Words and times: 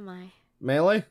am 0.00 0.08
I? 0.08 0.32
Melee? 0.60 1.04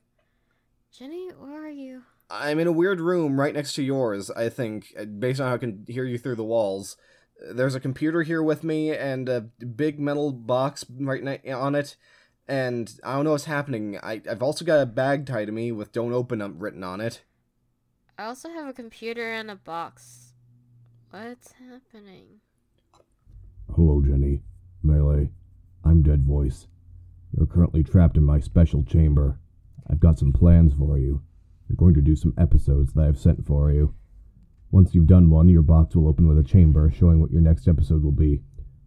Jenny, 0.92 1.30
where 1.30 1.64
are 1.64 1.70
you? 1.70 2.02
I'm 2.30 2.60
in 2.60 2.68
a 2.68 2.72
weird 2.72 3.00
room 3.00 3.40
right 3.40 3.54
next 3.54 3.74
to 3.74 3.84
yours, 3.84 4.30
I 4.32 4.50
think, 4.50 4.94
uh, 5.00 5.06
based 5.06 5.40
on 5.40 5.48
how 5.48 5.56
I 5.56 5.60
can 5.60 5.86
hear 5.88 6.06
you 6.06 6.18
through 6.18 6.36
the 6.36 6.44
walls. 6.44 6.98
There's 7.54 7.76
a 7.76 7.80
computer 7.80 8.24
here 8.24 8.44
with 8.44 8.64
me 8.64 8.92
and 8.96 9.30
a 9.30 9.42
big 9.42 10.00
metal 10.00 10.32
box 10.32 10.86
right 10.90 11.24
ne- 11.24 11.52
on 11.52 11.76
it, 11.76 11.96
and 12.48 12.92
I 13.04 13.16
don't 13.16 13.26
know 13.26 13.32
what's 13.32 13.46
happening. 13.46 13.98
I- 14.02 14.22
I've 14.30 14.44
also 14.44 14.66
got 14.66 14.82
a 14.82 14.86
bag 14.86 15.26
tied 15.26 15.46
to 15.46 15.52
me 15.52 15.72
with 15.72 15.92
don't 15.92 16.14
open 16.14 16.42
up 16.42 16.52
written 16.56 16.84
on 16.84 17.00
it. 17.00 17.24
I 18.18 18.26
also 18.26 18.50
have 18.50 18.68
a 18.68 18.74
computer 18.74 19.32
and 19.32 19.50
a 19.50 19.56
box. 19.56 20.34
What's 21.12 21.54
happening? 21.54 22.42
Hello, 23.76 24.02
Jenny. 24.06 24.42
Melee. 24.84 25.30
I'm 25.86 26.02
Dead 26.02 26.24
Voice. 26.24 26.68
You're 27.36 27.48
currently 27.48 27.84
trapped 27.84 28.18
in 28.18 28.24
my 28.24 28.40
special 28.40 28.84
chamber. 28.84 29.40
I've 29.90 30.00
got 30.00 30.20
some 30.20 30.34
plans 30.34 30.74
for 30.74 30.98
you. 30.98 31.22
You're 31.68 31.78
going 31.78 31.94
to 31.96 32.02
do 32.02 32.16
some 32.16 32.34
episodes 32.38 32.94
that 32.94 33.06
I've 33.06 33.20
sent 33.20 33.46
for 33.46 33.72
you. 33.72 33.94
Once 34.72 34.94
you've 34.94 35.08
done 35.08 35.30
one, 35.30 35.50
your 35.50 35.62
box 35.62 35.96
will 35.96 36.08
open 36.08 36.28
with 36.28 36.38
a 36.38 36.44
chamber 36.44 36.92
showing 36.92 37.20
what 37.20 37.32
your 37.32 37.42
next 37.42 37.68
episode 37.68 38.04
will 38.04 38.12
be. 38.12 38.42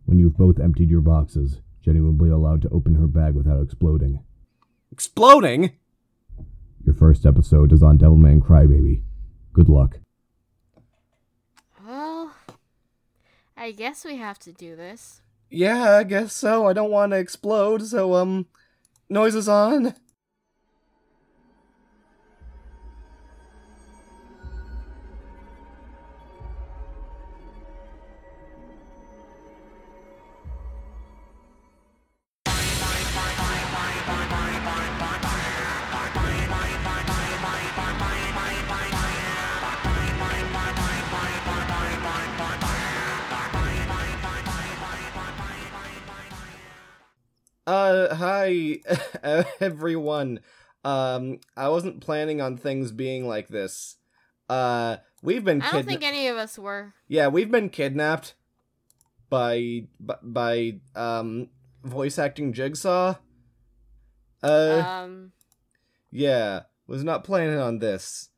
When 0.05 0.19
you've 0.19 0.36
both 0.36 0.60
emptied 0.60 0.91
your 0.91 1.00
boxes, 1.00 1.60
Jenny 1.84 2.00
will 2.00 2.12
be 2.12 2.28
allowed 2.28 2.62
to 2.62 2.69
open 2.70 2.95
her 2.97 3.06
bag 3.06 3.34
without 3.34 3.62
exploding. 3.62 4.23
Exploding? 4.91 5.72
Your 6.84 6.95
first 6.95 7.24
episode 7.27 7.72
is 7.72 7.83
on 7.83 7.98
Devilman 7.98 8.41
Crybaby. 8.41 9.02
Good 9.52 9.69
luck. 9.69 9.98
Well, 11.84 12.33
I 13.56 13.72
guess 13.72 14.05
we 14.05 14.16
have 14.16 14.38
to 14.41 14.52
do 14.52 14.77
this. 14.77 15.20
Yeah, 15.52 15.97
I 15.98 16.05
guess 16.05 16.33
so. 16.33 16.66
I 16.66 16.73
don't 16.73 16.91
want 16.91 17.12
to 17.12 17.19
explode, 17.19 17.83
so, 17.87 18.15
um, 18.15 18.47
noises 19.11 19.48
on. 19.48 19.95
Uh, 47.66 48.14
hi, 48.14 48.80
everyone. 49.60 50.41
Um, 50.84 51.38
I 51.56 51.68
wasn't 51.68 52.00
planning 52.00 52.41
on 52.41 52.56
things 52.56 52.91
being 52.91 53.27
like 53.28 53.48
this. 53.48 53.96
Uh, 54.48 54.96
we've 55.22 55.44
been 55.44 55.62
I 55.62 55.70
don't 55.70 55.86
think 55.86 56.02
any 56.02 56.27
of 56.27 56.36
us 56.36 56.58
were. 56.58 56.94
Yeah, 57.08 57.28
we've 57.28 57.50
been 57.50 57.68
kidnapped 57.68 58.34
by 59.30 59.84
by, 60.00 60.16
by 60.22 60.72
um 60.96 61.48
voice 61.84 62.18
acting 62.18 62.52
Jigsaw. 62.52 63.14
Uh, 64.42 64.83
Um, 64.84 65.33
yeah, 66.10 66.62
was 66.88 67.05
not 67.05 67.22
planning 67.22 67.58
on 67.58 67.78
this. 67.78 68.30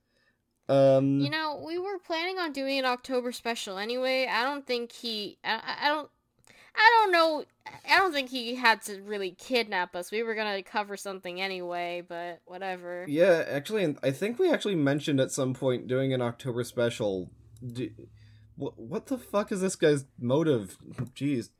Um, 0.68 1.20
you 1.20 1.30
know, 1.30 1.62
we 1.66 1.78
were 1.78 1.98
planning 1.98 2.38
on 2.38 2.52
doing 2.52 2.78
an 2.78 2.84
October 2.84 3.32
special 3.32 3.78
anyway. 3.78 4.26
I 4.30 4.44
don't 4.44 4.66
think 4.66 4.92
he. 4.92 5.38
I- 5.42 5.78
I 5.82 5.88
don't. 5.88 6.10
I 6.76 6.90
don't 7.00 7.12
know. 7.12 7.44
I 7.88 7.98
don't 7.98 8.12
think 8.12 8.30
he 8.30 8.54
had 8.54 8.82
to 8.82 9.00
really 9.02 9.32
kidnap 9.32 9.94
us. 9.94 10.10
We 10.10 10.22
were 10.22 10.34
gonna 10.34 10.62
cover 10.62 10.96
something 10.96 11.40
anyway, 11.40 12.02
but 12.06 12.40
whatever. 12.46 13.04
yeah, 13.08 13.44
actually, 13.48 13.96
I 14.02 14.10
think 14.10 14.38
we 14.38 14.50
actually 14.50 14.74
mentioned 14.74 15.20
at 15.20 15.30
some 15.30 15.54
point 15.54 15.86
doing 15.86 16.12
an 16.12 16.20
October 16.22 16.64
special. 16.64 17.30
D- 17.64 17.92
what 18.56 18.78
what 18.78 19.06
the 19.06 19.18
fuck 19.18 19.52
is 19.52 19.60
this 19.60 19.76
guy's 19.76 20.04
motive? 20.18 20.76
Jeez. 21.14 21.50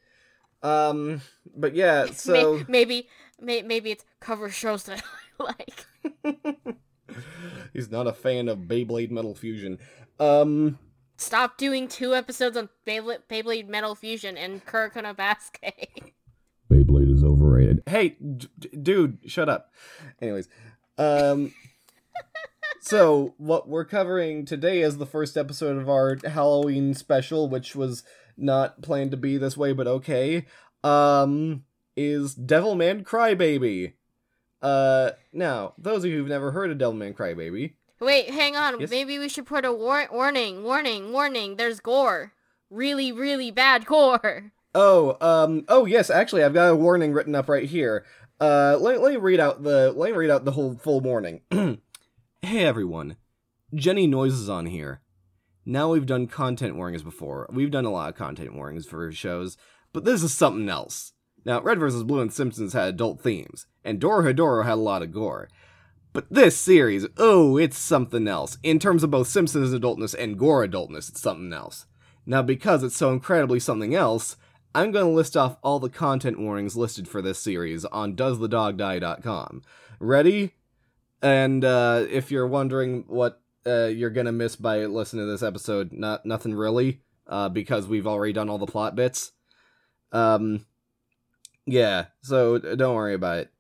Um, 0.62 1.20
but 1.54 1.74
yeah, 1.74 2.06
so 2.12 2.62
maybe, 2.69 3.08
may, 3.41 3.62
maybe 3.62 3.91
it's 3.91 4.04
cover 4.20 4.48
shows 4.48 4.84
that 4.84 5.03
I 5.38 5.44
like. 6.24 6.76
he's 7.72 7.91
not 7.91 8.06
a 8.06 8.12
fan 8.12 8.48
of 8.48 8.60
Beyblade 8.60 9.10
Metal 9.10 9.34
Fusion. 9.34 9.78
Um, 10.19 10.78
Stop 11.24 11.56
doing 11.56 11.88
two 11.88 12.14
episodes 12.14 12.54
on 12.54 12.68
Beyblade, 12.86 13.22
Beyblade 13.30 13.66
Metal 13.66 13.94
Fusion 13.94 14.36
and 14.36 14.62
Kuroko 14.66 15.02
no 15.02 15.14
Basket. 15.14 15.88
Beyblade 16.70 17.10
is 17.10 17.24
overrated. 17.24 17.82
hey, 17.86 18.10
d- 18.10 18.48
d- 18.58 18.68
dude, 18.82 19.18
shut 19.24 19.48
up. 19.48 19.72
Anyways, 20.20 20.50
um, 20.98 21.54
so 22.80 23.34
what 23.38 23.66
we're 23.70 23.86
covering 23.86 24.44
today 24.44 24.82
is 24.82 24.98
the 24.98 25.06
first 25.06 25.38
episode 25.38 25.78
of 25.78 25.88
our 25.88 26.18
Halloween 26.26 26.92
special, 26.92 27.48
which 27.48 27.74
was 27.74 28.04
not 28.36 28.82
planned 28.82 29.10
to 29.12 29.16
be 29.16 29.38
this 29.38 29.56
way, 29.56 29.72
but 29.72 29.86
okay. 29.86 30.44
Um, 30.84 31.64
is 31.96 32.34
Devilman 32.34 33.02
Crybaby. 33.02 33.94
Uh, 34.60 35.12
now, 35.32 35.72
those 35.78 36.04
of 36.04 36.10
you 36.10 36.18
who've 36.18 36.28
never 36.28 36.50
heard 36.50 36.70
of 36.70 36.76
Devilman 36.76 37.14
Crybaby, 37.14 37.76
Wait, 38.04 38.31
hang 38.31 38.56
on. 38.56 38.81
Yes? 38.81 38.91
Maybe 38.91 39.19
we 39.19 39.28
should 39.28 39.47
put 39.47 39.65
a 39.65 39.72
war- 39.72 40.09
warning, 40.12 40.62
warning, 40.62 41.12
warning. 41.12 41.56
There's 41.56 41.81
gore. 41.81 42.32
Really, 42.70 43.12
really 43.12 43.50
bad 43.50 43.87
gore. 43.87 44.53
Oh, 44.75 45.16
um, 45.20 45.65
oh 45.69 45.87
yes, 45.87 46.10
actually, 46.10 46.42
I've 46.42 46.54
got 46.54 46.70
a 46.70 46.76
warning 46.76 47.12
written 47.12 47.34
up 47.34 47.48
right 47.48 47.69
here. 47.69 48.04
Uh, 48.41 48.76
let, 48.81 49.00
let 49.00 49.12
me 49.12 49.16
read 49.19 49.41
out 49.41 49.62
the 49.62 49.92
let 49.92 50.10
me 50.10 50.16
read 50.16 50.31
out 50.31 50.44
the 50.44 50.53
whole 50.53 50.75
full 50.75 51.00
warning. 51.00 51.42
hey 51.50 52.65
everyone, 52.65 53.16
Jenny 53.72 54.06
Noise 54.06 54.34
is 54.34 54.48
on 54.48 54.66
here. 54.66 55.00
Now 55.65 55.91
we've 55.91 56.04
done 56.04 56.26
content 56.26 56.76
warnings 56.76 57.03
before. 57.03 57.48
We've 57.53 57.71
done 57.71 57.84
a 57.84 57.91
lot 57.91 58.10
of 58.10 58.16
content 58.16 58.54
warnings 58.54 58.86
for 58.86 59.10
shows, 59.12 59.56
but 59.92 60.04
this 60.04 60.22
is 60.22 60.34
something 60.34 60.69
else. 60.69 61.12
Now, 61.44 61.60
Red 61.60 61.78
vs. 61.78 62.03
Blue 62.04 62.21
and 62.21 62.32
Simpsons 62.32 62.72
had 62.72 62.88
adult 62.88 63.21
themes, 63.21 63.66
and 63.84 64.00
Dorohedoro 64.00 64.65
had 64.65 64.75
a 64.75 64.76
lot 64.76 65.03
of 65.03 65.12
gore. 65.12 65.48
But 66.14 66.32
this 66.32 66.56
series, 66.56 67.06
oh, 67.19 67.58
it's 67.58 67.76
something 67.76 68.28
else. 68.28 68.56
In 68.62 68.78
terms 68.78 69.02
of 69.02 69.10
both 69.10 69.26
Simpsons 69.26 69.75
adultness 69.75 70.14
and 70.14 70.38
gore 70.38 70.66
adultness, 70.66 71.08
it's 71.10 71.20
something 71.20 71.52
else. 71.52 71.86
Now, 72.25 72.41
because 72.41 72.84
it's 72.84 72.97
so 72.97 73.10
incredibly 73.12 73.58
something 73.58 73.97
else, 73.97 74.36
I'm 74.76 74.92
going 74.92 75.06
to 75.06 75.10
list 75.10 75.36
off 75.36 75.58
all 75.60 75.80
the 75.80 75.91
content 75.91 76.38
warnings 76.38 76.76
listed 76.76 77.08
for 77.08 77.20
this 77.20 77.41
series 77.41 77.84
on 77.86 78.14
doesthedogdie.com. 78.14 79.62
Ready? 79.98 80.54
And 81.20 81.64
uh, 81.64 82.06
if 82.08 82.30
you're 82.30 82.47
wondering 82.47 83.04
what 83.08 83.42
uh, 83.66 83.86
you're 83.86 84.10
going 84.10 84.26
to 84.26 84.32
miss 84.32 84.54
by 84.54 84.86
listening 84.86 85.26
to 85.26 85.30
this 85.32 85.42
episode, 85.42 85.92
not 85.92 86.24
nothing 86.24 86.54
really, 86.54 87.00
uh, 87.26 87.48
because 87.48 87.88
we've 87.88 88.06
already 88.06 88.32
done 88.32 88.48
all 88.48 88.58
the 88.58 88.66
plot 88.66 88.94
bits. 88.94 89.32
Um, 90.12 90.64
yeah, 91.66 92.06
so 92.22 92.58
don't 92.58 92.94
worry 92.94 93.14
about 93.14 93.38
it. 93.38 93.50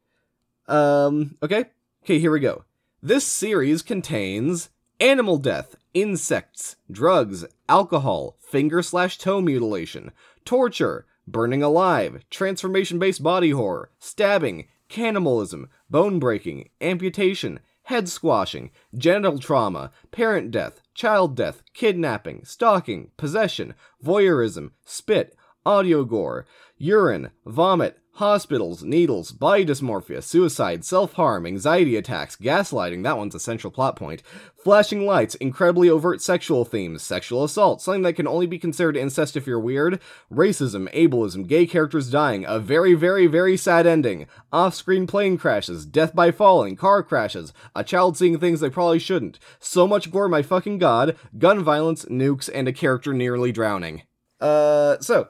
Um, 0.68 1.36
okay? 1.42 1.64
Okay, 2.04 2.18
here 2.18 2.32
we 2.32 2.40
go. 2.40 2.64
This 3.02 3.24
series 3.24 3.80
contains 3.80 4.68
animal 5.00 5.38
death, 5.38 5.74
insects, 5.94 6.76
drugs, 6.90 7.46
alcohol, 7.66 8.36
finger 8.40 8.82
slash 8.82 9.16
toe 9.16 9.40
mutilation, 9.40 10.10
torture, 10.44 11.06
burning 11.26 11.62
alive, 11.62 12.22
transformation 12.28 12.98
based 12.98 13.22
body 13.22 13.52
horror, 13.52 13.90
stabbing, 13.98 14.66
cannibalism, 14.90 15.70
bone 15.88 16.18
breaking, 16.18 16.68
amputation, 16.82 17.60
head 17.84 18.06
squashing, 18.06 18.70
genital 18.94 19.38
trauma, 19.38 19.90
parent 20.10 20.50
death, 20.50 20.82
child 20.92 21.34
death, 21.34 21.62
kidnapping, 21.72 22.44
stalking, 22.44 23.12
possession, 23.16 23.72
voyeurism, 24.04 24.72
spit, 24.84 25.34
audio 25.64 26.04
gore, 26.04 26.44
urine, 26.76 27.30
vomit, 27.46 27.98
hospitals, 28.14 28.84
needles, 28.84 29.32
body 29.32 29.66
dysmorphia, 29.66 30.22
suicide, 30.22 30.84
self 30.84 31.14
harm, 31.14 31.46
anxiety 31.46 31.96
attacks, 31.96 32.36
gaslighting 32.36 33.02
that 33.02 33.18
one's 33.18 33.34
a 33.34 33.40
central 33.40 33.70
plot 33.70 33.96
point, 33.96 34.22
flashing 34.56 35.04
lights, 35.04 35.34
incredibly 35.36 35.90
overt 35.90 36.22
sexual 36.22 36.64
themes, 36.64 37.02
sexual 37.02 37.42
assault, 37.42 37.82
something 37.82 38.02
that 38.02 38.14
can 38.14 38.28
only 38.28 38.46
be 38.46 38.58
considered 38.58 38.96
incest 38.96 39.36
if 39.36 39.46
you're 39.46 39.58
weird, 39.58 40.00
racism, 40.32 40.92
ableism, 40.94 41.46
gay 41.46 41.66
characters 41.66 42.10
dying, 42.10 42.44
a 42.46 42.58
very, 42.58 42.94
very, 42.94 43.26
very 43.26 43.56
sad 43.56 43.86
ending, 43.86 44.26
off 44.52 44.74
screen 44.74 45.06
plane 45.06 45.36
crashes, 45.36 45.84
death 45.84 46.14
by 46.14 46.30
falling, 46.30 46.76
car 46.76 47.02
crashes, 47.02 47.52
a 47.74 47.82
child 47.82 48.16
seeing 48.16 48.38
things 48.38 48.60
they 48.60 48.70
probably 48.70 48.98
shouldn't, 48.98 49.38
so 49.58 49.88
much 49.88 50.10
gore, 50.10 50.28
my 50.28 50.42
fucking 50.42 50.78
god, 50.78 51.16
gun 51.36 51.62
violence, 51.62 52.04
nukes, 52.04 52.48
and 52.54 52.68
a 52.68 52.72
character 52.72 53.12
nearly 53.12 53.50
drowning. 53.50 54.02
Uh, 54.40 54.98
so, 55.00 55.28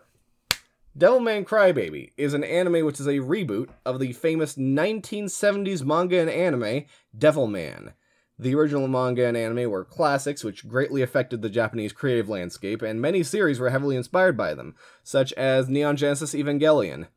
Devilman 0.97 1.45
Crybaby 1.45 2.13
is 2.17 2.35
an 2.35 2.45
anime 2.45 2.87
which 2.87 3.01
is 3.01 3.09
a 3.09 3.19
reboot 3.19 3.69
of 3.85 3.99
the 3.99 4.13
famous 4.13 4.55
1970s 4.55 5.85
manga 5.85 6.21
and 6.21 6.31
anime 6.31 6.85
Devilman. 7.17 7.95
The 8.39 8.55
original 8.55 8.87
manga 8.87 9.27
and 9.27 9.37
anime 9.37 9.71
were 9.71 9.85
classics 9.85 10.45
which 10.45 10.69
greatly 10.69 11.03
affected 11.03 11.43
the 11.43 11.51
Japanese 11.51 11.93
creative 11.93 12.29
landscape, 12.29 12.81
and 12.81 13.01
many 13.01 13.25
series 13.25 13.59
were 13.59 13.71
heavily 13.71 13.97
inspired 13.97 14.37
by 14.37 14.55
them, 14.55 14.77
such 15.03 15.33
as 15.33 15.69
Neon 15.69 15.97
Genesis 15.97 16.33
Evangelion. 16.33 17.09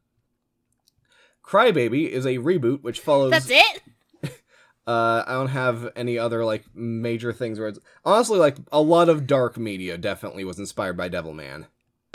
Crybaby 1.44 2.10
is 2.10 2.26
a 2.26 2.38
reboot 2.38 2.82
which 2.82 3.00
follows. 3.00 3.32
That's 3.32 3.50
it? 3.50 3.82
Uh, 4.88 5.22
I 5.28 5.34
don't 5.34 5.50
have 5.50 5.92
any 5.98 6.18
other 6.18 6.46
like 6.46 6.64
major 6.74 7.34
things 7.34 7.60
where 7.60 7.68
it's 7.68 7.80
honestly 8.06 8.40
like 8.40 8.56
a 8.72 8.80
lot 8.80 9.10
of 9.10 9.28
dark 9.28 9.58
media 9.58 9.98
definitely 9.98 10.46
was 10.46 10.60
inspired 10.60 10.96
by 10.96 11.10
Devilman. 11.10 11.66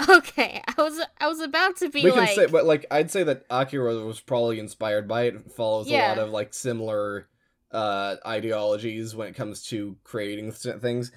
Okay, 0.09 0.63
I 0.67 0.83
was 0.83 1.01
I 1.21 1.29
was 1.29 1.41
about 1.41 1.77
to 1.79 1.89
be 1.89 2.03
we 2.03 2.11
like, 2.11 2.29
can 2.31 2.37
say, 2.37 2.47
but 2.47 2.65
like 2.65 2.87
I'd 2.91 3.11
say 3.11 3.25
that 3.25 3.45
Akira 3.51 3.95
was 4.05 4.21
probably 4.21 4.59
inspired 4.59 5.07
by 5.07 5.23
it. 5.25 5.35
It 5.37 5.53
follows 5.53 5.91
a 5.91 5.95
lot 5.95 6.19
of 6.19 6.31
like 6.31 6.55
similar 6.55 7.29
uh 7.71 8.17
ideologies 8.27 9.15
when 9.15 9.29
it 9.29 9.35
comes 9.35 9.63
to 9.69 9.97
creating 10.05 10.53
things. 10.53 10.81
things. 10.83 11.13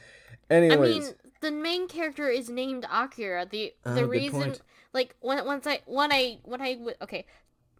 I 0.49 0.75
mean, 0.77 1.03
the 1.41 1.51
main 1.51 1.87
character 1.87 2.29
is 2.29 2.49
named 2.49 2.85
Akira. 2.91 3.45
The 3.49 3.73
Oh, 3.85 3.95
the 3.95 4.01
good 4.01 4.09
reason, 4.09 4.39
point. 4.39 4.61
like 4.93 5.15
when 5.19 5.43
once 5.45 5.67
I 5.67 5.81
when 5.85 6.11
I 6.11 6.39
when 6.43 6.61
I 6.61 6.77
okay, 7.01 7.25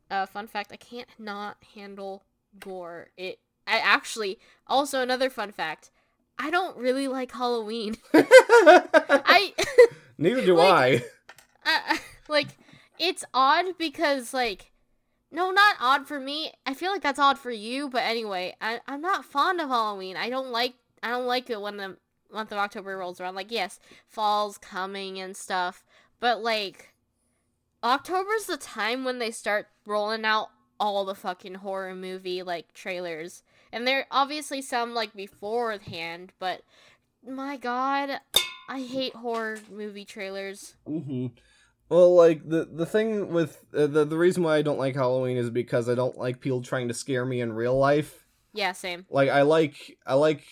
uh, 0.10 0.26
fun 0.26 0.48
fact: 0.48 0.72
I 0.72 0.78
can't 0.78 1.10
not 1.20 1.58
handle 1.76 2.24
gore. 2.60 3.10
It 3.18 3.40
I 3.68 3.80
actually 3.80 4.40
also 4.68 5.02
another 5.02 5.30
fun 5.30 5.52
fact: 5.52 5.92
I 6.38 6.50
don't 6.50 6.78
really 6.78 7.08
like 7.08 7.32
Halloween. 7.32 7.98
I 8.14 9.54
neither 10.18 10.46
do 10.46 10.56
like- 10.56 11.06
I. 11.66 11.66
uh, 11.94 11.98
like 12.28 12.58
it's 13.00 13.24
odd 13.34 13.78
because 13.78 14.34
like 14.34 14.72
no 15.32 15.52
not 15.52 15.76
odd 15.80 16.08
for 16.08 16.20
me. 16.20 16.52
I 16.66 16.74
feel 16.74 16.92
like 16.92 17.02
that's 17.02 17.20
odd 17.20 17.38
for 17.38 17.52
you 17.52 17.90
but 17.90 18.04
anyway 18.04 18.56
I, 18.62 18.80
i'm 18.88 19.02
not 19.02 19.26
fond 19.26 19.60
of 19.60 19.70
halloween. 19.70 20.18
I 20.18 20.30
don't 20.30 20.52
like 20.52 20.76
i 21.04 21.10
don't 21.10 21.26
like 21.26 21.50
it 21.50 21.62
when 21.62 21.78
the 21.78 21.98
month 22.32 22.52
of 22.52 22.58
october 22.58 22.98
rolls 22.98 23.20
around. 23.20 23.36
Like 23.36 23.52
yes 23.52 23.80
fall's 24.08 24.58
coming 24.58 25.20
and 25.20 25.36
stuff 25.36 25.84
but 26.20 26.42
like 26.42 26.94
october's 27.84 28.46
the 28.46 28.58
time 28.58 29.04
when 29.04 29.20
they 29.20 29.32
start 29.32 29.68
rolling 29.86 30.26
out 30.26 30.50
all 30.80 31.06
the 31.06 31.16
fucking 31.16 31.56
horror 31.56 31.96
movie 31.96 32.44
like 32.44 32.74
trailers. 32.74 33.44
And 33.72 33.86
there 33.88 34.06
obviously 34.12 34.62
some 34.62 34.94
like 34.94 35.14
beforehand 35.14 36.32
but 36.40 36.62
my 37.28 37.58
god 37.58 38.20
i 38.68 38.82
hate 38.82 39.16
horror 39.16 39.58
movie 39.72 40.06
trailers 40.06 40.76
hmm 40.88 41.28
Well, 41.88 42.16
like 42.16 42.50
the 42.50 42.66
the 42.66 42.86
thing 42.88 43.32
with 43.32 43.64
uh, 43.72 43.86
the 43.86 44.06
the 44.06 44.18
reason 44.18 44.42
why 44.42 44.58
I 44.58 44.64
don't 44.64 44.80
like 44.80 44.96
Halloween 44.96 45.38
is 45.38 45.52
because 45.52 45.88
I 45.88 45.94
don't 45.94 46.18
like 46.18 46.40
people 46.42 46.64
trying 46.64 46.88
to 46.88 46.96
scare 46.96 47.26
me 47.26 47.42
in 47.42 47.54
real 47.54 47.78
life. 47.78 48.26
Yeah, 48.54 48.72
same. 48.72 49.06
Like 49.08 49.30
I 49.30 49.44
like 49.44 49.96
I 50.04 50.16
like 50.16 50.44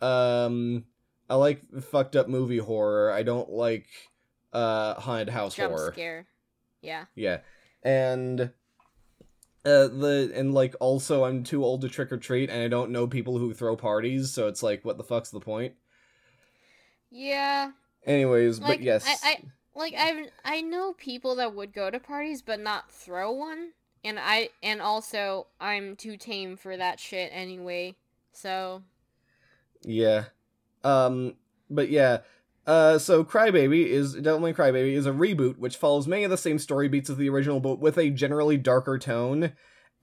um 0.00 0.84
I 1.28 1.34
like 1.34 1.60
fucked 1.82 2.16
up 2.16 2.26
movie 2.28 2.56
horror. 2.56 3.12
I 3.12 3.22
don't 3.22 3.50
like 3.50 3.86
uh 4.54 4.94
haunted 4.94 5.28
house 5.28 5.56
Jump 5.56 5.74
horror. 5.74 5.92
scare. 5.92 6.26
Yeah. 6.80 7.04
Yeah. 7.14 7.40
And 7.82 8.40
uh 9.66 9.88
the 9.88 10.32
and 10.34 10.54
like 10.54 10.74
also 10.80 11.24
I'm 11.24 11.44
too 11.44 11.62
old 11.64 11.82
to 11.82 11.90
trick 11.90 12.10
or 12.12 12.16
treat 12.16 12.48
and 12.48 12.62
I 12.62 12.68
don't 12.68 12.92
know 12.92 13.06
people 13.06 13.36
who 13.36 13.52
throw 13.52 13.76
parties, 13.76 14.30
so 14.32 14.48
it's 14.48 14.62
like 14.62 14.86
what 14.86 14.96
the 14.96 15.04
fuck's 15.04 15.30
the 15.30 15.40
point? 15.40 15.74
Yeah. 17.10 17.72
Anyways, 18.04 18.60
Like 18.60 18.78
but 18.78 18.82
yes. 18.82 19.04
I, 19.06 19.30
I 19.30 19.42
like 19.74 19.94
I 19.96 20.26
I 20.44 20.60
know 20.60 20.92
people 20.94 21.36
that 21.36 21.54
would 21.54 21.72
go 21.72 21.90
to 21.90 21.98
parties 21.98 22.42
but 22.42 22.60
not 22.60 22.90
throw 22.90 23.32
one. 23.32 23.72
And 24.04 24.18
I 24.18 24.50
and 24.62 24.80
also 24.80 25.48
I'm 25.60 25.96
too 25.96 26.16
tame 26.16 26.56
for 26.56 26.76
that 26.76 27.00
shit 27.00 27.30
anyway. 27.32 27.96
So 28.32 28.82
Yeah. 29.82 30.24
Um 30.84 31.34
but 31.70 31.90
yeah. 31.90 32.18
Uh 32.66 32.98
so 32.98 33.24
Crybaby 33.24 33.86
is 33.86 34.16
Devilman 34.16 34.54
Crybaby 34.54 34.92
is 34.92 35.06
a 35.06 35.12
reboot 35.12 35.58
which 35.58 35.76
follows 35.76 36.06
many 36.06 36.24
of 36.24 36.30
the 36.30 36.36
same 36.36 36.58
story 36.58 36.88
beats 36.88 37.10
as 37.10 37.16
the 37.16 37.28
original 37.28 37.60
but 37.60 37.78
with 37.78 37.98
a 37.98 38.10
generally 38.10 38.56
darker 38.56 38.98
tone 38.98 39.52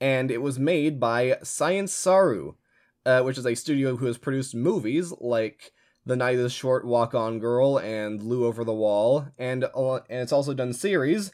and 0.00 0.30
it 0.30 0.42
was 0.42 0.58
made 0.58 1.00
by 1.00 1.38
Science 1.42 1.92
Saru, 1.92 2.54
uh, 3.04 3.22
which 3.22 3.38
is 3.38 3.46
a 3.46 3.54
studio 3.54 3.96
who 3.96 4.06
has 4.06 4.18
produced 4.18 4.54
movies 4.54 5.12
like 5.20 5.72
The 6.06 6.16
Night 6.16 6.36
is 6.36 6.52
Short, 6.52 6.84
Walk 6.86 7.14
On 7.14 7.38
Girl 7.40 7.78
and 7.78 8.22
Lu 8.22 8.46
Over 8.46 8.62
the 8.64 8.72
Wall 8.72 9.26
and 9.38 9.64
uh, 9.64 9.94
and 10.08 10.20
it's 10.22 10.32
also 10.32 10.54
done 10.54 10.72
series 10.72 11.32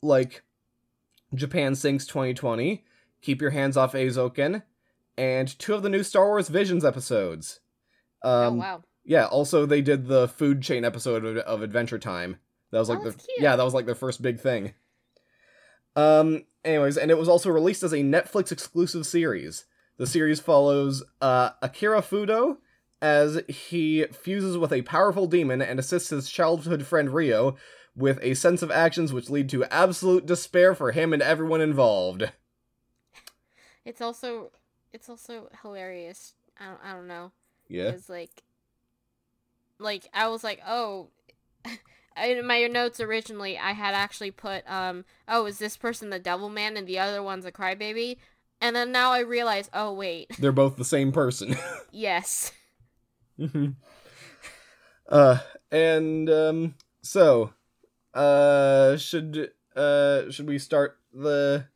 like 0.00 0.42
Japan 1.34 1.74
Sinks 1.74 2.06
2020, 2.06 2.84
Keep 3.20 3.40
Your 3.40 3.50
Hands 3.50 3.76
Off 3.76 3.94
Eizouken, 3.94 4.62
and 5.18 5.58
two 5.58 5.74
of 5.74 5.82
the 5.82 5.88
new 5.88 6.02
Star 6.04 6.26
Wars 6.26 6.48
Visions 6.48 6.84
episodes. 6.84 7.60
Um, 8.22 8.30
oh 8.32 8.52
wow. 8.60 8.84
Yeah, 9.04 9.26
also 9.26 9.66
they 9.66 9.82
did 9.82 10.06
the 10.06 10.28
food 10.28 10.62
chain 10.62 10.84
episode 10.84 11.24
of, 11.24 11.36
of 11.38 11.62
Adventure 11.62 11.98
Time. 11.98 12.36
That 12.70 12.78
was 12.78 12.88
like 12.88 13.00
Oh, 13.00 13.04
the 13.04 13.10
cute. 13.10 13.28
yeah, 13.40 13.56
that 13.56 13.64
was 13.64 13.74
like 13.74 13.86
their 13.86 13.94
first 13.94 14.22
big 14.22 14.38
thing. 14.40 14.74
Um 15.96 16.44
anyways, 16.64 16.96
and 16.96 17.10
it 17.10 17.18
was 17.18 17.28
also 17.28 17.50
released 17.50 17.82
as 17.82 17.92
a 17.92 17.98
Netflix 17.98 18.50
exclusive 18.52 19.04
series. 19.06 19.64
The 19.96 20.06
series 20.06 20.40
follows 20.40 21.02
uh 21.20 21.50
Akira 21.62 22.02
Fudo 22.02 22.58
as 23.04 23.42
he 23.48 24.06
fuses 24.06 24.56
with 24.56 24.72
a 24.72 24.80
powerful 24.80 25.26
demon 25.26 25.60
and 25.60 25.78
assists 25.78 26.08
his 26.08 26.30
childhood 26.30 26.86
friend 26.86 27.10
Rio 27.10 27.54
with 27.94 28.18
a 28.22 28.32
sense 28.32 28.62
of 28.62 28.70
actions 28.70 29.12
which 29.12 29.28
lead 29.28 29.50
to 29.50 29.62
absolute 29.66 30.24
despair 30.24 30.74
for 30.74 30.90
him 30.90 31.12
and 31.12 31.20
everyone 31.20 31.60
involved. 31.60 32.32
It's 33.84 34.00
also 34.00 34.52
it's 34.94 35.10
also 35.10 35.50
hilarious. 35.60 36.32
I 36.58 36.64
don't, 36.64 36.80
I 36.82 36.92
don't 36.94 37.06
know. 37.06 37.32
Yeah. 37.68 37.90
It's 37.90 38.08
like 38.08 38.42
like 39.78 40.08
I 40.14 40.28
was 40.28 40.42
like, 40.42 40.62
"Oh, 40.66 41.08
in 42.24 42.46
my 42.46 42.66
notes 42.68 43.00
originally, 43.00 43.58
I 43.58 43.72
had 43.72 43.92
actually 43.92 44.30
put, 44.30 44.62
um, 44.66 45.04
oh, 45.28 45.44
is 45.44 45.58
this 45.58 45.76
person 45.76 46.08
the 46.08 46.18
devil 46.18 46.48
man 46.48 46.78
and 46.78 46.86
the 46.86 46.98
other 46.98 47.22
one's 47.22 47.44
a 47.44 47.52
crybaby? 47.52 48.16
And 48.62 48.74
then 48.74 48.92
now 48.92 49.12
I 49.12 49.18
realize, 49.18 49.68
oh, 49.74 49.92
wait, 49.92 50.30
They're 50.38 50.52
both 50.52 50.76
the 50.76 50.86
same 50.86 51.12
person. 51.20 51.56
yes. 51.92 52.50
Hmm 53.38 53.70
Uh, 55.08 55.38
and 55.70 56.30
um, 56.30 56.74
so, 57.02 57.52
uh, 58.14 58.96
should 58.96 59.50
uh, 59.76 60.30
should 60.30 60.48
we 60.48 60.58
start 60.58 60.98
the? 61.12 61.66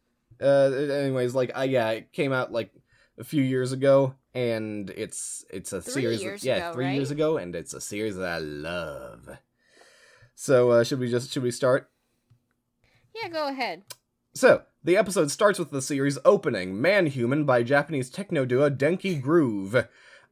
Uh, 0.40 0.70
anyways, 0.72 1.34
like, 1.34 1.50
I 1.54 1.64
yeah, 1.64 1.90
it 1.90 2.12
came 2.12 2.32
out 2.32 2.52
like 2.52 2.72
a 3.18 3.24
few 3.24 3.42
years 3.42 3.72
ago, 3.72 4.14
and 4.34 4.88
it's 4.90 5.44
it's 5.50 5.72
a 5.72 5.82
Three 5.82 6.02
series. 6.02 6.22
years 6.22 6.44
yeah, 6.44 6.58
ago, 6.58 6.72
three 6.72 6.86
right? 6.86 6.94
years 6.94 7.10
ago, 7.10 7.36
and 7.36 7.54
it's 7.54 7.74
a 7.74 7.80
series 7.80 8.16
that 8.16 8.28
I 8.28 8.38
love. 8.38 9.28
So, 10.34 10.70
uh, 10.70 10.84
should 10.84 11.00
we 11.00 11.10
just 11.10 11.30
should 11.30 11.42
we 11.42 11.50
start? 11.50 11.90
Yeah, 13.14 13.28
go 13.28 13.48
ahead. 13.48 13.82
So, 14.34 14.62
the 14.84 14.96
episode 14.96 15.30
starts 15.30 15.58
with 15.58 15.70
the 15.70 15.82
series 15.82 16.18
opening 16.24 16.80
"Man 16.80 17.06
Human" 17.06 17.44
by 17.44 17.62
Japanese 17.62 18.08
techno 18.10 18.44
duo 18.44 18.70
Denki 18.70 19.20
Groove. 19.20 19.86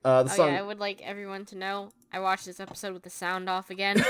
Uh, 0.06 0.22
the 0.22 0.32
Oh, 0.32 0.36
song. 0.36 0.52
yeah, 0.52 0.58
I 0.60 0.62
would 0.62 0.78
like 0.78 1.02
everyone 1.02 1.44
to 1.46 1.56
know 1.56 1.90
I 2.12 2.20
watched 2.20 2.46
this 2.46 2.60
episode 2.60 2.92
with 2.94 3.02
the 3.02 3.10
sound 3.10 3.48
off 3.50 3.70
again. 3.70 3.96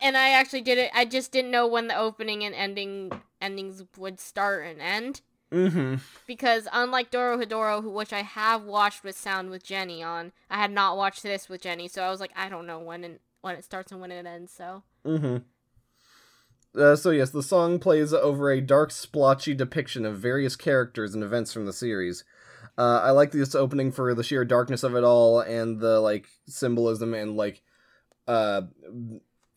and 0.00 0.16
I 0.16 0.30
actually 0.30 0.62
did 0.62 0.78
it. 0.78 0.90
I 0.94 1.04
just 1.04 1.32
didn't 1.32 1.50
know 1.50 1.66
when 1.66 1.88
the 1.88 1.96
opening 1.96 2.44
and 2.44 2.54
ending 2.54 3.12
endings 3.40 3.84
would 3.96 4.18
start 4.20 4.64
and 4.66 4.80
end. 4.80 5.20
mm-hmm. 5.52 5.96
because 6.26 6.68
unlike 6.72 7.10
Dorohedoro, 7.10 7.82
who 7.82 7.90
which 7.90 8.12
I 8.12 8.22
have 8.22 8.62
watched 8.64 9.04
with 9.04 9.16
sound 9.16 9.50
with 9.50 9.62
Jenny 9.62 10.02
on, 10.02 10.32
I 10.50 10.56
had 10.56 10.70
not 10.70 10.96
watched 10.96 11.22
this 11.22 11.48
with 11.48 11.60
Jenny, 11.62 11.88
so 11.88 12.02
I 12.02 12.10
was 12.10 12.20
like, 12.20 12.32
I 12.36 12.48
don't 12.48 12.66
know 12.66 12.78
when 12.78 13.04
and 13.04 13.18
when 13.40 13.56
it 13.56 13.64
starts 13.64 13.92
and 13.92 14.00
when 14.00 14.10
it 14.12 14.26
ends. 14.26 14.52
So 14.56 14.82
Mm-hmm. 15.04 15.36
Uh, 16.80 16.94
so 16.96 17.10
yes, 17.10 17.30
the 17.30 17.42
song 17.42 17.78
plays 17.78 18.12
over 18.12 18.50
a 18.50 18.60
dark, 18.60 18.90
splotchy 18.90 19.54
depiction 19.54 20.04
of 20.04 20.18
various 20.18 20.54
characters 20.54 21.14
and 21.14 21.24
events 21.24 21.52
from 21.52 21.66
the 21.66 21.72
series. 21.72 22.24
Uh, 22.78 23.00
I 23.02 23.10
like 23.10 23.32
this 23.32 23.56
opening 23.56 23.90
for 23.90 24.14
the 24.14 24.22
sheer 24.22 24.44
darkness 24.44 24.84
of 24.84 24.94
it 24.94 25.02
all 25.02 25.40
and 25.40 25.80
the 25.80 25.98
like 26.00 26.28
symbolism 26.46 27.12
and 27.12 27.36
like 27.36 27.60
uh 28.28 28.62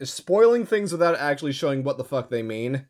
spoiling 0.01 0.65
things 0.65 0.91
without 0.91 1.15
actually 1.15 1.51
showing 1.51 1.83
what 1.83 1.99
the 1.99 2.03
fuck 2.03 2.31
they 2.31 2.41
mean. 2.41 2.87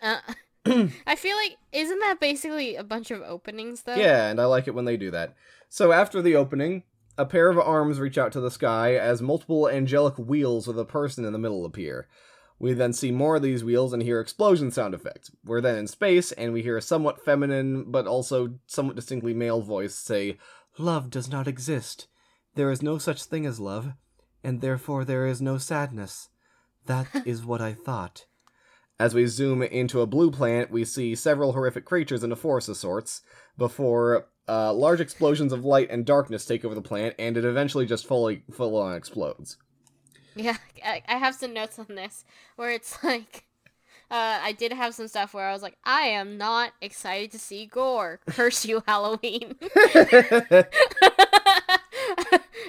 uh, 0.00 0.20
I 1.06 1.14
feel 1.14 1.36
like 1.36 1.58
isn't 1.72 1.98
that 1.98 2.20
basically 2.20 2.76
a 2.76 2.82
bunch 2.84 3.10
of 3.10 3.20
openings 3.20 3.82
though? 3.82 3.96
Yeah, 3.96 4.28
and 4.28 4.40
I 4.40 4.46
like 4.46 4.66
it 4.66 4.74
when 4.74 4.86
they 4.86 4.96
do 4.96 5.10
that. 5.10 5.34
So 5.68 5.92
after 5.92 6.22
the 6.22 6.36
opening, 6.36 6.84
a 7.18 7.26
pair 7.26 7.50
of 7.50 7.58
arms 7.58 8.00
reach 8.00 8.16
out 8.16 8.32
to 8.32 8.40
the 8.40 8.50
sky 8.50 8.94
as 8.96 9.20
multiple 9.20 9.68
angelic 9.68 10.16
wheels 10.18 10.66
with 10.66 10.78
a 10.78 10.86
person 10.86 11.26
in 11.26 11.34
the 11.34 11.38
middle 11.38 11.66
appear. 11.66 12.08
We 12.60 12.74
then 12.74 12.92
see 12.92 13.10
more 13.10 13.36
of 13.36 13.42
these 13.42 13.64
wheels 13.64 13.94
and 13.94 14.02
hear 14.02 14.20
explosion 14.20 14.70
sound 14.70 14.94
effects. 14.94 15.30
We're 15.42 15.62
then 15.62 15.78
in 15.78 15.86
space, 15.86 16.30
and 16.32 16.52
we 16.52 16.62
hear 16.62 16.76
a 16.76 16.82
somewhat 16.82 17.24
feminine, 17.24 17.90
but 17.90 18.06
also 18.06 18.58
somewhat 18.66 18.96
distinctly 18.96 19.32
male 19.32 19.62
voice 19.62 19.94
say, 19.94 20.36
Love 20.76 21.08
does 21.08 21.30
not 21.30 21.48
exist. 21.48 22.06
There 22.54 22.70
is 22.70 22.82
no 22.82 22.98
such 22.98 23.24
thing 23.24 23.46
as 23.46 23.58
love, 23.58 23.94
and 24.44 24.60
therefore 24.60 25.06
there 25.06 25.26
is 25.26 25.40
no 25.40 25.56
sadness. 25.56 26.28
That 26.84 27.06
is 27.24 27.46
what 27.46 27.62
I 27.62 27.72
thought. 27.72 28.26
As 28.98 29.14
we 29.14 29.26
zoom 29.26 29.62
into 29.62 30.02
a 30.02 30.06
blue 30.06 30.30
planet, 30.30 30.70
we 30.70 30.84
see 30.84 31.14
several 31.14 31.52
horrific 31.52 31.86
creatures 31.86 32.22
in 32.22 32.30
a 32.30 32.36
forest 32.36 32.68
of 32.68 32.76
sorts, 32.76 33.22
before 33.56 34.26
uh, 34.46 34.74
large 34.74 35.00
explosions 35.00 35.54
of 35.54 35.64
light 35.64 35.88
and 35.90 36.04
darkness 36.04 36.44
take 36.44 36.66
over 36.66 36.74
the 36.74 36.82
planet, 36.82 37.14
and 37.18 37.38
it 37.38 37.44
eventually 37.46 37.86
just 37.86 38.06
fully 38.06 38.42
full 38.52 38.76
on 38.76 38.94
explodes. 38.94 39.56
Yeah, 40.34 40.56
I, 40.84 41.02
I 41.08 41.16
have 41.16 41.34
some 41.34 41.52
notes 41.52 41.78
on 41.78 41.94
this 41.94 42.24
where 42.56 42.70
it's 42.70 43.02
like, 43.04 43.44
uh, 44.10 44.40
I 44.42 44.52
did 44.52 44.72
have 44.72 44.94
some 44.94 45.08
stuff 45.08 45.34
where 45.34 45.48
I 45.48 45.52
was 45.52 45.62
like, 45.62 45.76
I 45.84 46.02
am 46.02 46.36
not 46.36 46.72
excited 46.80 47.30
to 47.32 47.38
see 47.38 47.66
gore. 47.66 48.20
Curse 48.26 48.64
you, 48.64 48.82
Halloween. 48.88 49.54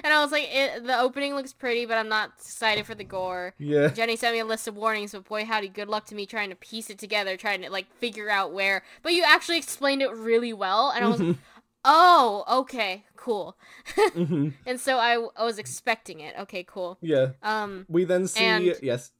and 0.04 0.12
I 0.12 0.20
was 0.20 0.30
like, 0.30 0.48
the 0.84 0.98
opening 1.00 1.34
looks 1.34 1.52
pretty, 1.52 1.84
but 1.84 1.98
I'm 1.98 2.08
not 2.08 2.32
excited 2.38 2.86
for 2.86 2.94
the 2.94 3.04
gore. 3.04 3.54
yeah. 3.58 3.88
Jenny 3.88 4.14
sent 4.14 4.34
me 4.34 4.40
a 4.40 4.44
list 4.44 4.68
of 4.68 4.76
warnings, 4.76 5.12
but 5.12 5.24
boy, 5.24 5.44
howdy, 5.44 5.68
good 5.68 5.88
luck 5.88 6.06
to 6.06 6.14
me 6.14 6.26
trying 6.26 6.50
to 6.50 6.56
piece 6.56 6.90
it 6.90 6.98
together, 6.98 7.36
trying 7.36 7.62
to 7.62 7.70
like 7.70 7.92
figure 7.96 8.30
out 8.30 8.52
where. 8.52 8.82
But 9.02 9.14
you 9.14 9.24
actually 9.26 9.58
explained 9.58 10.02
it 10.02 10.12
really 10.12 10.52
well, 10.52 10.90
and 10.90 11.04
I 11.04 11.08
was 11.08 11.36
oh, 11.84 12.44
okay, 12.60 13.04
cool. 13.16 13.56
mhm. 13.96 14.52
And 14.66 14.80
so 14.80 14.98
I, 14.98 15.14
I 15.36 15.44
was 15.44 15.58
expecting 15.58 16.20
it. 16.20 16.34
Okay, 16.40 16.64
cool. 16.64 16.98
Yeah. 17.00 17.30
Um, 17.42 17.86
We 17.88 18.04
then 18.04 18.26
see 18.26 18.44
And- 18.44 18.76
yes. 18.82 19.10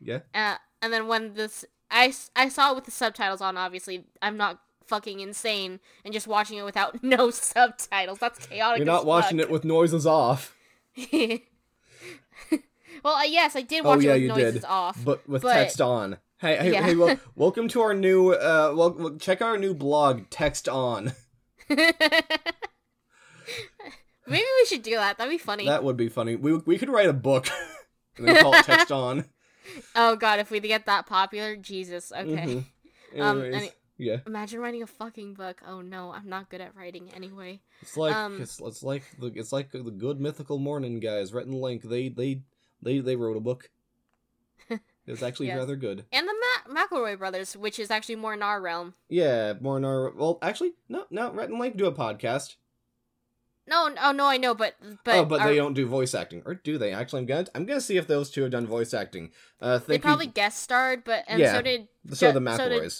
Yeah. 0.00 0.20
uh, 0.34 0.56
and 0.82 0.92
then 0.92 1.06
when 1.08 1.34
this, 1.34 1.64
I 1.90 2.14
I 2.34 2.48
saw 2.48 2.70
it 2.72 2.74
with 2.76 2.84
the 2.84 2.90
subtitles 2.90 3.40
on. 3.42 3.56
Obviously, 3.58 4.06
I'm 4.22 4.36
not 4.38 4.60
fucking 4.86 5.20
insane 5.20 5.78
and 6.04 6.12
just 6.14 6.26
watching 6.26 6.56
it 6.58 6.64
without 6.64 7.02
no 7.02 7.30
subtitles. 7.30 8.18
That's 8.18 8.46
chaotic. 8.46 8.78
You're 8.78 8.86
not 8.86 9.04
watching 9.06 9.38
it 9.40 9.50
with 9.50 9.64
noises 9.64 10.06
off, 10.06 10.56
well, 13.04 13.14
uh, 13.16 13.22
yes, 13.24 13.56
I 13.56 13.62
did 13.62 13.84
Oh, 13.84 13.90
watch 13.90 14.02
yeah, 14.02 14.14
it 14.14 14.22
you 14.22 14.28
with 14.28 14.38
noises 14.38 14.54
did. 14.54 14.64
off. 14.64 14.98
but 15.04 15.26
with 15.28 15.42
But- 15.42 15.52
text 15.54 15.80
on. 15.80 16.18
Hey, 16.38 16.56
hey, 16.56 16.72
Yeah. 16.72 16.82
hey 16.82 16.96
well, 16.96 17.20
welcome 17.36 17.68
to 17.68 17.82
our 17.82 17.92
new 17.92 18.32
uh 18.32 18.72
well, 18.74 18.92
well, 18.98 19.16
check 19.18 19.42
our 19.42 19.58
new 19.58 19.74
blog 19.74 20.30
text 20.30 20.68
on. 20.68 21.12
Maybe 24.26 24.44
we 24.60 24.66
should 24.66 24.82
do 24.82 24.92
that. 24.96 25.18
That'd 25.18 25.30
be 25.30 25.38
funny. 25.38 25.66
That 25.66 25.82
would 25.84 25.96
be 25.96 26.08
funny. 26.08 26.36
We 26.36 26.54
we 26.58 26.78
could 26.78 26.88
write 26.90 27.08
a 27.08 27.12
book 27.12 27.48
and 28.16 28.28
then 28.28 28.42
call 28.42 28.54
it 28.54 28.64
text 28.64 28.92
on. 28.92 29.24
Oh 29.94 30.16
god, 30.16 30.40
if 30.40 30.50
we 30.50 30.58
get 30.58 30.86
that 30.86 31.06
popular, 31.06 31.54
Jesus. 31.54 32.10
Okay. 32.10 32.64
Mhm. 33.14 33.20
Um, 33.20 33.42
any- 33.44 33.70
yeah. 33.98 34.16
Imagine 34.26 34.58
writing 34.60 34.82
a 34.82 34.86
fucking 34.86 35.34
book. 35.34 35.60
Oh 35.64 35.80
no, 35.80 36.10
I'm 36.12 36.28
not 36.28 36.48
good 36.50 36.60
at 36.60 36.74
writing 36.74 37.08
anyway. 37.14 37.60
It's 37.82 37.96
like 37.96 38.12
Um, 38.16 38.40
it's, 38.42 38.58
it's 38.60 38.82
like 38.82 39.04
the 39.20 39.26
it's 39.26 39.52
like 39.52 39.70
the 39.70 39.82
good 39.82 40.18
mythical 40.20 40.58
morning 40.58 40.98
guys. 40.98 41.32
Rhett 41.32 41.46
and 41.46 41.54
Link. 41.54 41.82
They 41.82 42.08
they 42.08 42.40
they 42.82 42.98
they 42.98 43.14
wrote 43.14 43.36
a 43.36 43.40
book. 43.40 43.70
It's 45.06 45.22
actually 45.22 45.48
Yes. 45.48 45.58
rather 45.58 45.76
good. 45.76 46.04
And 46.10 46.26
the 46.26 46.34
McElroy 46.70 47.18
brothers, 47.18 47.56
which 47.56 47.78
is 47.78 47.90
actually 47.90 48.16
more 48.16 48.32
in 48.34 48.42
our 48.42 48.60
realm. 48.60 48.94
Yeah, 49.08 49.54
more 49.60 49.76
in 49.78 49.84
our 49.84 50.10
well, 50.10 50.38
actually, 50.42 50.72
no, 50.88 51.04
no. 51.10 51.32
Rhett 51.32 51.50
and 51.50 51.58
Link 51.58 51.76
do 51.76 51.86
a 51.86 51.92
podcast. 51.92 52.56
No, 53.66 53.94
oh 54.02 54.12
no, 54.12 54.26
I 54.26 54.36
know, 54.36 54.54
but 54.54 54.74
but, 55.04 55.14
oh, 55.16 55.24
but 55.24 55.40
our- 55.40 55.48
they 55.48 55.56
don't 55.56 55.74
do 55.74 55.86
voice 55.86 56.14
acting, 56.14 56.42
or 56.44 56.54
do 56.54 56.76
they? 56.78 56.92
Actually, 56.92 57.20
I'm 57.20 57.26
gonna 57.26 57.46
I'm 57.54 57.66
gonna 57.66 57.80
see 57.80 57.96
if 57.96 58.06
those 58.06 58.30
two 58.30 58.42
have 58.42 58.50
done 58.50 58.66
voice 58.66 58.92
acting. 58.94 59.30
Uh, 59.60 59.78
they 59.78 59.98
probably 59.98 60.26
guest 60.26 60.62
starred, 60.62 61.04
but 61.04 61.24
and 61.28 61.38
Yeah. 61.40 61.52
so 61.54 61.62
did 61.62 61.88
So 62.12 62.32
the 62.32 62.56
so 62.56 62.68
did- 62.68 62.92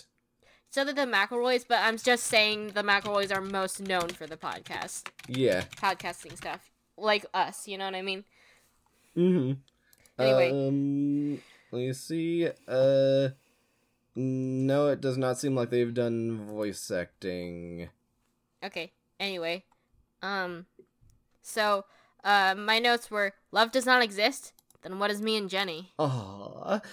so 0.71 0.85
did 0.85 0.95
the 0.97 1.03
McElroys. 1.07 1.65
But 1.67 1.79
I'm 1.81 1.97
just 1.97 2.25
saying 2.25 2.69
the 2.75 2.83
McElroys 2.83 3.35
are 3.35 3.41
most 3.41 3.81
known 3.81 4.11
for 4.11 4.27
the 4.29 4.37
podcast, 4.37 5.09
Yeah. 5.27 5.65
podcasting 5.77 6.37
stuff, 6.37 6.71
like 6.97 7.27
us. 7.35 7.67
You 7.67 7.79
know 7.79 7.87
what 7.87 7.97
I 7.97 8.03
mean? 8.03 8.25
Mm-hmm. 9.17 9.53
Anyway. 10.23 10.51
um, 10.69 11.33
let 11.73 11.79
me 11.81 11.93
see. 11.95 12.49
Uh, 12.69 13.31
no, 14.17 14.89
it 14.89 15.01
does 15.01 15.17
not 15.19 15.39
seem 15.39 15.55
like 15.55 15.71
they've 15.71 15.95
done 15.95 16.39
voice 16.47 16.91
acting. 16.91 17.89
Okay. 18.65 18.93
Anyway, 19.19 19.65
um, 20.23 20.67
so 21.43 21.85
uh, 22.25 22.55
my 22.57 22.79
notes 22.79 23.11
were 23.11 23.33
love 23.53 23.71
does 23.73 23.87
not 23.87 24.03
exist. 24.03 24.53
Then 24.83 24.99
what 24.99 25.11
is 25.11 25.21
me 25.21 25.37
and 25.37 25.49
Jenny? 25.51 25.93
Aww. 25.99 26.83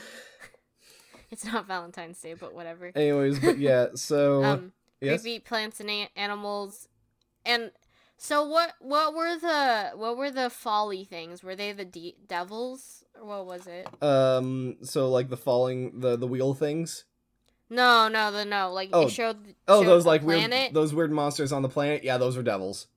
It's 1.30 1.44
not 1.44 1.68
Valentine's 1.68 2.22
Day, 2.22 2.36
but 2.36 2.54
whatever. 2.54 2.90
Anyways, 2.96 3.40
but 3.40 3.58
yeah. 3.58 3.88
So 3.96 4.44
Um, 4.46 4.72
yes. 5.02 5.22
creepy 5.22 5.40
plants 5.40 5.82
and 5.82 5.90
a- 5.90 6.10
animals, 6.16 6.88
and 7.46 7.72
so 8.18 8.44
what? 8.46 8.74
What 8.80 9.14
were 9.16 9.38
the 9.38 9.92
what 9.96 10.18
were 10.18 10.32
the 10.32 10.50
folly 10.50 11.04
things? 11.04 11.44
Were 11.44 11.56
they 11.56 11.72
the 11.72 11.86
de- 11.86 12.16
devils 12.28 13.04
or 13.20 13.26
what 13.28 13.46
was 13.46 13.68
it? 13.68 13.88
Um. 14.04 14.78
So 14.82 15.10
like 15.10 15.30
the 15.30 15.38
falling 15.38 16.00
the 16.00 16.16
the 16.18 16.28
wheel 16.28 16.54
things. 16.54 17.06
No, 17.70 18.08
no, 18.08 18.32
the 18.32 18.46
no. 18.46 18.72
Like 18.72 18.90
Oh. 18.94 19.04
it 19.08 19.12
showed. 19.12 19.56
Oh, 19.68 19.82
showed 19.84 19.90
those 19.90 20.06
a 20.06 20.08
like 20.08 20.24
planet. 20.24 20.52
weird 20.52 20.74
those 20.74 20.94
weird 20.94 21.12
monsters 21.12 21.52
on 21.52 21.62
the 21.62 21.70
planet. 21.70 22.04
Yeah, 22.04 22.18
those 22.18 22.38
were 22.38 22.44
devils. 22.44 22.88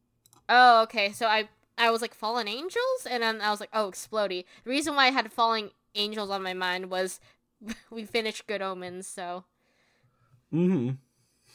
Oh, 0.49 0.83
okay. 0.83 1.13
So 1.13 1.27
I 1.27 1.49
I 1.77 1.91
was 1.91 2.01
like 2.03 2.15
fallen 2.15 2.47
angels, 2.49 3.07
and 3.09 3.23
then 3.23 3.41
I 3.41 3.51
was 3.51 3.61
like, 3.61 3.71
oh, 3.73 3.91
explody." 3.91 4.45
The 4.65 4.71
reason 4.71 4.95
why 4.95 5.07
I 5.07 5.11
had 5.11 5.33
falling 5.33 5.71
angels 5.95 6.31
on 6.31 6.43
my 6.43 6.55
mind 6.55 6.91
was 6.91 7.19
we 7.91 8.05
finished 8.05 8.47
Good 8.47 8.63
Omens, 8.63 9.07
so 9.07 9.45
Mm-hmm. 10.53 10.91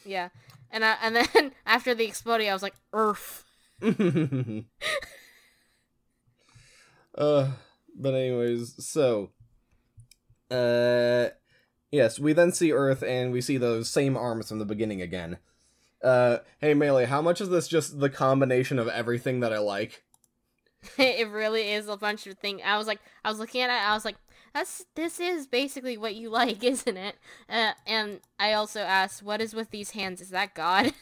yeah. 0.04 0.28
And 0.70 0.84
I, 0.84 0.96
and 1.02 1.16
then 1.34 1.52
after 1.64 1.94
the 1.94 2.06
explodey, 2.06 2.48
I 2.50 2.52
was 2.52 2.62
like, 2.62 2.74
Earth. 2.92 3.44
uh, 7.16 7.50
but 7.98 8.14
anyways, 8.14 8.84
so, 8.84 9.30
uh, 10.50 11.28
yes, 11.90 12.18
we 12.18 12.32
then 12.32 12.52
see 12.52 12.72
Earth 12.72 13.02
and 13.02 13.32
we 13.32 13.40
see 13.40 13.56
those 13.56 13.90
same 13.90 14.16
arms 14.16 14.48
from 14.48 14.58
the 14.58 14.64
beginning 14.64 15.02
again. 15.02 15.38
Uh, 16.02 16.38
hey 16.60 16.74
Melee, 16.74 17.06
how 17.06 17.22
much 17.22 17.40
is 17.40 17.48
this 17.48 17.66
just 17.68 17.98
the 18.00 18.10
combination 18.10 18.78
of 18.78 18.88
everything 18.88 19.40
that 19.40 19.52
I 19.52 19.58
like? 19.58 20.04
it 20.98 21.28
really 21.28 21.72
is 21.72 21.88
a 21.88 21.96
bunch 21.96 22.26
of 22.26 22.38
things. 22.38 22.60
I 22.64 22.78
was 22.78 22.86
like, 22.86 23.00
I 23.24 23.30
was 23.30 23.38
looking 23.38 23.62
at 23.62 23.70
it. 23.70 23.88
I 23.88 23.94
was 23.94 24.04
like, 24.04 24.16
that's 24.54 24.84
this 24.94 25.20
is 25.20 25.46
basically 25.46 25.96
what 25.98 26.14
you 26.14 26.30
like, 26.30 26.62
isn't 26.62 26.96
it? 26.96 27.16
Uh, 27.48 27.72
and 27.86 28.20
I 28.38 28.52
also 28.52 28.80
asked, 28.80 29.22
what 29.22 29.40
is 29.40 29.54
with 29.54 29.70
these 29.70 29.90
hands? 29.92 30.20
Is 30.20 30.30
that 30.30 30.54
God? 30.54 30.92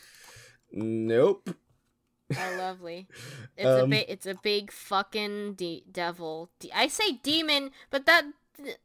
Nope. 0.72 1.50
Oh, 2.38 2.56
lovely. 2.58 3.06
It's 3.56 3.66
a 3.66 3.84
Um, 3.84 3.90
big, 3.90 4.06
it's 4.08 4.26
a 4.26 4.34
big 4.34 4.70
fucking 4.72 5.54
de- 5.54 5.84
devil. 5.90 6.50
De- 6.60 6.72
I 6.72 6.88
say 6.88 7.12
demon, 7.22 7.70
but 7.90 8.06
that 8.06 8.24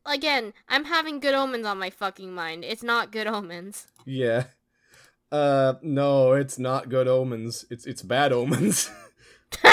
again, 0.05 0.53
I'm 0.67 0.85
having 0.85 1.19
good 1.19 1.33
omens 1.35 1.65
on 1.65 1.77
my 1.77 1.89
fucking 1.89 2.33
mind. 2.33 2.63
It's 2.63 2.83
not 2.83 3.11
good 3.11 3.27
omens. 3.27 3.87
Yeah. 4.05 4.45
Uh, 5.31 5.75
no, 5.81 6.33
it's 6.33 6.57
not 6.57 6.89
good 6.89 7.07
omens. 7.07 7.65
It's 7.69 7.85
it's 7.85 8.01
bad 8.01 8.31
omens. 8.33 8.89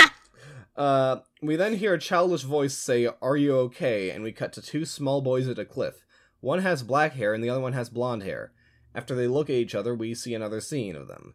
uh, 0.76 1.16
we 1.42 1.56
then 1.56 1.74
hear 1.74 1.94
a 1.94 1.98
childish 1.98 2.42
voice 2.42 2.76
say, 2.76 3.08
"Are 3.22 3.36
you 3.36 3.56
okay?" 3.60 4.10
And 4.10 4.22
we 4.22 4.32
cut 4.32 4.52
to 4.54 4.62
two 4.62 4.84
small 4.84 5.20
boys 5.22 5.48
at 5.48 5.58
a 5.58 5.64
cliff. 5.64 6.04
One 6.40 6.60
has 6.60 6.82
black 6.82 7.14
hair 7.14 7.32
and 7.34 7.42
the 7.42 7.50
other 7.50 7.60
one 7.60 7.72
has 7.72 7.88
blonde 7.88 8.22
hair. 8.22 8.52
After 8.94 9.14
they 9.14 9.26
look 9.26 9.48
at 9.50 9.56
each 9.56 9.74
other, 9.74 9.94
we 9.94 10.14
see 10.14 10.34
another 10.34 10.60
scene 10.60 10.96
of 10.96 11.08
them. 11.08 11.34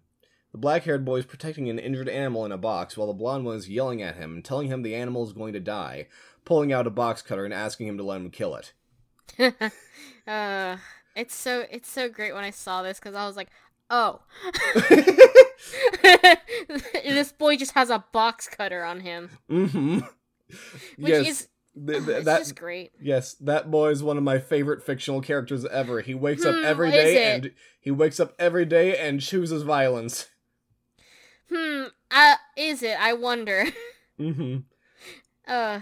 The 0.51 0.57
black-haired 0.57 1.05
boy 1.05 1.17
is 1.17 1.25
protecting 1.25 1.69
an 1.69 1.79
injured 1.79 2.09
animal 2.09 2.45
in 2.45 2.51
a 2.51 2.57
box, 2.57 2.97
while 2.97 3.07
the 3.07 3.13
blonde 3.13 3.45
one 3.45 3.55
is 3.55 3.69
yelling 3.69 4.01
at 4.01 4.17
him 4.17 4.33
and 4.33 4.43
telling 4.43 4.67
him 4.67 4.81
the 4.81 4.95
animal 4.95 5.23
is 5.23 5.31
going 5.33 5.53
to 5.53 5.59
die, 5.61 6.07
pulling 6.43 6.73
out 6.73 6.87
a 6.87 6.91
box 6.91 7.21
cutter 7.21 7.45
and 7.45 7.53
asking 7.53 7.87
him 7.87 7.97
to 7.97 8.03
let 8.03 8.19
him 8.19 8.29
kill 8.29 8.55
it. 8.55 8.73
uh, 10.27 10.77
it's 11.15 11.33
so 11.33 11.65
it's 11.71 11.89
so 11.89 12.09
great 12.09 12.33
when 12.33 12.43
I 12.43 12.49
saw 12.49 12.83
this 12.83 12.99
because 12.99 13.15
I 13.15 13.25
was 13.25 13.37
like, 13.37 13.47
oh, 13.89 14.19
this 17.03 17.31
boy 17.31 17.55
just 17.55 17.71
has 17.73 17.89
a 17.89 18.03
box 18.11 18.49
cutter 18.49 18.83
on 18.83 18.99
him, 18.99 19.29
mm-hmm. 19.49 19.99
which 20.97 21.09
yes. 21.09 21.27
is 21.27 21.47
th- 21.75 22.05
th- 22.05 22.17
it's 22.17 22.25
that 22.25 22.39
just 22.39 22.55
great. 22.55 22.91
Yes, 23.01 23.35
that 23.35 23.71
boy 23.71 23.91
is 23.91 24.03
one 24.03 24.17
of 24.17 24.23
my 24.23 24.39
favorite 24.39 24.83
fictional 24.83 25.21
characters 25.21 25.65
ever. 25.65 26.01
He 26.01 26.13
wakes 26.13 26.45
up 26.45 26.55
Hmm, 26.55 26.65
every 26.65 26.89
what 26.89 26.99
is 26.99 27.03
day 27.05 27.35
and 27.35 27.51
he 27.79 27.91
wakes 27.91 28.19
up 28.19 28.33
every 28.37 28.65
day 28.65 28.97
and 28.97 29.21
chooses 29.21 29.63
violence. 29.63 30.27
Hmm. 31.53 31.83
Uh, 32.09 32.35
is 32.55 32.83
it? 32.83 32.99
I 32.99 33.13
wonder. 33.13 33.65
Mm-hmm. 34.19 34.57
Uh, 35.47 35.79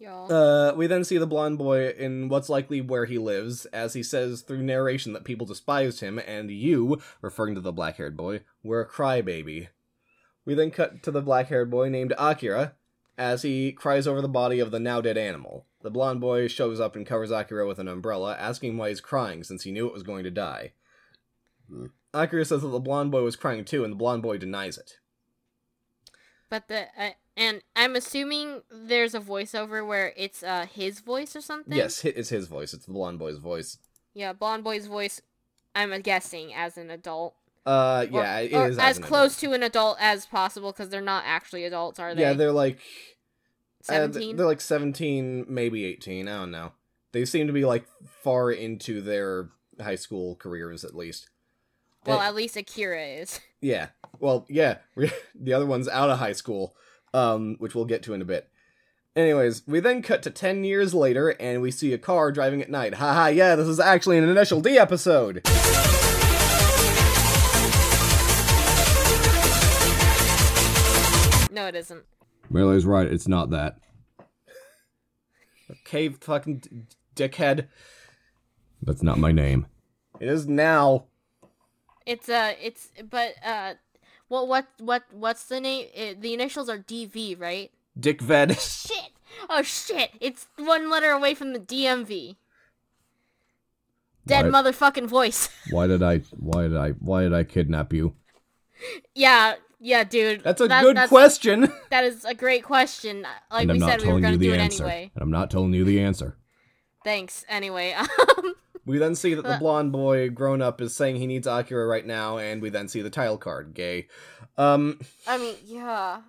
y'all. 0.00 0.32
Uh, 0.32 0.74
we 0.74 0.88
then 0.88 1.04
see 1.04 1.18
the 1.18 1.26
blonde 1.26 1.56
boy 1.56 1.90
in 1.90 2.28
what's 2.28 2.48
likely 2.48 2.80
where 2.80 3.04
he 3.04 3.16
lives, 3.16 3.64
as 3.66 3.94
he 3.94 4.02
says 4.02 4.40
through 4.40 4.64
narration 4.64 5.12
that 5.12 5.22
people 5.22 5.46
despised 5.46 6.00
him, 6.00 6.18
and 6.18 6.50
you, 6.50 7.00
referring 7.20 7.54
to 7.54 7.60
the 7.60 7.72
black-haired 7.72 8.16
boy, 8.16 8.40
were 8.64 8.80
a 8.80 8.88
crybaby. 8.88 9.68
We 10.44 10.54
then 10.54 10.72
cut 10.72 11.04
to 11.04 11.12
the 11.12 11.22
black-haired 11.22 11.70
boy 11.70 11.90
named 11.90 12.12
Akira, 12.18 12.74
as 13.16 13.42
he 13.42 13.70
cries 13.70 14.08
over 14.08 14.20
the 14.20 14.26
body 14.26 14.58
of 14.58 14.72
the 14.72 14.80
now 14.80 15.00
dead 15.00 15.16
animal. 15.16 15.66
The 15.82 15.90
blonde 15.90 16.20
boy 16.20 16.48
shows 16.48 16.80
up 16.80 16.96
and 16.96 17.06
covers 17.06 17.30
Akira 17.30 17.68
with 17.68 17.78
an 17.78 17.86
umbrella, 17.86 18.36
asking 18.36 18.76
why 18.76 18.88
he's 18.88 19.00
crying 19.00 19.44
since 19.44 19.62
he 19.62 19.70
knew 19.70 19.86
it 19.86 19.92
was 19.94 20.02
going 20.02 20.24
to 20.24 20.30
die. 20.32 20.72
Akira 22.14 22.44
says 22.44 22.62
that 22.62 22.68
the 22.68 22.78
blonde 22.78 23.10
boy 23.10 23.22
was 23.22 23.36
crying 23.36 23.64
too, 23.64 23.84
and 23.84 23.92
the 23.92 23.96
blonde 23.96 24.22
boy 24.22 24.38
denies 24.38 24.78
it. 24.78 24.92
But 26.48 26.68
the 26.68 26.86
uh, 26.98 27.10
and 27.36 27.62
I'm 27.74 27.96
assuming 27.96 28.62
there's 28.70 29.14
a 29.14 29.20
voiceover 29.20 29.86
where 29.86 30.12
it's 30.16 30.42
uh 30.42 30.66
his 30.72 31.00
voice 31.00 31.34
or 31.34 31.40
something. 31.40 31.76
Yes, 31.76 32.04
it's 32.04 32.28
his 32.28 32.46
voice. 32.46 32.72
It's 32.72 32.86
the 32.86 32.92
blonde 32.92 33.18
boy's 33.18 33.38
voice. 33.38 33.78
Yeah, 34.14 34.32
blonde 34.32 34.62
boy's 34.64 34.86
voice. 34.86 35.20
I'm 35.74 36.00
guessing 36.02 36.54
as 36.54 36.78
an 36.78 36.90
adult. 36.90 37.34
Uh, 37.66 38.06
Or- 38.12 38.20
yeah, 38.22 38.38
it 38.38 38.52
is 38.52 38.78
as 38.78 38.98
an 38.98 39.02
close 39.02 39.36
to 39.38 39.52
an 39.52 39.62
adult 39.62 39.96
as 39.98 40.26
possible 40.26 40.70
because 40.70 40.90
they're 40.90 41.00
not 41.00 41.24
actually 41.26 41.64
adults, 41.64 41.98
are 41.98 42.14
they? 42.14 42.20
Yeah, 42.20 42.34
they're 42.34 42.52
like 42.52 42.76
uh, 43.88 43.92
seventeen. 43.92 44.36
they're 44.36 44.46
like 44.46 44.60
seventeen, 44.60 45.46
maybe 45.48 45.84
eighteen. 45.84 46.28
I 46.28 46.38
don't 46.38 46.50
know. 46.50 46.72
They 47.12 47.24
seem 47.24 47.46
to 47.48 47.52
be 47.52 47.64
like 47.64 47.86
far 48.22 48.52
into 48.52 49.00
their 49.00 49.48
high 49.80 49.94
school 49.96 50.36
careers 50.36 50.84
at 50.84 50.94
least. 50.94 51.30
Well, 52.06 52.20
at 52.20 52.34
least 52.34 52.56
Akira 52.56 53.02
is. 53.02 53.40
Yeah. 53.60 53.88
Well, 54.20 54.44
yeah. 54.50 54.76
the 55.34 55.54
other 55.54 55.64
one's 55.64 55.88
out 55.88 56.10
of 56.10 56.18
high 56.18 56.34
school, 56.34 56.76
um, 57.14 57.56
which 57.60 57.74
we'll 57.74 57.86
get 57.86 58.02
to 58.02 58.12
in 58.12 58.20
a 58.20 58.24
bit. 58.26 58.50
Anyways, 59.16 59.62
we 59.66 59.80
then 59.80 60.02
cut 60.02 60.22
to 60.24 60.30
10 60.30 60.64
years 60.64 60.92
later 60.92 61.30
and 61.30 61.62
we 61.62 61.70
see 61.70 61.94
a 61.94 61.98
car 61.98 62.30
driving 62.30 62.60
at 62.60 62.68
night. 62.68 62.94
Haha, 62.94 63.28
yeah, 63.28 63.56
this 63.56 63.66
is 63.66 63.80
actually 63.80 64.18
an 64.18 64.28
Initial 64.28 64.60
D 64.60 64.76
episode. 64.76 65.40
No, 71.50 71.66
it 71.68 71.76
isn't. 71.76 72.02
Melee's 72.50 72.84
right, 72.84 73.06
it's 73.06 73.28
not 73.28 73.50
that. 73.50 73.76
Okay, 75.70 76.08
fucking 76.08 76.58
d- 76.58 76.86
dickhead. 77.14 77.68
That's 78.82 79.02
not 79.04 79.18
my 79.18 79.30
name. 79.30 79.66
It 80.18 80.28
is 80.28 80.46
now. 80.48 81.04
It's 82.06 82.28
uh, 82.28 82.52
it's 82.60 82.88
but 83.08 83.34
uh, 83.44 83.74
what 84.28 84.48
what 84.48 84.66
what 84.78 85.02
what's 85.12 85.44
the 85.44 85.60
name? 85.60 85.86
It, 85.94 86.20
the 86.20 86.34
initials 86.34 86.68
are 86.68 86.78
DV, 86.78 87.40
right? 87.40 87.70
Dick 87.98 88.20
Ved. 88.20 88.58
Shit! 88.60 89.10
Oh 89.48 89.62
shit! 89.62 90.10
It's 90.20 90.46
one 90.56 90.90
letter 90.90 91.10
away 91.10 91.34
from 91.34 91.52
the 91.52 91.58
DMV. 91.60 92.36
Dead 94.26 94.50
What? 94.50 94.64
motherfucking 94.64 95.06
voice. 95.06 95.48
Why 95.70 95.86
did 95.86 96.02
I 96.02 96.18
why 96.36 96.62
did 96.62 96.76
I 96.76 96.90
why 96.92 97.22
did 97.22 97.34
I 97.34 97.44
kidnap 97.44 97.92
you? 97.92 98.14
yeah, 99.14 99.54
yeah, 99.80 100.02
dude. 100.04 100.42
That's 100.42 100.60
a 100.60 100.68
That- 100.68 100.82
good 100.82 100.96
that's- 100.96 101.08
question. 101.10 101.70
That 101.90 102.04
is 102.04 102.24
a 102.24 102.34
great 102.34 102.64
question. 102.64 103.22
Like 103.50 103.62
and 103.68 103.72
we 103.72 103.82
I'm 103.82 103.88
said, 103.88 104.02
we 104.02 104.12
were 104.12 104.20
gonna 104.20 104.32
do 104.38 104.50
the 104.50 104.54
it 104.54 104.60
answer. 104.60 104.84
anyway. 104.84 105.10
And 105.14 105.22
I'm 105.22 105.30
not 105.30 105.50
telling 105.50 105.72
you 105.74 105.84
the 105.84 106.00
answer. 106.00 106.36
Thanks. 107.04 107.44
Anyway, 107.50 107.92
um, 107.92 108.54
We 108.86 108.98
then 108.98 109.14
see 109.14 109.34
that 109.34 109.42
the 109.42 109.54
Uh. 109.54 109.58
blonde 109.58 109.92
boy 109.92 110.28
grown 110.30 110.60
up 110.60 110.80
is 110.80 110.94
saying 110.94 111.16
he 111.16 111.26
needs 111.26 111.46
Akira 111.46 111.86
right 111.86 112.06
now, 112.06 112.36
and 112.38 112.60
we 112.60 112.68
then 112.70 112.88
see 112.88 113.00
the 113.02 113.10
title 113.10 113.38
card. 113.38 113.72
Gay. 113.74 114.08
Um, 114.58 115.00
I 115.26 115.38
mean, 115.38 115.56
yeah, 115.64 116.22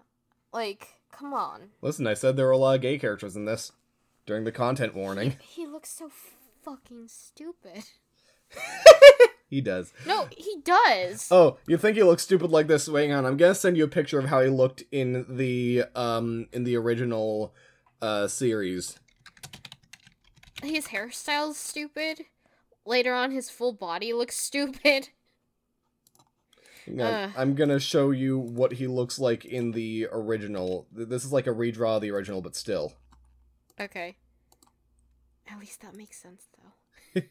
like, 0.53 0.87
come 1.11 1.33
on. 1.33 1.69
listen, 1.81 2.07
I 2.07 2.13
said 2.13 2.35
there 2.37 2.45
were 2.45 2.51
a 2.51 2.57
lot 2.57 2.75
of 2.75 2.81
gay 2.81 2.97
characters 2.97 3.35
in 3.35 3.45
this 3.45 3.71
during 4.25 4.43
the 4.45 4.51
content 4.51 4.95
warning. 4.95 5.35
He 5.41 5.65
looks 5.67 5.89
so 5.91 6.09
fucking 6.63 7.07
stupid. 7.09 7.83
He 9.47 9.61
does. 9.61 9.93
No, 10.07 10.27
he 10.35 10.57
does. 10.65 11.27
Oh, 11.31 11.57
you 11.67 11.77
think 11.77 11.95
he 11.95 12.01
looks 12.03 12.23
stupid 12.23 12.49
like 12.49 12.65
this? 12.65 12.89
Wait 12.89 13.11
on, 13.11 13.25
I'm 13.27 13.37
gonna 13.37 13.53
send 13.53 13.77
you 13.77 13.83
a 13.83 13.87
picture 13.87 14.17
of 14.17 14.25
how 14.25 14.41
he 14.41 14.49
looked 14.49 14.83
in 14.91 15.23
the 15.29 15.83
um 15.95 16.47
in 16.51 16.63
the 16.63 16.75
original 16.75 17.53
uh 18.01 18.27
series. 18.27 18.97
His 20.63 20.87
hairstyle's 20.87 21.57
stupid. 21.57 22.21
Later 22.85 23.13
on, 23.13 23.31
his 23.31 23.49
full 23.49 23.73
body 23.73 24.13
looks 24.13 24.35
stupid. 24.49 25.09
Ugh. 26.99 27.31
I'm 27.35 27.55
gonna 27.55 27.79
show 27.79 28.11
you 28.11 28.37
what 28.37 28.73
he 28.73 28.85
looks 28.85 29.17
like 29.17 29.43
in 29.43 29.71
the 29.71 30.07
original. 30.11 30.85
This 30.91 31.25
is 31.25 31.33
like 31.33 31.47
a 31.47 31.51
redraw 31.51 31.95
of 31.95 32.01
the 32.03 32.11
original, 32.11 32.41
but 32.41 32.55
still. 32.55 32.93
Okay. 33.79 34.17
At 35.51 35.59
least 35.59 35.81
that 35.81 35.95
makes 35.95 36.17
sense, 36.17 36.43
though. 37.15 37.21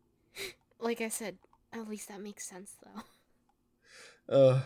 like 0.80 1.00
I 1.00 1.08
said, 1.08 1.36
at 1.72 1.88
least 1.88 2.08
that 2.08 2.20
makes 2.20 2.46
sense, 2.48 2.74
though. 2.84 3.02
Uh, 4.34 4.60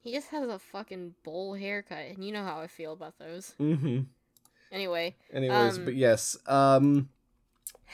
He 0.00 0.12
just 0.12 0.28
has 0.28 0.48
a 0.48 0.58
fucking 0.58 1.14
bowl 1.24 1.54
haircut, 1.54 2.06
and 2.10 2.24
you 2.24 2.32
know 2.32 2.44
how 2.44 2.60
I 2.60 2.66
feel 2.68 2.92
about 2.92 3.18
those. 3.18 3.54
mm-hmm. 3.60 4.00
Anyway, 4.70 5.16
Anyways, 5.32 5.78
Um, 5.78 5.84
but 5.84 5.94
yes, 5.96 6.36
um, 6.46 7.08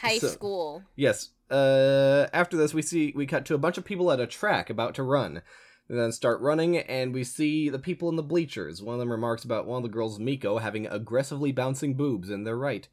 high 0.01 0.19
So- 0.19 0.29
school. 0.29 0.83
yes. 0.97 1.31
Uh, 1.51 2.27
after 2.33 2.57
this, 2.57 2.73
we 2.75 2.83
see 2.83 3.13
we 3.15 3.27
cut 3.27 3.45
to 3.47 3.55
a 3.55 3.59
bunch 3.59 3.77
of 3.79 3.85
people 3.85 4.11
at 4.11 4.19
a 4.21 4.27
track 4.27 4.71
about 4.71 4.95
to 4.97 5.03
run. 5.03 5.43
They 5.89 5.95
then 5.97 6.11
start 6.13 6.41
running, 6.41 6.79
and 6.79 7.13
we 7.13 7.23
see 7.25 7.69
the 7.69 7.79
people 7.79 8.09
in 8.09 8.17
the 8.17 8.23
bleachers. 8.23 8.83
One 8.83 8.95
of 8.95 8.99
them 9.01 9.13
remarks 9.13 9.45
about 9.45 9.67
one 9.67 9.77
of 9.77 9.83
the 9.83 9.95
girls, 9.95 10.19
Miko, 10.19 10.57
having 10.59 10.87
aggressively 10.87 11.53
bouncing 11.53 11.95
boobs, 11.95 12.31
and 12.31 12.47
they're 12.47 12.57
right. 12.57 12.89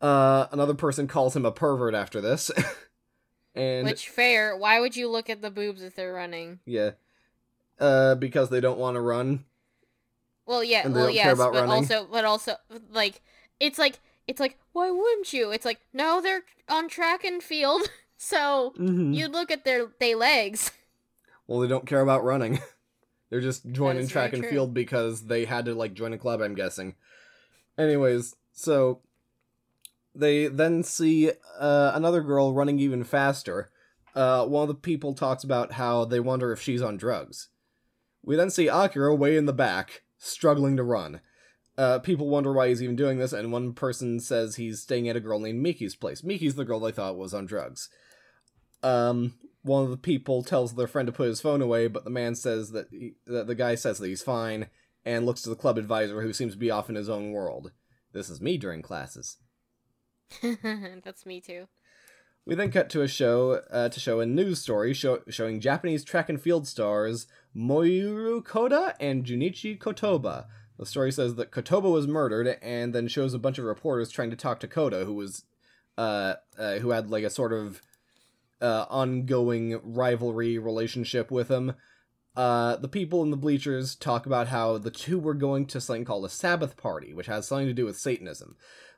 Uh, 0.00 0.46
another 0.50 0.74
person 0.74 1.06
calls 1.06 1.36
him 1.36 1.46
a 1.46 1.52
pervert 1.52 1.94
after 1.94 2.20
this. 2.20 2.50
and 3.54 3.86
Which 3.86 4.08
fair? 4.08 4.56
Why 4.56 4.80
would 4.80 4.96
you 4.96 5.08
look 5.08 5.30
at 5.30 5.40
the 5.40 5.50
boobs 5.50 5.82
if 5.82 5.94
they're 5.94 6.12
running? 6.12 6.58
yeah, 6.66 6.90
uh, 7.78 8.16
because 8.16 8.50
they 8.50 8.60
don't 8.60 8.78
want 8.78 8.96
to 8.96 9.00
run. 9.00 9.44
Well, 10.44 10.62
yeah, 10.64 10.82
And 10.84 10.94
well, 10.94 11.08
yes, 11.10 11.36
but 11.38 11.52
running? 11.52 11.70
also, 11.70 12.06
but 12.10 12.24
also, 12.24 12.56
like, 12.90 13.20
it's 13.60 13.78
like, 13.78 14.00
it's 14.26 14.40
like, 14.40 14.58
why 14.72 14.90
wouldn't 14.90 15.32
you? 15.32 15.50
It's 15.50 15.64
like, 15.64 15.80
no, 15.92 16.20
they're 16.20 16.42
on 16.68 16.88
track 16.88 17.24
and 17.24 17.42
field, 17.42 17.82
so 18.16 18.72
Mm-hmm. 18.78 19.12
you 19.12 19.28
look 19.28 19.50
at 19.50 19.64
their 19.64 19.88
they 20.00 20.14
legs. 20.14 20.72
Well, 21.48 21.60
they 21.60 21.68
don't 21.68 21.86
care 21.86 22.00
about 22.00 22.24
running. 22.24 22.58
They're 23.30 23.40
just 23.40 23.70
joining 23.70 24.08
track 24.08 24.32
and 24.32 24.42
true. 24.42 24.50
field 24.50 24.74
because 24.74 25.26
they 25.26 25.44
had 25.44 25.64
to 25.66 25.74
like 25.76 25.94
join 25.94 26.12
a 26.12 26.18
club. 26.18 26.40
I'm 26.40 26.56
guessing. 26.56 26.96
Anyways, 27.78 28.34
so 28.52 29.00
they 30.12 30.48
then 30.48 30.82
see 30.82 31.30
uh, 31.56 31.92
another 31.94 32.20
girl 32.20 32.52
running 32.52 32.80
even 32.80 33.04
faster. 33.04 33.70
Uh, 34.14 34.44
one 34.46 34.62
of 34.62 34.68
the 34.68 34.74
people 34.74 35.14
talks 35.14 35.44
about 35.44 35.72
how 35.72 36.04
they 36.04 36.18
wonder 36.18 36.50
if 36.50 36.60
she's 36.60 36.82
on 36.82 36.96
drugs. 36.96 37.48
We 38.24 38.34
then 38.34 38.50
see 38.50 38.66
Akira 38.66 39.14
way 39.14 39.36
in 39.36 39.46
the 39.46 39.52
back, 39.52 40.02
struggling 40.18 40.76
to 40.78 40.82
run. 40.82 41.20
Uh, 41.78 41.98
people 41.98 42.28
wonder 42.28 42.52
why 42.52 42.68
he's 42.68 42.82
even 42.82 42.96
doing 42.96 43.18
this, 43.18 43.32
and 43.32 43.52
one 43.52 43.74
person 43.74 44.18
says 44.18 44.56
he's 44.56 44.80
staying 44.80 45.08
at 45.08 45.16
a 45.16 45.20
girl 45.20 45.38
named 45.38 45.62
Miki's 45.62 45.94
place. 45.94 46.22
Miki's 46.22 46.54
the 46.54 46.64
girl 46.64 46.80
they 46.80 46.92
thought 46.92 47.18
was 47.18 47.34
on 47.34 47.44
drugs. 47.44 47.90
Um, 48.82 49.34
one 49.62 49.84
of 49.84 49.90
the 49.90 49.96
people 49.96 50.42
tells 50.42 50.74
their 50.74 50.86
friend 50.86 51.06
to 51.06 51.12
put 51.12 51.28
his 51.28 51.40
phone 51.40 51.60
away, 51.60 51.88
but 51.88 52.04
the 52.04 52.10
man 52.10 52.34
says 52.34 52.70
that, 52.70 52.86
he, 52.90 53.14
that 53.26 53.46
the 53.46 53.54
guy 53.54 53.74
says 53.74 53.98
that 53.98 54.06
he's 54.06 54.22
fine, 54.22 54.68
and 55.04 55.26
looks 55.26 55.42
to 55.42 55.50
the 55.50 55.56
club 55.56 55.76
advisor, 55.76 56.22
who 56.22 56.32
seems 56.32 56.54
to 56.54 56.58
be 56.58 56.70
off 56.70 56.88
in 56.88 56.94
his 56.94 57.10
own 57.10 57.32
world. 57.32 57.72
This 58.12 58.30
is 58.30 58.40
me 58.40 58.56
during 58.56 58.80
classes. 58.80 59.36
That's 60.42 61.26
me 61.26 61.40
too. 61.40 61.66
We 62.46 62.54
then 62.54 62.70
cut 62.70 62.88
to 62.90 63.02
a 63.02 63.08
show 63.08 63.60
uh, 63.70 63.88
to 63.88 64.00
show 64.00 64.20
a 64.20 64.26
news 64.26 64.60
story 64.60 64.94
show, 64.94 65.20
showing 65.28 65.60
Japanese 65.60 66.04
track 66.04 66.28
and 66.28 66.40
field 66.40 66.66
stars 66.66 67.26
Moyuru 67.54 68.44
Koda 68.44 68.94
and 69.00 69.24
Junichi 69.24 69.76
Kotoba. 69.76 70.46
The 70.78 70.86
story 70.86 71.12
says 71.12 71.36
that 71.36 71.50
Kotoba 71.50 71.90
was 71.90 72.06
murdered, 72.06 72.58
and 72.60 72.94
then 72.94 73.08
shows 73.08 73.34
a 73.34 73.38
bunch 73.38 73.58
of 73.58 73.64
reporters 73.64 74.10
trying 74.10 74.30
to 74.30 74.36
talk 74.36 74.60
to 74.60 74.68
Koda, 74.68 75.04
who 75.04 75.14
was, 75.14 75.44
uh, 75.96 76.34
uh 76.58 76.78
who 76.78 76.90
had 76.90 77.10
like 77.10 77.24
a 77.24 77.30
sort 77.30 77.52
of 77.52 77.80
uh, 78.60 78.86
ongoing 78.88 79.80
rivalry 79.82 80.58
relationship 80.58 81.30
with 81.30 81.48
him. 81.48 81.74
Uh, 82.34 82.76
the 82.76 82.88
people 82.88 83.22
in 83.22 83.30
the 83.30 83.36
bleachers 83.36 83.94
talk 83.94 84.26
about 84.26 84.48
how 84.48 84.76
the 84.76 84.90
two 84.90 85.18
were 85.18 85.34
going 85.34 85.66
to 85.66 85.80
something 85.80 86.04
called 86.04 86.24
a 86.24 86.30
Sabbath 86.30 86.76
party, 86.76 87.14
which 87.14 87.26
has 87.26 87.46
something 87.46 87.66
to 87.66 87.72
do 87.72 87.86
with 87.86 87.98
Satanism. 87.98 88.56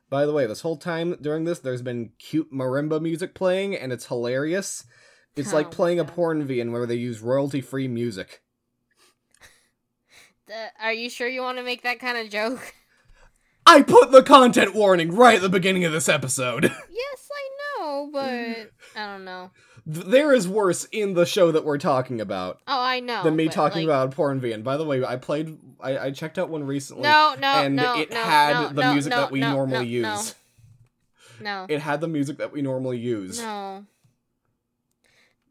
By 0.09 0.25
the 0.25 0.33
way, 0.33 0.45
this 0.45 0.61
whole 0.61 0.77
time 0.77 1.15
during 1.21 1.45
this, 1.45 1.59
there's 1.59 1.81
been 1.81 2.11
cute 2.19 2.51
marimba 2.51 3.01
music 3.01 3.33
playing, 3.35 3.75
and 3.75 3.93
it's 3.93 4.07
hilarious. 4.07 4.83
It's 5.35 5.53
Oh 5.53 5.57
like 5.57 5.71
playing 5.71 5.99
a 5.99 6.03
God. 6.03 6.13
porn 6.13 6.47
VN 6.47 6.71
where 6.71 6.85
they 6.85 6.95
use 6.95 7.21
royalty 7.21 7.61
free 7.61 7.87
music. 7.87 8.41
Uh, 10.49 10.67
are 10.81 10.93
you 10.93 11.09
sure 11.09 11.27
you 11.27 11.41
want 11.41 11.57
to 11.57 11.63
make 11.63 11.83
that 11.83 11.99
kind 11.99 12.17
of 12.17 12.29
joke? 12.29 12.73
I 13.65 13.83
put 13.83 14.11
the 14.11 14.23
content 14.23 14.73
warning 14.73 15.11
right 15.15 15.35
at 15.35 15.41
the 15.41 15.49
beginning 15.49 15.85
of 15.85 15.91
this 15.91 16.09
episode. 16.09 16.63
yes, 16.89 17.29
I 17.31 17.81
know, 17.83 18.09
but 18.11 18.71
I 18.95 19.05
don't 19.13 19.25
know. 19.25 19.51
there 19.85 20.33
is 20.33 20.47
worse 20.47 20.85
in 20.91 21.13
the 21.13 21.25
show 21.25 21.51
that 21.51 21.63
we're 21.65 21.77
talking 21.77 22.19
about 22.19 22.61
Oh, 22.67 22.81
I 22.81 22.99
know. 22.99 23.21
than 23.23 23.35
me 23.35 23.47
talking 23.47 23.85
like- 23.87 23.95
about 23.95 24.15
porn 24.15 24.41
VN. 24.41 24.63
By 24.63 24.77
the 24.77 24.85
way, 24.85 25.03
I 25.05 25.17
played, 25.17 25.59
I, 25.79 25.97
I 25.99 26.11
checked 26.11 26.39
out 26.39 26.49
one 26.49 26.63
recently. 26.63 27.03
No, 27.03 27.35
no, 27.39 27.47
and 27.47 27.75
no, 27.75 27.99
it 27.99 28.09
no, 28.11 28.17
had 28.23 28.53
no, 28.53 28.67
the 28.69 28.81
no, 28.81 28.93
music 28.93 29.11
that 29.13 29.29
we 29.31 29.39
no, 29.41 29.51
normally 29.53 29.99
no, 29.99 30.09
use. 30.09 30.35
No, 31.39 31.65
It 31.69 31.79
had 31.79 32.01
the 32.01 32.07
music 32.07 32.37
that 32.39 32.51
we 32.51 32.63
normally 32.63 32.97
use. 32.97 33.39
no, 33.39 33.85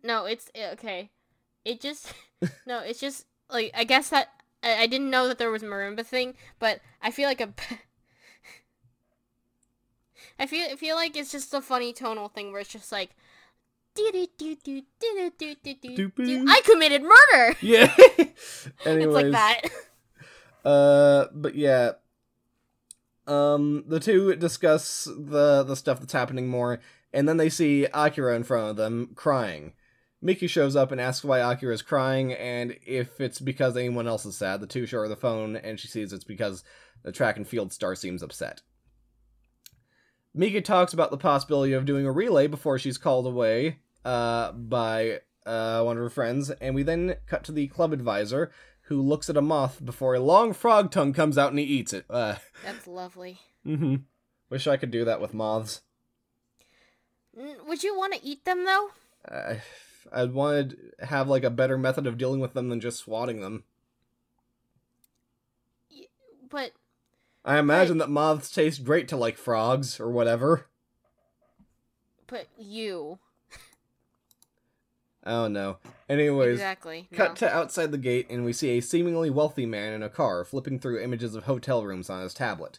no. 0.02 0.24
It's 0.24 0.50
eh, 0.56 0.70
okay. 0.72 1.10
It 1.64 1.80
just 1.80 2.12
no. 2.66 2.80
It's 2.80 2.98
just 3.00 3.26
like 3.48 3.70
I 3.74 3.84
guess 3.84 4.08
that 4.10 4.28
I, 4.62 4.82
I 4.82 4.86
didn't 4.86 5.10
know 5.10 5.28
that 5.28 5.38
there 5.38 5.50
was 5.50 5.62
marimba 5.62 6.04
thing, 6.04 6.34
but 6.58 6.80
I 7.02 7.10
feel 7.10 7.28
like 7.28 7.40
a. 7.40 7.52
I 10.38 10.46
feel 10.46 10.68
I 10.70 10.76
feel 10.76 10.96
like 10.96 11.16
it's 11.16 11.32
just 11.32 11.52
a 11.54 11.60
funny 11.60 11.92
tonal 11.92 12.28
thing 12.28 12.52
where 12.52 12.60
it's 12.60 12.70
just 12.70 12.92
like. 12.92 13.10
"Do-do-do-do, 13.94 14.82
do-do-do-do-do, 15.00 16.10
Doopy. 16.10 16.44
I 16.46 16.60
committed 16.64 17.02
murder. 17.02 17.56
Yeah. 17.62 17.92
It's 17.96 18.68
like 18.86 19.32
that. 19.32 19.62
Uh, 20.64 21.26
but 21.34 21.56
yeah. 21.56 21.92
Um, 23.26 23.84
the 23.88 23.98
two 23.98 24.36
discuss 24.36 25.04
the 25.04 25.64
the 25.64 25.74
stuff 25.74 25.98
that's 25.98 26.12
happening 26.12 26.48
more, 26.48 26.80
and 27.12 27.28
then 27.28 27.36
they 27.38 27.48
see 27.48 27.86
Akira 27.92 28.36
in 28.36 28.44
front 28.44 28.70
of 28.70 28.76
them 28.76 29.10
crying. 29.16 29.72
Miki 30.20 30.46
shows 30.46 30.74
up 30.74 30.90
and 30.90 31.00
asks 31.00 31.24
why 31.24 31.38
Akira 31.38 31.72
is 31.72 31.82
crying, 31.82 32.32
and 32.32 32.76
if 32.84 33.20
it's 33.20 33.38
because 33.40 33.76
anyone 33.76 34.08
else 34.08 34.26
is 34.26 34.36
sad. 34.36 34.60
The 34.60 34.66
two 34.66 34.86
show 34.86 34.98
her 34.98 35.08
the 35.08 35.16
phone, 35.16 35.56
and 35.56 35.78
she 35.78 35.86
sees 35.88 36.12
it's 36.12 36.24
because 36.24 36.64
the 37.04 37.12
track 37.12 37.36
and 37.36 37.46
field 37.46 37.72
star 37.72 37.94
seems 37.94 38.22
upset. 38.22 38.62
Mika 40.34 40.60
talks 40.60 40.92
about 40.92 41.10
the 41.10 41.16
possibility 41.16 41.72
of 41.72 41.84
doing 41.84 42.04
a 42.04 42.12
relay 42.12 42.46
before 42.46 42.78
she's 42.78 42.98
called 42.98 43.26
away 43.26 43.78
uh, 44.04 44.52
by 44.52 45.20
uh, 45.46 45.82
one 45.82 45.96
of 45.96 46.02
her 46.02 46.10
friends, 46.10 46.50
and 46.50 46.74
we 46.74 46.82
then 46.82 47.16
cut 47.26 47.44
to 47.44 47.52
the 47.52 47.68
club 47.68 47.92
advisor 47.92 48.50
who 48.82 49.02
looks 49.02 49.28
at 49.28 49.36
a 49.36 49.42
moth 49.42 49.84
before 49.84 50.14
a 50.14 50.20
long 50.20 50.52
frog 50.52 50.90
tongue 50.90 51.12
comes 51.12 51.36
out 51.36 51.50
and 51.50 51.58
he 51.58 51.64
eats 51.64 51.92
it. 51.92 52.06
Uh, 52.08 52.36
That's 52.64 52.86
lovely. 52.86 53.38
mm-hmm. 53.66 53.96
Wish 54.50 54.66
I 54.66 54.78
could 54.78 54.90
do 54.90 55.04
that 55.04 55.20
with 55.20 55.34
moths. 55.34 55.82
Would 57.34 57.82
you 57.84 57.96
want 57.96 58.14
to 58.14 58.24
eat 58.24 58.44
them 58.44 58.64
though? 58.64 58.90
Uh, 59.30 59.56
I 60.12 60.24
wanted 60.24 60.76
to 60.98 61.06
have 61.06 61.28
like 61.28 61.44
a 61.44 61.50
better 61.50 61.78
method 61.78 62.06
of 62.06 62.18
dealing 62.18 62.40
with 62.40 62.54
them 62.54 62.68
than 62.68 62.80
just 62.80 62.98
swatting 62.98 63.40
them. 63.40 63.64
But 66.50 66.72
I 67.44 67.58
imagine 67.58 67.98
that 67.98 68.10
moths 68.10 68.50
taste 68.50 68.84
great 68.84 69.08
to 69.08 69.16
like 69.16 69.36
frogs 69.36 70.00
or 70.00 70.10
whatever. 70.10 70.66
but 72.26 72.46
you 72.58 73.18
don't 75.28 75.52
know. 75.52 75.78
Anyways, 76.08 76.54
exactly. 76.54 77.08
cut 77.12 77.30
no. 77.30 77.34
to 77.34 77.54
outside 77.54 77.92
the 77.92 77.98
gate 77.98 78.26
and 78.30 78.44
we 78.44 78.52
see 78.52 78.70
a 78.70 78.80
seemingly 78.80 79.30
wealthy 79.30 79.66
man 79.66 79.92
in 79.92 80.02
a 80.02 80.08
car 80.08 80.44
flipping 80.44 80.78
through 80.78 81.00
images 81.00 81.34
of 81.34 81.44
hotel 81.44 81.84
rooms 81.84 82.08
on 82.08 82.22
his 82.22 82.34
tablet. 82.34 82.78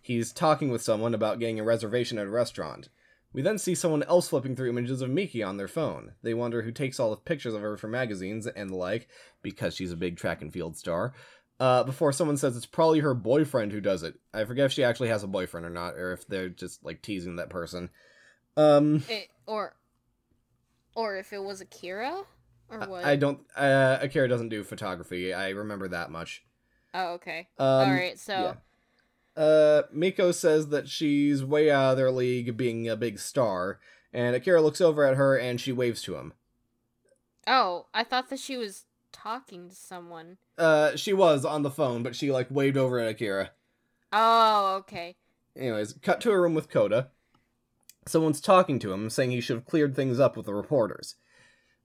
He's 0.00 0.32
talking 0.32 0.70
with 0.70 0.82
someone 0.82 1.14
about 1.14 1.38
getting 1.38 1.60
a 1.60 1.64
reservation 1.64 2.18
at 2.18 2.26
a 2.26 2.30
restaurant. 2.30 2.88
We 3.32 3.42
then 3.42 3.58
see 3.58 3.74
someone 3.76 4.02
else 4.04 4.28
flipping 4.28 4.56
through 4.56 4.70
images 4.70 5.02
of 5.02 5.10
Miki 5.10 5.42
on 5.42 5.56
their 5.56 5.68
phone. 5.68 6.12
They 6.22 6.34
wonder 6.34 6.62
who 6.62 6.72
takes 6.72 6.98
all 6.98 7.10
the 7.10 7.16
pictures 7.16 7.54
of 7.54 7.60
her 7.62 7.76
for 7.76 7.86
magazines 7.86 8.46
and 8.46 8.70
the 8.70 8.74
like, 8.76 9.08
because 9.40 9.74
she's 9.76 9.92
a 9.92 9.96
big 9.96 10.16
track 10.16 10.42
and 10.42 10.52
field 10.52 10.76
star. 10.76 11.12
Uh, 11.60 11.84
before 11.84 12.12
someone 12.12 12.36
says 12.38 12.56
it's 12.56 12.66
probably 12.66 13.00
her 13.00 13.14
boyfriend 13.14 13.70
who 13.70 13.80
does 13.80 14.02
it. 14.02 14.14
I 14.34 14.44
forget 14.46 14.64
if 14.66 14.72
she 14.72 14.82
actually 14.82 15.10
has 15.10 15.22
a 15.22 15.28
boyfriend 15.28 15.64
or 15.66 15.70
not, 15.70 15.94
or 15.94 16.12
if 16.12 16.26
they're 16.26 16.48
just 16.48 16.84
like 16.84 17.02
teasing 17.02 17.36
that 17.36 17.50
person. 17.50 17.90
Um, 18.56 19.04
It- 19.08 19.28
or 19.46 19.76
or 20.96 21.16
if 21.18 21.32
it 21.32 21.42
was 21.42 21.60
Akira 21.60 22.22
or 22.68 22.80
what? 22.80 23.04
I 23.04 23.16
don't. 23.16 23.40
Uh, 23.56 23.98
Akira 24.00 24.26
doesn't 24.28 24.48
do 24.48 24.64
photography. 24.64 25.32
I 25.34 25.50
remember 25.50 25.86
that 25.88 26.10
much. 26.10 26.42
oh, 26.94 27.12
okay. 27.14 27.48
Um, 27.58 27.66
All 27.66 27.90
right. 27.92 28.18
So 28.18 28.32
yeah. 28.32 28.54
Uh, 29.40 29.84
Miko 29.90 30.32
says 30.32 30.68
that 30.68 30.86
she's 30.86 31.42
way 31.42 31.70
out 31.70 31.92
of 31.92 31.96
their 31.96 32.10
league, 32.10 32.58
being 32.58 32.86
a 32.86 32.94
big 32.94 33.18
star, 33.18 33.80
and 34.12 34.36
Akira 34.36 34.60
looks 34.60 34.82
over 34.82 35.02
at 35.02 35.16
her 35.16 35.34
and 35.34 35.58
she 35.58 35.72
waves 35.72 36.02
to 36.02 36.16
him. 36.16 36.34
oh, 37.46 37.86
I 37.94 38.04
thought 38.04 38.28
that 38.28 38.38
she 38.38 38.58
was 38.58 38.84
talking 39.12 39.70
to 39.70 39.74
someone. 39.74 40.36
Uh, 40.58 40.94
she 40.94 41.14
was 41.14 41.46
on 41.46 41.62
the 41.62 41.70
phone, 41.70 42.02
but 42.02 42.14
she 42.14 42.30
like 42.30 42.48
waved 42.50 42.76
over 42.76 42.98
at 42.98 43.08
Akira. 43.08 43.52
Oh, 44.12 44.76
okay. 44.80 45.16
Anyways, 45.56 45.94
cut 46.02 46.20
to 46.20 46.32
a 46.32 46.38
room 46.38 46.52
with 46.52 46.68
Koda. 46.68 47.08
Someone's 48.06 48.42
talking 48.42 48.78
to 48.80 48.92
him, 48.92 49.08
saying 49.08 49.30
he 49.30 49.40
should 49.40 49.56
have 49.56 49.66
cleared 49.66 49.96
things 49.96 50.20
up 50.20 50.36
with 50.36 50.44
the 50.44 50.54
reporters. 50.54 51.14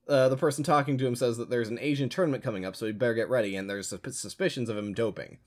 Uh, 0.10 0.28
the 0.28 0.36
person 0.36 0.66
talking 0.66 0.98
to 0.98 1.08
him 1.08 1.16
says 1.16 1.38
that 1.38 1.50
there's 1.50 1.70
an 1.70 1.80
Asian 1.80 2.10
tournament 2.10 2.44
coming 2.44 2.66
up, 2.66 2.76
so 2.76 2.86
he 2.86 2.92
better 2.92 3.14
get 3.14 3.30
ready, 3.30 3.56
and 3.56 3.70
there's 3.70 3.94
suspicions 4.12 4.68
of 4.68 4.78
him 4.78 4.94
doping. 4.94 5.38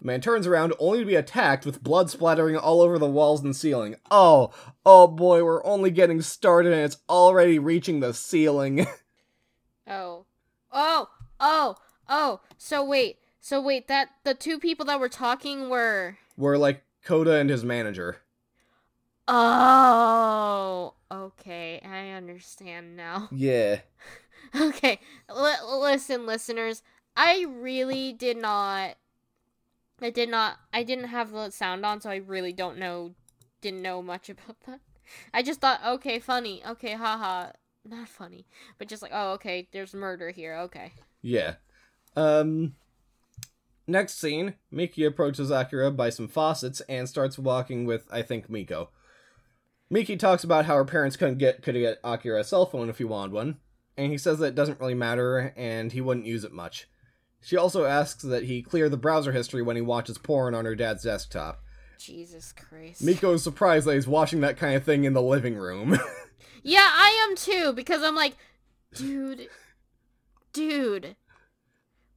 The 0.00 0.06
man 0.06 0.20
turns 0.22 0.46
around 0.46 0.72
only 0.78 1.00
to 1.00 1.04
be 1.04 1.14
attacked 1.14 1.66
with 1.66 1.82
blood 1.82 2.08
splattering 2.08 2.56
all 2.56 2.80
over 2.80 2.98
the 2.98 3.06
walls 3.06 3.42
and 3.42 3.54
ceiling. 3.54 3.96
Oh, 4.10 4.50
oh 4.86 5.06
boy, 5.06 5.44
we're 5.44 5.64
only 5.64 5.90
getting 5.90 6.22
started 6.22 6.72
and 6.72 6.82
it's 6.82 6.96
already 7.08 7.58
reaching 7.58 8.00
the 8.00 8.14
ceiling. 8.14 8.86
Oh. 9.92 10.24
Oh. 10.70 11.08
Oh. 11.40 11.74
Oh. 12.08 12.40
So 12.56 12.84
wait. 12.84 13.18
So 13.40 13.60
wait, 13.60 13.88
that 13.88 14.10
the 14.22 14.34
two 14.34 14.60
people 14.60 14.86
that 14.86 15.00
were 15.00 15.08
talking 15.08 15.68
were 15.68 16.16
we're 16.36 16.58
like 16.58 16.84
Koda 17.04 17.32
and 17.32 17.50
his 17.50 17.64
manager. 17.64 18.18
Oh. 19.26 20.94
Okay, 21.10 21.80
I 21.84 22.10
understand 22.10 22.96
now. 22.96 23.28
Yeah. 23.32 23.80
Okay. 24.54 25.00
L- 25.28 25.80
listen, 25.80 26.24
listeners. 26.24 26.82
I 27.16 27.46
really 27.48 28.12
did 28.12 28.36
not 28.36 28.94
I 30.02 30.10
did 30.10 30.28
not 30.28 30.58
I 30.72 30.82
didn't 30.82 31.08
have 31.08 31.32
the 31.32 31.50
sound 31.50 31.84
on, 31.84 32.00
so 32.00 32.10
I 32.10 32.16
really 32.16 32.52
don't 32.52 32.78
know 32.78 33.14
didn't 33.60 33.82
know 33.82 34.02
much 34.02 34.28
about 34.30 34.60
that. 34.66 34.80
I 35.34 35.42
just 35.42 35.60
thought, 35.60 35.80
okay, 35.84 36.18
funny. 36.18 36.62
Okay, 36.64 36.94
haha. 36.94 37.50
Not 37.84 38.08
funny. 38.08 38.46
But 38.78 38.88
just 38.88 39.02
like, 39.02 39.12
oh, 39.14 39.32
okay, 39.32 39.68
there's 39.72 39.94
murder 39.94 40.30
here. 40.30 40.56
Okay. 40.56 40.92
Yeah. 41.22 41.54
Um 42.16 42.74
next 43.86 44.18
scene, 44.18 44.54
Miki 44.70 45.04
approaches 45.04 45.50
Akira 45.50 45.90
by 45.90 46.10
some 46.10 46.28
faucets 46.28 46.80
and 46.82 47.08
starts 47.08 47.38
walking 47.38 47.84
with 47.86 48.06
I 48.10 48.22
think 48.22 48.48
Miko. 48.48 48.90
Miki 49.92 50.16
talks 50.16 50.44
about 50.44 50.66
how 50.66 50.76
her 50.76 50.84
parents 50.84 51.16
couldn't 51.16 51.38
get 51.38 51.62
could 51.62 51.74
get 51.74 51.98
Akira 52.04 52.40
a 52.40 52.44
cell 52.44 52.66
phone 52.66 52.88
if 52.88 52.98
he 52.98 53.04
wanted 53.04 53.32
one, 53.32 53.56
and 53.96 54.12
he 54.12 54.18
says 54.18 54.38
that 54.38 54.46
it 54.46 54.54
doesn't 54.54 54.78
really 54.78 54.94
matter 54.94 55.52
and 55.56 55.90
he 55.92 56.00
wouldn't 56.00 56.26
use 56.26 56.44
it 56.44 56.52
much. 56.52 56.88
She 57.42 57.56
also 57.56 57.84
asks 57.84 58.22
that 58.22 58.44
he 58.44 58.62
clear 58.62 58.88
the 58.88 58.96
browser 58.96 59.32
history 59.32 59.62
when 59.62 59.76
he 59.76 59.82
watches 59.82 60.18
porn 60.18 60.54
on 60.54 60.64
her 60.64 60.74
dad's 60.74 61.04
desktop. 61.04 61.62
Jesus 61.98 62.52
Christ. 62.52 63.02
Miko 63.02 63.34
is 63.34 63.42
surprised 63.42 63.86
that 63.86 63.94
he's 63.94 64.06
watching 64.08 64.40
that 64.40 64.56
kind 64.56 64.74
of 64.74 64.84
thing 64.84 65.04
in 65.04 65.12
the 65.12 65.22
living 65.22 65.56
room. 65.56 65.98
Yeah, 66.62 66.88
I 66.92 67.26
am 67.28 67.36
too, 67.36 67.72
because 67.72 68.02
I'm 68.02 68.14
like, 68.14 68.36
dude, 68.94 69.48
dude, 70.52 71.16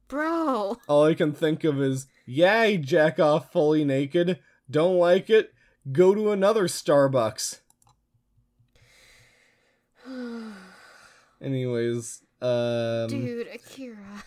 bro. 0.08 0.76
All 0.86 1.04
I 1.04 1.14
can 1.14 1.32
think 1.32 1.64
of 1.64 1.80
is, 1.80 2.06
yay, 2.26 2.76
jack 2.76 3.18
off 3.18 3.50
fully 3.52 3.84
naked. 3.84 4.38
Don't 4.70 4.98
like 4.98 5.30
it? 5.30 5.52
Go 5.90 6.14
to 6.14 6.30
another 6.30 6.64
Starbucks. 6.64 7.60
Anyways, 11.42 12.22
um, 12.42 13.08
dude, 13.08 13.48
Akira. 13.48 14.24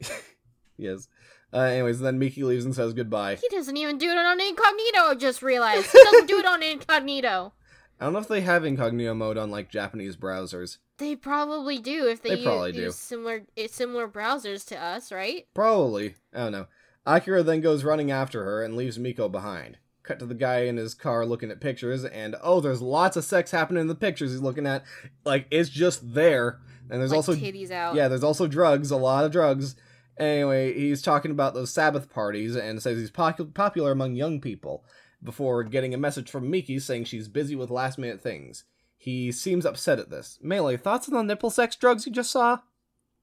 yes. 0.76 1.08
Uh, 1.52 1.60
anyways, 1.60 2.00
then 2.00 2.18
Miki 2.18 2.42
leaves 2.44 2.64
and 2.64 2.74
says 2.74 2.92
goodbye. 2.92 3.36
He 3.36 3.48
doesn't 3.48 3.76
even 3.76 3.96
do 3.98 4.10
it 4.10 4.18
on 4.18 4.40
incognito, 4.40 4.98
I 5.10 5.14
just 5.14 5.42
realized. 5.42 5.90
He 5.90 6.02
doesn't 6.02 6.26
do 6.26 6.38
it 6.38 6.46
on 6.46 6.62
incognito. 6.62 7.52
I 8.00 8.04
don't 8.04 8.12
know 8.12 8.18
if 8.20 8.28
they 8.28 8.42
have 8.42 8.64
incognito 8.64 9.14
mode 9.14 9.38
on 9.38 9.50
like 9.50 9.70
Japanese 9.70 10.16
browsers. 10.16 10.78
They 10.98 11.16
probably 11.16 11.78
do 11.78 12.06
if 12.06 12.22
they, 12.22 12.36
They 12.36 12.44
probably 12.44 12.76
use, 12.76 12.94
do. 12.94 12.98
similar 12.98 13.42
eh, 13.56 13.66
similar 13.70 14.06
browsers 14.08 14.64
to 14.66 14.80
us, 14.80 15.10
right? 15.10 15.46
Probably. 15.54 16.14
I 16.34 16.38
don't 16.38 16.52
know. 16.52 16.66
Akira 17.06 17.42
then 17.42 17.60
goes 17.60 17.84
running 17.84 18.10
after 18.10 18.44
her 18.44 18.62
and 18.62 18.76
leaves 18.76 18.98
Miko 18.98 19.28
behind. 19.28 19.78
Cut 20.02 20.18
to 20.20 20.26
the 20.26 20.34
guy 20.34 20.60
in 20.60 20.76
his 20.76 20.94
car 20.94 21.24
looking 21.26 21.50
at 21.50 21.60
pictures, 21.60 22.04
and 22.04 22.36
oh, 22.42 22.60
there's 22.60 22.82
lots 22.82 23.16
of 23.16 23.24
sex 23.24 23.50
happening 23.50 23.80
in 23.80 23.86
the 23.88 23.94
pictures 23.94 24.30
he's 24.30 24.40
looking 24.40 24.66
at. 24.66 24.84
Like, 25.24 25.46
it's 25.50 25.68
just 25.68 26.14
there. 26.14 26.60
And 26.90 27.00
there's 27.00 27.10
like 27.10 27.16
also 27.18 27.34
titties 27.34 27.70
out. 27.70 27.94
Yeah, 27.94 28.08
there's 28.08 28.24
also 28.24 28.46
drugs, 28.46 28.90
a 28.90 28.96
lot 28.96 29.24
of 29.24 29.32
drugs. 29.32 29.74
Anyway, 30.18 30.72
he's 30.74 31.02
talking 31.02 31.30
about 31.30 31.54
those 31.54 31.72
Sabbath 31.72 32.10
parties 32.10 32.56
and 32.56 32.82
says 32.82 32.98
he's 32.98 33.10
popu- 33.10 33.54
popular 33.54 33.92
among 33.92 34.16
young 34.16 34.40
people 34.40 34.84
before 35.22 35.62
getting 35.64 35.94
a 35.94 35.98
message 35.98 36.30
from 36.30 36.50
Miki 36.50 36.78
saying 36.78 37.04
she's 37.04 37.28
busy 37.28 37.54
with 37.54 37.70
last 37.70 37.98
minute 37.98 38.20
things. 38.20 38.64
He 38.96 39.30
seems 39.30 39.64
upset 39.64 40.00
at 40.00 40.10
this. 40.10 40.38
Melee, 40.42 40.76
thoughts 40.76 41.08
on 41.08 41.14
the 41.14 41.22
nipple 41.22 41.50
sex 41.50 41.76
drugs 41.76 42.04
you 42.06 42.12
just 42.12 42.32
saw? 42.32 42.58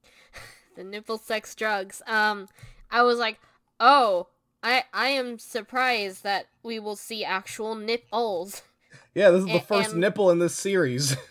the 0.76 0.84
nipple 0.86 1.18
sex 1.18 1.54
drugs. 1.54 2.02
Um, 2.08 2.48
I 2.90 3.04
was 3.04 3.20
like, 3.20 3.40
oh, 3.80 4.28
I 4.64 4.86
I 4.94 5.10
am 5.10 5.38
surprised 5.38 6.24
that 6.24 6.48
we 6.64 6.80
will 6.80 6.96
see 6.96 7.26
actual 7.26 7.76
nipples. 7.76 8.62
Yeah, 9.14 9.30
this 9.30 9.42
is 9.42 9.46
the 9.48 9.56
A- 9.56 9.60
first 9.62 9.92
and- 9.92 10.02
nipple 10.02 10.30
in 10.32 10.40
this 10.40 10.56
series. 10.56 11.16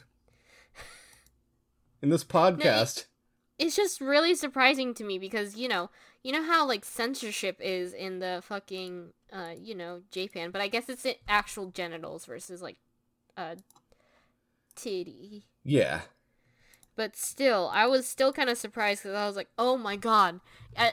in 2.03 2.11
this 2.11 2.25
podcast. 2.25 3.07
It's 3.59 3.77
just 3.77 4.01
really 4.01 4.35
surprising 4.35 4.95
to 4.95 5.05
me 5.05 5.19
because 5.19 5.57
you 5.57 5.69
know, 5.69 5.91
you 6.23 6.33
know 6.33 6.43
how 6.43 6.67
like 6.67 6.85
censorship 6.85 7.57
is 7.61 7.93
in 7.93 8.19
the 8.19 8.43
fucking 8.45 9.13
uh, 9.33 9.53
you 9.61 9.75
know, 9.75 10.03
Japan, 10.11 10.51
but 10.51 10.61
I 10.61 10.69
guess 10.69 10.89
it's 10.89 11.07
actual 11.29 11.71
genitals 11.71 12.27
versus 12.27 12.63
like 12.63 12.77
uh 13.37 13.57
titty. 14.75 15.45
Yeah. 15.63 16.03
But 16.97 17.17
still, 17.17 17.71
I 17.73 17.87
was 17.87 18.07
still 18.07 18.33
kind 18.33 18.49
of 18.49 18.57
surprised 18.57 19.03
because 19.03 19.17
I 19.17 19.27
was 19.27 19.35
like, 19.35 19.49
"Oh 19.59 19.77
my 19.77 19.97
god!" 19.97 20.41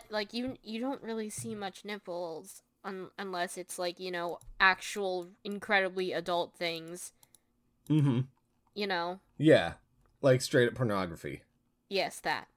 Like 0.10 0.34
you, 0.34 0.58
you 0.64 0.80
don't 0.80 1.02
really 1.04 1.30
see 1.30 1.54
much 1.54 1.86
nipples 1.86 2.64
un- 2.84 3.12
unless 3.20 3.58
it's 3.58 3.78
like 3.78 4.00
you 4.00 4.10
know 4.12 4.40
actual 4.60 5.28
incredibly 5.44 6.12
adult 6.12 6.56
things. 6.56 7.14
Mm-hmm. 7.90 8.22
You 8.74 8.88
know, 8.88 9.20
Yeah. 9.38 9.74
Like 10.22 10.42
straight 10.42 10.70
up 10.70 10.76
pornography. 10.76 11.42
Yes, 11.92 12.20
that. 12.22 12.48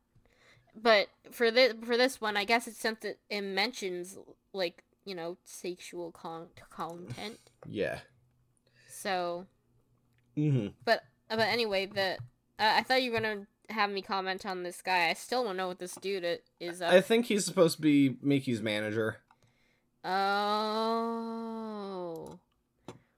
But 0.75 1.09
for 1.31 1.51
this 1.51 1.75
for 1.85 1.97
this 1.99 2.21
one, 2.21 2.37
I 2.37 2.45
guess 2.45 2.67
it's 2.67 2.81
something 2.81 3.15
it, 3.29 3.41
mentions 3.43 4.17
like 4.53 4.83
you 5.05 5.15
know 5.15 5.37
sexual 5.45 6.11
con- 6.13 6.49
content. 6.71 7.39
Yeah. 7.69 7.99
So, 8.89 9.47
Mm-hmm. 10.37 10.69
but 10.85 11.03
but 11.29 11.39
anyway, 11.41 11.87
the 11.87 12.15
uh, 12.59 12.73
I 12.79 12.83
thought 12.83 13.03
you 13.03 13.13
were 13.13 13.21
gonna 13.21 13.47
have 13.71 13.91
me 13.91 14.03
comment 14.03 14.45
on 14.47 14.63
this 14.63 14.83
guy. 14.83 15.09
I 15.09 15.15
still 15.15 15.45
don't 15.45 15.57
know 15.57 15.69
what 15.69 15.79
this 15.79 15.95
dude 15.95 16.41
is. 16.61 16.83
Up 16.83 16.93
I 16.93 17.01
think 17.01 17.27
he's 17.27 17.45
supposed 17.45 17.77
to 17.77 17.83
be 17.83 18.17
Miki's 18.23 18.61
manager. 18.63 19.19
Oh. 21.05 22.39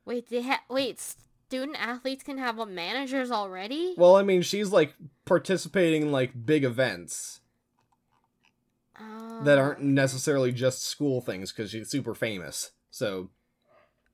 Wait, 0.05 0.29
they 0.29 0.43
ha- 0.43 0.63
wait, 0.71 1.03
student 1.49 1.77
athletes 1.81 2.23
can 2.25 2.39
have 2.39 2.57
managers 2.69 3.31
already? 3.31 3.95
Well, 3.97 4.17
I 4.17 4.23
mean, 4.23 4.43
she's 4.43 4.71
like 4.73 4.95
participating 5.25 6.03
in 6.03 6.13
like 6.13 6.45
big 6.47 6.65
events 6.65 7.41
that 9.43 9.59
aren't 9.59 9.81
Oh. 9.81 9.85
necessarily 9.85 10.53
just 10.53 10.83
school 10.85 11.21
things 11.21 11.53
because 11.53 11.71
she's 11.71 11.91
super 11.91 12.15
famous. 12.15 12.73
So 12.91 13.31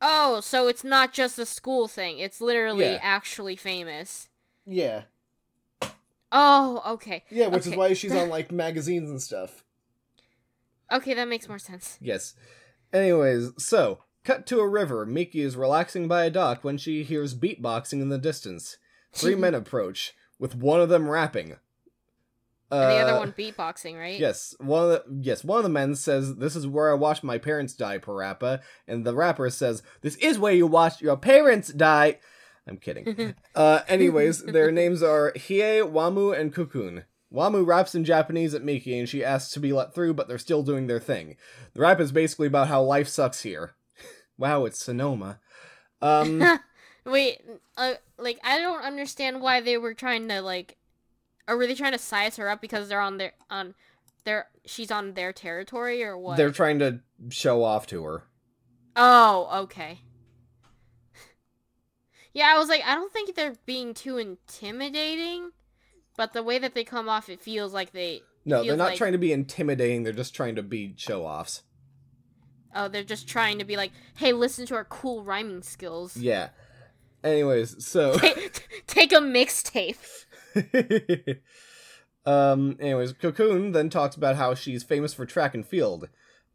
Oh, 0.05 0.41
so 0.41 0.67
it's 0.67 0.83
not 0.83 1.13
just 1.13 1.39
a 1.39 1.47
school 1.47 1.87
thing. 1.87 2.19
It's 2.19 2.41
literally 2.41 2.85
Yeah. 2.93 2.99
actually 3.03 3.57
famous. 3.57 4.29
yeah, 4.67 5.05
Oh, 6.35 6.83
okay. 6.95 7.25
yeah, 7.31 7.47
which 7.49 7.67
is 7.67 7.77
why 7.77 7.93
she's 7.95 8.15
on 8.15 8.29
like 8.37 8.51
magazines 8.51 9.11
and 9.11 9.21
stuff. 9.23 9.65
Okay, 10.91 11.15
that 11.15 11.29
makes 11.29 11.49
more 11.49 11.59
sense. 11.59 11.99
Yes. 12.01 12.35
Anyways, 12.93 13.51
so 13.63 14.01
cut 14.25 14.47
to 14.47 14.61
a 14.61 14.69
river. 14.69 15.05
Miki 15.07 15.41
is 15.41 15.57
relaxing 15.57 16.09
by 16.09 16.25
a 16.25 16.31
dock 16.31 16.65
when 16.65 16.79
she 16.79 17.03
hears 17.03 17.35
beatboxing 17.35 18.01
in 18.01 18.09
the 18.09 18.19
distance. 18.19 18.77
Three 19.13 19.35
men 19.35 19.55
approach, 19.63 20.15
with 20.39 20.55
one 20.55 20.81
of 20.81 20.89
them 20.89 21.09
rapping. 21.09 21.57
And 22.71 22.81
the 22.91 23.03
other 23.03 23.13
Uh, 23.13 23.19
one 23.19 23.33
beatboxing, 23.33 23.99
right? 23.99 24.19
Yes, 24.19 24.55
one 24.59 24.85
of 24.85 24.89
the 24.89 25.05
yes, 25.21 25.45
one 25.45 25.59
of 25.59 25.65
the 25.65 25.69
men 25.69 25.95
says, 25.95 26.37
"This 26.37 26.57
is 26.57 26.67
where 26.67 26.91
I 26.91 26.95
watched 26.95 27.23
my 27.23 27.37
parents 27.37 27.75
die, 27.75 27.99
Parappa," 27.99 28.61
and 28.89 29.05
the 29.05 29.15
rapper 29.15 29.51
says, 29.51 29.83
"This 30.01 30.17
is 30.17 30.39
where 30.39 30.55
you 30.55 30.67
watched 30.67 31.03
your 31.03 31.19
parents 31.19 31.71
die." 31.71 32.19
I'm 32.67 32.79
kidding. 32.79 33.35
uh, 33.55 33.81
anyways, 33.89 34.45
their 34.45 34.71
names 34.71 35.03
are 35.03 35.33
Hie, 35.37 35.83
Wamu, 35.83 36.39
and 36.39 36.55
Kukun. 36.55 37.05
Wamu 37.31 37.67
raps 37.67 37.95
in 37.95 38.05
Japanese 38.05 38.55
at 38.55 38.63
Miki, 38.65 38.99
and 38.99 39.09
she 39.09 39.25
asks 39.25 39.53
to 39.53 39.61
be 39.61 39.73
let 39.73 39.95
through, 39.95 40.15
but 40.15 40.29
they're 40.29 40.39
still 40.39 40.63
doing 40.63 40.87
their 40.87 41.01
thing. 41.01 41.37
The 41.75 41.81
rap 41.81 42.01
is 42.01 42.13
basically 42.13 42.47
about 42.47 42.69
how 42.69 42.83
life 42.83 43.09
sucks 43.09 43.43
here. 43.43 43.75
Wow, 44.43 44.65
it's 44.65 44.85
Sonoma. 44.85 45.39
Um, 46.03 46.43
Wait, 47.07 47.41
uh, 47.77 47.95
like 48.19 48.41
I 48.43 48.59
don't 48.59 48.83
understand 48.83 49.41
why 49.41 49.61
they 49.61 49.79
were 49.79 49.95
trying 49.95 50.29
to 50.29 50.43
like, 50.43 50.77
or 51.49 51.57
were 51.57 51.67
they 51.67 51.77
trying 51.77 51.93
to 51.93 51.99
size 51.99 52.37
her 52.37 52.49
up 52.49 52.61
because 52.61 52.89
they're 52.89 53.01
on 53.01 53.19
their 53.19 53.33
on 53.49 53.75
their 54.25 54.49
she's 54.67 54.91
on 54.91 55.15
their 55.15 55.33
territory 55.33 56.03
or 56.03 56.19
what? 56.19 56.37
they're 56.37 56.51
trying 56.51 56.81
to 56.81 57.01
show 57.31 57.63
off 57.63 57.87
to 57.87 58.03
her. 58.03 58.25
Oh, 58.97 59.63
okay. 59.63 60.01
Yeah, 62.35 62.51
I 62.55 62.59
was 62.59 62.69
like, 62.69 62.83
I 62.85 62.95
don't 62.95 63.13
think 63.13 63.35
they're 63.35 63.55
being 63.67 63.93
too 63.95 64.17
intimidating, 64.17 65.51
but 66.17 66.33
the 66.33 66.43
way 66.43 66.59
that 66.59 66.75
they 66.75 66.83
come 66.83 67.09
off, 67.09 67.29
it 67.29 67.41
feels 67.43 67.73
like 67.75 67.93
they. 67.93 68.23
No, 68.45 68.65
they're 68.65 68.77
not 68.77 68.91
like- 68.91 68.99
trying 68.99 69.13
to 69.13 69.19
be 69.19 69.33
intimidating. 69.33 70.03
They're 70.03 70.13
just 70.13 70.35
trying 70.35 70.57
to 70.57 70.63
be 70.63 70.95
show 70.97 71.25
offs. 71.27 71.63
Oh, 72.75 72.89
they're 72.89 73.05
just 73.05 73.29
trying 73.29 73.59
to 73.59 73.65
be 73.65 73.77
like, 73.77 73.93
hey, 74.17 74.33
listen 74.33 74.67
to 74.67 74.75
our 74.75 74.85
cool 74.85 75.23
rhyming 75.25 75.63
skills. 75.63 76.17
Yeah. 76.17 76.49
Anyways, 77.25 77.85
so 77.87 78.15
Take, 78.19 78.85
take 78.87 79.13
a 79.13 79.17
mixtape. 79.17 79.97
um 82.27 82.77
anyways, 82.81 83.13
Kukun 83.15 83.73
then 83.73 83.91
talks 83.91 84.17
about 84.17 84.37
how 84.37 84.55
she's 84.55 84.83
famous 84.83 85.15
for 85.15 85.27
track 85.27 85.55
and 85.55 85.67
field. 85.67 86.09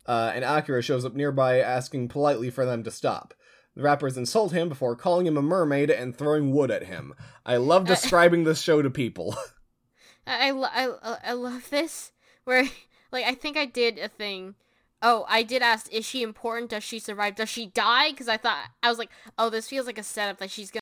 Uh, 0.05 0.31
and 0.33 0.45
Akira 0.45 0.81
shows 0.81 1.03
up 1.03 1.13
nearby 1.15 1.59
asking 1.59 2.07
politely 2.07 2.49
for 2.49 2.65
them 2.65 2.83
to 2.83 2.91
stop. 2.91 3.33
The 3.75 3.83
rappers 3.83 4.17
insult 4.17 4.53
him 4.53 4.69
before 4.69 4.95
calling 4.95 5.27
him 5.27 5.35
a 5.37 5.41
mermaid 5.41 5.89
and 5.91 6.15
throwing 6.17 6.51
wood 6.53 6.71
at 6.71 6.85
him. 6.85 7.13
I 7.45 7.57
love 7.57 7.83
Uh, 7.83 7.85
describing 7.95 8.43
this 8.43 8.61
show 8.61 8.81
to 8.81 8.89
people. 8.89 9.35
I, 10.27 10.49
I, 10.51 10.87
I, 11.03 11.17
I 11.25 11.33
love 11.33 11.69
this 11.69 12.11
where 12.45 12.63
like 13.11 13.25
I 13.25 13.33
think 13.33 13.57
I 13.57 13.65
did 13.65 13.97
a 13.99 14.07
thing. 14.07 14.55
Oh, 15.01 15.25
I 15.29 15.43
did 15.43 15.61
ask, 15.61 15.91
is 15.93 16.05
she 16.05 16.23
important? 16.23 16.71
Does 16.71 16.83
she 16.83 16.97
survive? 16.99 17.35
Does 17.35 17.49
she 17.49 17.67
die? 17.67 18.09
Because 18.11 18.27
I 18.27 18.37
thought 18.37 18.69
I 18.81 18.89
was 18.89 18.97
like, 18.97 19.09
oh, 19.37 19.49
this 19.49 19.67
feels 19.67 19.85
like 19.85 19.99
a 19.99 20.03
setup 20.03 20.39
that 20.39 20.49
she's 20.49 20.71
gonna. 20.71 20.81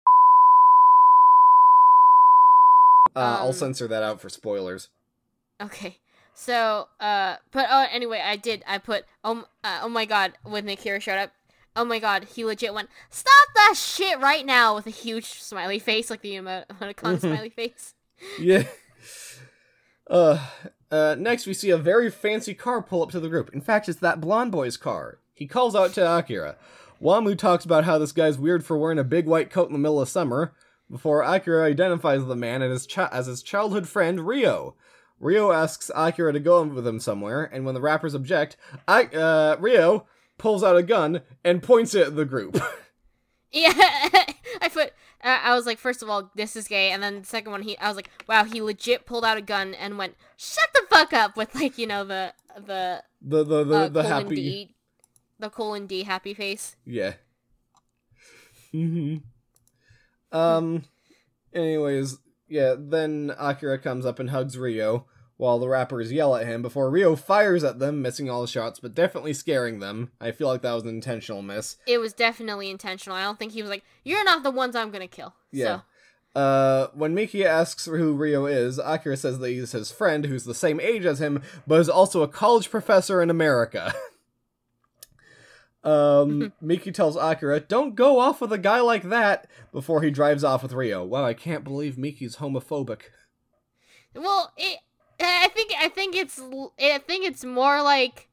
Uh, 3.16 3.38
I'll 3.40 3.48
Um, 3.48 3.54
censor 3.54 3.88
that 3.88 4.04
out 4.04 4.22
for 4.22 4.30
spoilers. 4.30 4.90
Okay, 5.62 6.00
so 6.34 6.90
uh, 7.00 7.38
but 7.52 7.68
oh, 7.70 7.88
anyway, 7.92 8.22
I 8.24 8.36
did. 8.36 8.64
I 8.68 8.78
put 8.78 9.06
oh, 9.24 9.46
uh, 9.64 9.80
oh 9.84 9.90
my 9.90 10.06
god 10.06 10.34
when 10.44 10.68
Akira 10.68 11.00
showed 11.00 11.18
up. 11.18 11.32
Oh 11.78 11.84
my 11.86 12.00
god, 12.00 12.26
he 12.36 12.46
legit 12.46 12.74
went, 12.74 12.90
stop 13.10 13.48
that 13.56 13.74
shit 13.76 14.20
right 14.20 14.46
now 14.46 14.76
with 14.76 14.88
a 14.88 14.92
huge 14.92 15.26
smiley 15.26 15.80
face, 15.80 16.10
like 16.10 16.22
the 16.22 16.34
emo- 16.36 16.64
emoticon 16.72 17.20
smiley 17.22 17.50
face. 17.50 17.94
Yeah. 18.40 18.64
Uh, 20.10 20.40
uh, 20.92 21.16
next 21.18 21.46
we 21.48 21.54
see 21.54 21.70
a 21.70 21.78
very 21.78 22.10
fancy 22.10 22.54
car 22.54 22.82
pull 22.82 23.02
up 23.04 23.12
to 23.12 23.20
the 23.20 23.30
group. 23.30 23.50
In 23.54 23.62
fact, 23.62 23.90
it's 23.90 24.00
that 24.00 24.22
blonde 24.22 24.52
boy's 24.52 24.78
car. 24.78 25.20
He 25.34 25.48
calls 25.48 25.76
out 25.76 25.94
to 25.94 26.18
Akira. 26.18 26.56
Wamu 27.02 27.38
talks 27.38 27.66
about 27.66 27.84
how 27.84 27.98
this 27.98 28.12
guy's 28.14 28.38
weird 28.38 28.64
for 28.66 28.78
wearing 28.78 29.00
a 29.00 29.04
big 29.04 29.26
white 29.26 29.50
coat 29.50 29.68
in 29.68 29.74
the 29.74 29.80
middle 29.80 30.00
of 30.00 30.08
summer, 30.10 30.54
before 30.90 31.24
Akira 31.24 31.66
identifies 31.66 32.24
the 32.26 32.36
man 32.36 32.62
as 32.62 32.72
his, 32.84 32.88
chi- 32.88 33.10
as 33.12 33.26
his 33.26 33.42
childhood 33.44 33.88
friend 33.88 34.26
Rio. 34.28 34.76
Rio 35.20 35.52
asks 35.52 35.90
Akira 35.96 36.32
to 36.34 36.40
go 36.40 36.62
with 36.64 36.86
him 36.88 37.00
somewhere, 37.00 37.44
and 37.44 37.66
when 37.66 37.74
the 37.76 37.82
rappers 37.82 38.14
object, 38.14 38.56
I- 38.88 39.06
uh, 39.06 39.58
Rio 39.60 40.06
pulls 40.38 40.64
out 40.64 40.78
a 40.78 40.84
gun 40.84 41.22
and 41.44 41.64
points 41.64 41.96
it 41.96 42.08
at 42.08 42.16
the 42.16 42.26
group. 42.26 42.58
Yeah, 43.52 43.72
I 44.62 44.68
put. 44.70 44.92
I 45.26 45.56
was 45.56 45.66
like, 45.66 45.80
first 45.80 46.04
of 46.04 46.10
all, 46.10 46.32
this 46.36 46.56
is 46.56 46.68
gay, 46.68 46.92
and 46.92 47.02
then 47.02 47.22
the 47.22 47.26
second 47.26 47.52
one, 47.52 47.64
he, 47.64 47.78
I 47.80 47.88
was 47.88 47.96
like, 47.96 48.10
wow, 48.28 48.44
he 48.44 48.62
legit 48.62 49.06
pulled 49.06 49.26
out 49.26 49.38
a 49.38 49.42
gun 49.42 49.74
and 49.74 49.98
went, 49.98 50.16
shut 50.38 50.70
the 50.74 50.84
fuck 50.90 51.14
up, 51.14 51.36
with 51.36 51.56
like, 51.56 51.78
you 51.78 51.88
know, 51.88 52.04
the 52.04 52.34
the 52.56 53.04
the 53.22 53.44
the 53.44 53.64
the, 53.64 53.76
uh, 53.76 53.88
the 53.90 54.02
colon 54.04 54.24
happy 54.24 54.36
D, 54.36 54.76
the 55.40 55.50
colon 55.50 55.88
D 55.88 56.04
happy 56.04 56.34
face. 56.34 56.76
Yeah. 56.86 57.14
hmm 58.72 59.18
Um. 60.32 60.84
Anyways, 61.54 62.18
yeah. 62.48 62.76
Then 62.78 63.34
Akira 63.40 63.80
comes 63.80 64.06
up 64.06 64.20
and 64.20 64.30
hugs 64.30 64.58
Rio, 64.58 65.08
while 65.38 65.60
the 65.60 65.68
rappers 65.68 66.12
yell 66.12 66.36
at 66.36 66.46
him 66.48 66.62
before 66.62 66.90
Rio 66.90 67.16
fires 67.16 67.64
at 67.64 67.80
them, 67.80 68.02
missing 68.02 68.30
all 68.30 68.42
the 68.42 68.48
shots, 68.48 68.80
but 68.80 68.96
definitely 68.96 69.34
scaring 69.34 69.80
them. 69.80 70.12
I 70.22 70.32
feel 70.32 70.48
like 70.48 70.62
that 70.62 70.74
was 70.74 70.84
an 70.84 70.90
intentional 70.90 71.42
miss. 71.42 71.78
It 71.86 71.98
was 71.98 72.14
definitely 72.14 72.70
intentional. 72.70 73.18
I 73.18 73.24
don't 73.24 73.38
think 73.38 73.52
he 73.52 73.62
was 73.62 73.70
like, 73.70 73.84
you're 74.04 74.24
not 74.24 74.44
the 74.44 74.52
ones 74.52 74.76
I'm 74.76 74.92
gonna 74.92 75.08
kill. 75.08 75.34
Yeah. 75.52 75.82
So, 76.36 76.40
Uh, 76.40 76.88
when 76.94 77.14
Miki 77.14 77.46
asks 77.46 77.86
who 77.86 78.14
Rio 78.14 78.46
is, 78.46 78.78
Akira 78.78 79.16
says 79.18 79.40
that 79.40 79.50
he's 79.50 79.72
his 79.72 79.92
friend 79.92 80.26
who's 80.26 80.44
the 80.44 80.54
same 80.54 80.80
age 80.82 81.06
as 81.06 81.22
him, 81.22 81.42
but 81.66 81.80
is 81.80 81.88
also 81.90 82.24
a 82.24 82.28
college 82.28 82.70
professor 82.70 83.22
in 83.22 83.30
America. 83.30 83.94
um, 85.84 86.52
Miki 86.62 86.92
tells 86.92 87.16
Akira, 87.16 87.60
don't 87.60 87.96
go 87.96 88.20
off 88.20 88.42
with 88.42 88.52
a 88.52 88.58
guy 88.58 88.82
like 88.82 89.04
that, 89.04 89.48
before 89.72 90.02
he 90.02 90.12
drives 90.12 90.44
off 90.44 90.64
with 90.64 90.74
Rio. 90.74 91.04
Wow, 91.04 91.24
I 91.26 91.34
can't 91.34 91.64
believe 91.64 91.98
Miki's 91.98 92.38
homophobic. 92.38 93.02
well, 94.16 94.52
it. 94.58 94.80
I 95.20 95.48
think 95.50 95.74
I 95.80 95.90
think 95.90 96.16
it's 96.16 96.40
I 96.80 96.98
think 97.00 97.26
it's 97.26 97.44
more 97.44 97.82
like, 97.82 98.28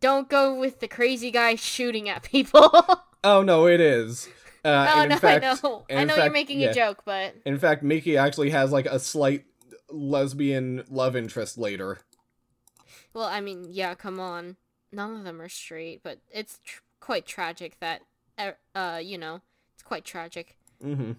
don't 0.00 0.28
go 0.28 0.58
with 0.58 0.80
the 0.80 0.88
crazy 0.88 1.30
guy 1.30 1.54
shooting 1.54 2.08
at 2.08 2.22
people. 2.22 2.72
Oh 3.24 3.42
no, 3.42 3.66
it 3.66 3.80
is. 3.80 4.28
Uh, 4.64 4.94
oh 4.94 5.04
no, 5.06 5.16
fact, 5.16 5.44
I 5.44 5.54
know. 5.54 5.84
I 5.90 6.04
know 6.04 6.14
you're 6.14 6.30
making 6.30 6.60
yeah. 6.60 6.68
a 6.68 6.72
joke, 6.74 7.02
but 7.04 7.34
In 7.44 7.58
fact, 7.58 7.82
Miki 7.82 8.16
actually 8.16 8.50
has 8.50 8.70
like 8.70 8.86
a 8.86 9.00
slight 9.00 9.44
lesbian 9.90 10.84
love 10.88 11.16
interest 11.16 11.58
later. 11.58 11.98
well, 13.12 13.24
I 13.24 13.40
mean, 13.40 13.66
yeah, 13.70 13.96
come 13.96 14.20
on. 14.20 14.56
None 14.92 15.16
of 15.16 15.24
them 15.24 15.40
are 15.40 15.48
straight, 15.48 16.02
but 16.04 16.20
it's 16.30 16.60
tr- 16.64 16.80
quite 17.00 17.26
tragic 17.26 17.80
that, 17.80 18.02
uh, 18.38 18.52
uh, 18.72 19.00
you 19.02 19.18
know, 19.18 19.40
it's 19.74 19.82
quite 19.82 20.04
tragic. 20.04 20.56
Mm-hmm. 20.82 21.12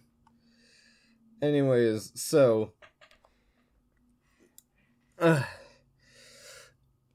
Anyways, 1.42 2.12
so. 2.16 2.72
Uh, 5.20 5.44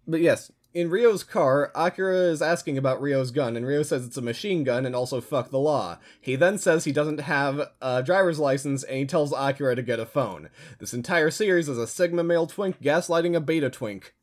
but 0.07 0.21
yes, 0.21 0.53
in 0.75 0.91
Rio's 0.91 1.23
car, 1.23 1.71
Akira 1.75 2.17
is 2.17 2.43
asking 2.43 2.77
about 2.77 3.01
Rio's 3.01 3.31
gun, 3.31 3.57
and 3.57 3.65
Rio 3.65 3.85
says 3.85 4.05
it's 4.05 4.17
a 4.17 4.23
machine 4.23 4.65
gun 4.65 4.85
and 4.85 4.95
also 4.95 5.21
fuck 5.21 5.51
the 5.51 5.59
law. 5.59 5.99
He 6.21 6.35
then 6.35 6.59
says 6.59 6.85
he 6.85 6.93
doesn't 6.93 7.21
have 7.21 7.71
a 7.81 8.03
driver's 8.03 8.41
license, 8.41 8.83
and 8.83 8.99
he 8.99 9.07
tells 9.07 9.33
Akira 9.33 9.77
to 9.77 9.83
get 9.83 10.01
a 10.01 10.07
phone. 10.07 10.51
This 10.81 10.93
entire 10.93 11.31
series 11.31 11.69
is 11.69 11.79
a 11.79 11.87
Sigma 11.87 12.25
male 12.25 12.49
twink 12.49 12.83
gaslighting 12.83 13.37
a 13.37 13.41
beta 13.41 13.71
twink. 13.71 14.15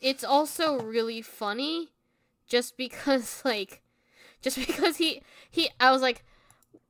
It's 0.00 0.24
also 0.24 0.80
really 0.80 1.20
funny, 1.20 1.90
just 2.48 2.78
because, 2.78 3.42
like, 3.44 3.82
just 4.40 4.56
because 4.56 4.96
he 4.96 5.22
he. 5.50 5.68
I 5.78 5.92
was 5.92 6.00
like, 6.00 6.24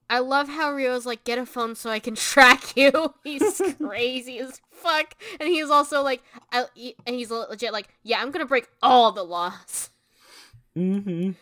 I 0.09 0.21
love 0.21 0.49
how 0.49 0.73
Rio's 0.73 1.05
like, 1.07 1.25
get 1.25 1.39
a 1.39 1.45
phone 1.47 1.75
so 1.75 1.91
I 1.91 1.99
can 1.99 2.15
track 2.31 2.77
you. 2.77 3.15
He's 3.25 3.61
crazy 3.83 4.39
as 4.39 4.61
fuck, 4.71 5.15
and 5.41 5.49
he's 5.49 5.69
also 5.71 6.03
like, 6.03 6.23
I, 6.53 6.67
and 7.07 7.17
he's 7.17 7.31
legit 7.31 7.73
like, 7.73 7.89
yeah, 8.05 8.21
I'm 8.21 8.31
gonna 8.31 8.47
break 8.47 8.69
all 8.83 9.11
the 9.13 9.25
laws, 9.25 9.91
Mm-hmm. 10.77 11.27
which 11.29 11.37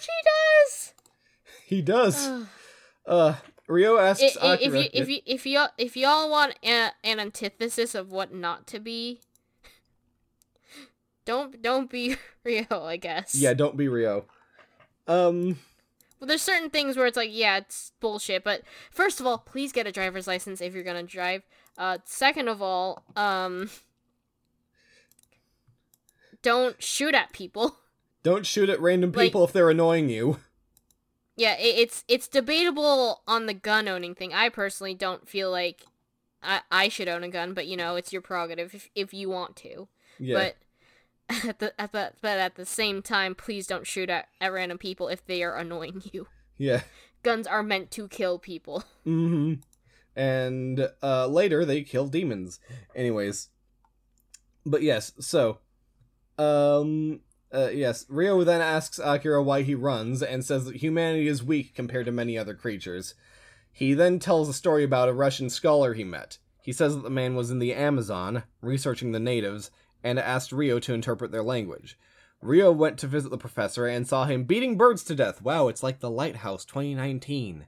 he 0.00 0.20
does. 0.24 0.94
He 1.66 1.80
does. 1.82 2.46
Uh, 3.06 3.34
Rio 3.68 3.96
asks 3.98 4.36
I- 4.42 4.48
I- 4.54 4.58
if 4.60 4.74
you 4.74 4.84
if 4.92 5.08
you 5.08 5.18
if 5.24 5.46
y'all 5.46 5.68
if 5.78 5.96
y'all 5.96 6.28
want 6.28 6.54
a, 6.64 6.90
an 7.04 7.20
antithesis 7.20 7.94
of 7.94 8.10
what 8.10 8.34
not 8.34 8.66
to 8.66 8.80
be, 8.80 9.20
don't 11.24 11.62
don't 11.62 11.88
be 11.90 12.16
Rio, 12.44 12.66
I 12.70 12.96
guess. 12.96 13.34
yeah, 13.34 13.54
don't 13.54 13.76
be 13.76 13.88
Rio. 13.88 14.24
Um. 15.06 15.58
Well, 16.20 16.28
there's 16.28 16.42
certain 16.42 16.68
things 16.70 16.96
where 16.98 17.06
it's 17.06 17.16
like, 17.16 17.30
yeah, 17.32 17.56
it's 17.56 17.92
bullshit. 17.98 18.44
But 18.44 18.62
first 18.90 19.20
of 19.20 19.26
all, 19.26 19.38
please 19.38 19.72
get 19.72 19.86
a 19.86 19.92
driver's 19.92 20.26
license 20.26 20.60
if 20.60 20.74
you're 20.74 20.84
gonna 20.84 21.02
drive. 21.02 21.42
Uh, 21.78 21.98
second 22.04 22.48
of 22.48 22.60
all, 22.60 23.02
um, 23.16 23.70
don't 26.42 26.82
shoot 26.82 27.14
at 27.14 27.32
people. 27.32 27.76
Don't 28.22 28.44
shoot 28.44 28.68
at 28.68 28.78
random 28.82 29.12
Like- 29.12 29.28
people 29.28 29.44
if 29.44 29.52
they're 29.54 29.70
annoying 29.70 30.10
you. 30.10 30.40
Yeah, 31.36 31.54
it, 31.56 31.74
it's 31.78 32.04
it's 32.06 32.28
debatable 32.28 33.22
on 33.26 33.46
the 33.46 33.54
gun 33.54 33.88
owning 33.88 34.14
thing. 34.14 34.34
I 34.34 34.50
personally 34.50 34.92
don't 34.92 35.26
feel 35.26 35.50
like 35.50 35.84
I 36.42 36.60
I 36.70 36.88
should 36.90 37.08
own 37.08 37.24
a 37.24 37.30
gun, 37.30 37.54
but 37.54 37.66
you 37.66 37.78
know, 37.78 37.96
it's 37.96 38.12
your 38.12 38.20
prerogative 38.20 38.74
if 38.74 38.90
if 38.94 39.14
you 39.14 39.30
want 39.30 39.56
to. 39.56 39.88
Yeah. 40.18 40.36
But 40.36 40.56
at 41.48 41.58
the 41.58 41.80
at 41.80 41.92
the 41.92 42.12
but 42.20 42.38
at 42.38 42.56
the 42.56 42.66
same 42.66 43.02
time, 43.02 43.34
please 43.34 43.66
don't 43.66 43.86
shoot 43.86 44.10
at, 44.10 44.28
at 44.40 44.52
random 44.52 44.78
people 44.78 45.08
if 45.08 45.24
they 45.24 45.42
are 45.42 45.56
annoying 45.56 46.02
you. 46.12 46.26
yeah. 46.58 46.82
Guns 47.22 47.46
are 47.46 47.62
meant 47.62 47.90
to 47.92 48.08
kill 48.08 48.38
people. 48.38 48.82
hmm 49.04 49.54
And 50.16 50.88
uh, 51.02 51.26
later 51.26 51.64
they 51.64 51.82
kill 51.82 52.06
demons. 52.06 52.60
Anyways, 52.96 53.48
but 54.64 54.82
yes. 54.82 55.12
So, 55.20 55.58
um, 56.38 57.20
uh, 57.52 57.68
yes. 57.72 58.06
Rio 58.08 58.42
then 58.42 58.62
asks 58.62 58.98
Akira 58.98 59.42
why 59.42 59.62
he 59.62 59.74
runs 59.74 60.22
and 60.22 60.44
says 60.44 60.64
that 60.64 60.76
humanity 60.76 61.28
is 61.28 61.42
weak 61.44 61.74
compared 61.74 62.06
to 62.06 62.12
many 62.12 62.38
other 62.38 62.54
creatures. 62.54 63.14
He 63.70 63.92
then 63.94 64.18
tells 64.18 64.48
a 64.48 64.54
story 64.54 64.82
about 64.82 65.08
a 65.08 65.12
Russian 65.12 65.50
scholar 65.50 65.92
he 65.94 66.04
met. 66.04 66.38
He 66.62 66.72
says 66.72 66.94
that 66.94 67.02
the 67.02 67.10
man 67.10 67.34
was 67.34 67.50
in 67.50 67.58
the 67.58 67.74
Amazon 67.74 68.44
researching 68.62 69.12
the 69.12 69.20
natives 69.20 69.70
and 70.02 70.18
asked 70.18 70.52
Rio 70.52 70.78
to 70.80 70.94
interpret 70.94 71.30
their 71.32 71.42
language. 71.42 71.98
Rio 72.42 72.72
went 72.72 72.98
to 72.98 73.06
visit 73.06 73.30
the 73.30 73.38
professor 73.38 73.86
and 73.86 74.08
saw 74.08 74.24
him 74.24 74.44
beating 74.44 74.76
birds 74.76 75.04
to 75.04 75.14
death. 75.14 75.42
Wow, 75.42 75.68
it's 75.68 75.82
like 75.82 76.00
The 76.00 76.10
Lighthouse 76.10 76.64
2019. 76.64 77.66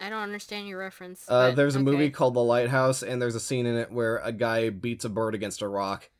I 0.00 0.10
don't 0.10 0.22
understand 0.22 0.68
your 0.68 0.78
reference. 0.78 1.24
Uh, 1.28 1.52
there's 1.52 1.76
a 1.76 1.80
movie 1.80 2.10
called 2.10 2.34
The 2.34 2.42
Lighthouse, 2.44 3.02
and 3.02 3.20
there's 3.20 3.34
a 3.34 3.40
scene 3.40 3.66
in 3.66 3.76
it 3.76 3.90
where 3.90 4.18
a 4.18 4.32
guy 4.32 4.70
beats 4.70 5.04
a 5.04 5.08
bird 5.08 5.34
against 5.34 5.62
a 5.62 5.68
rock. 5.68 6.10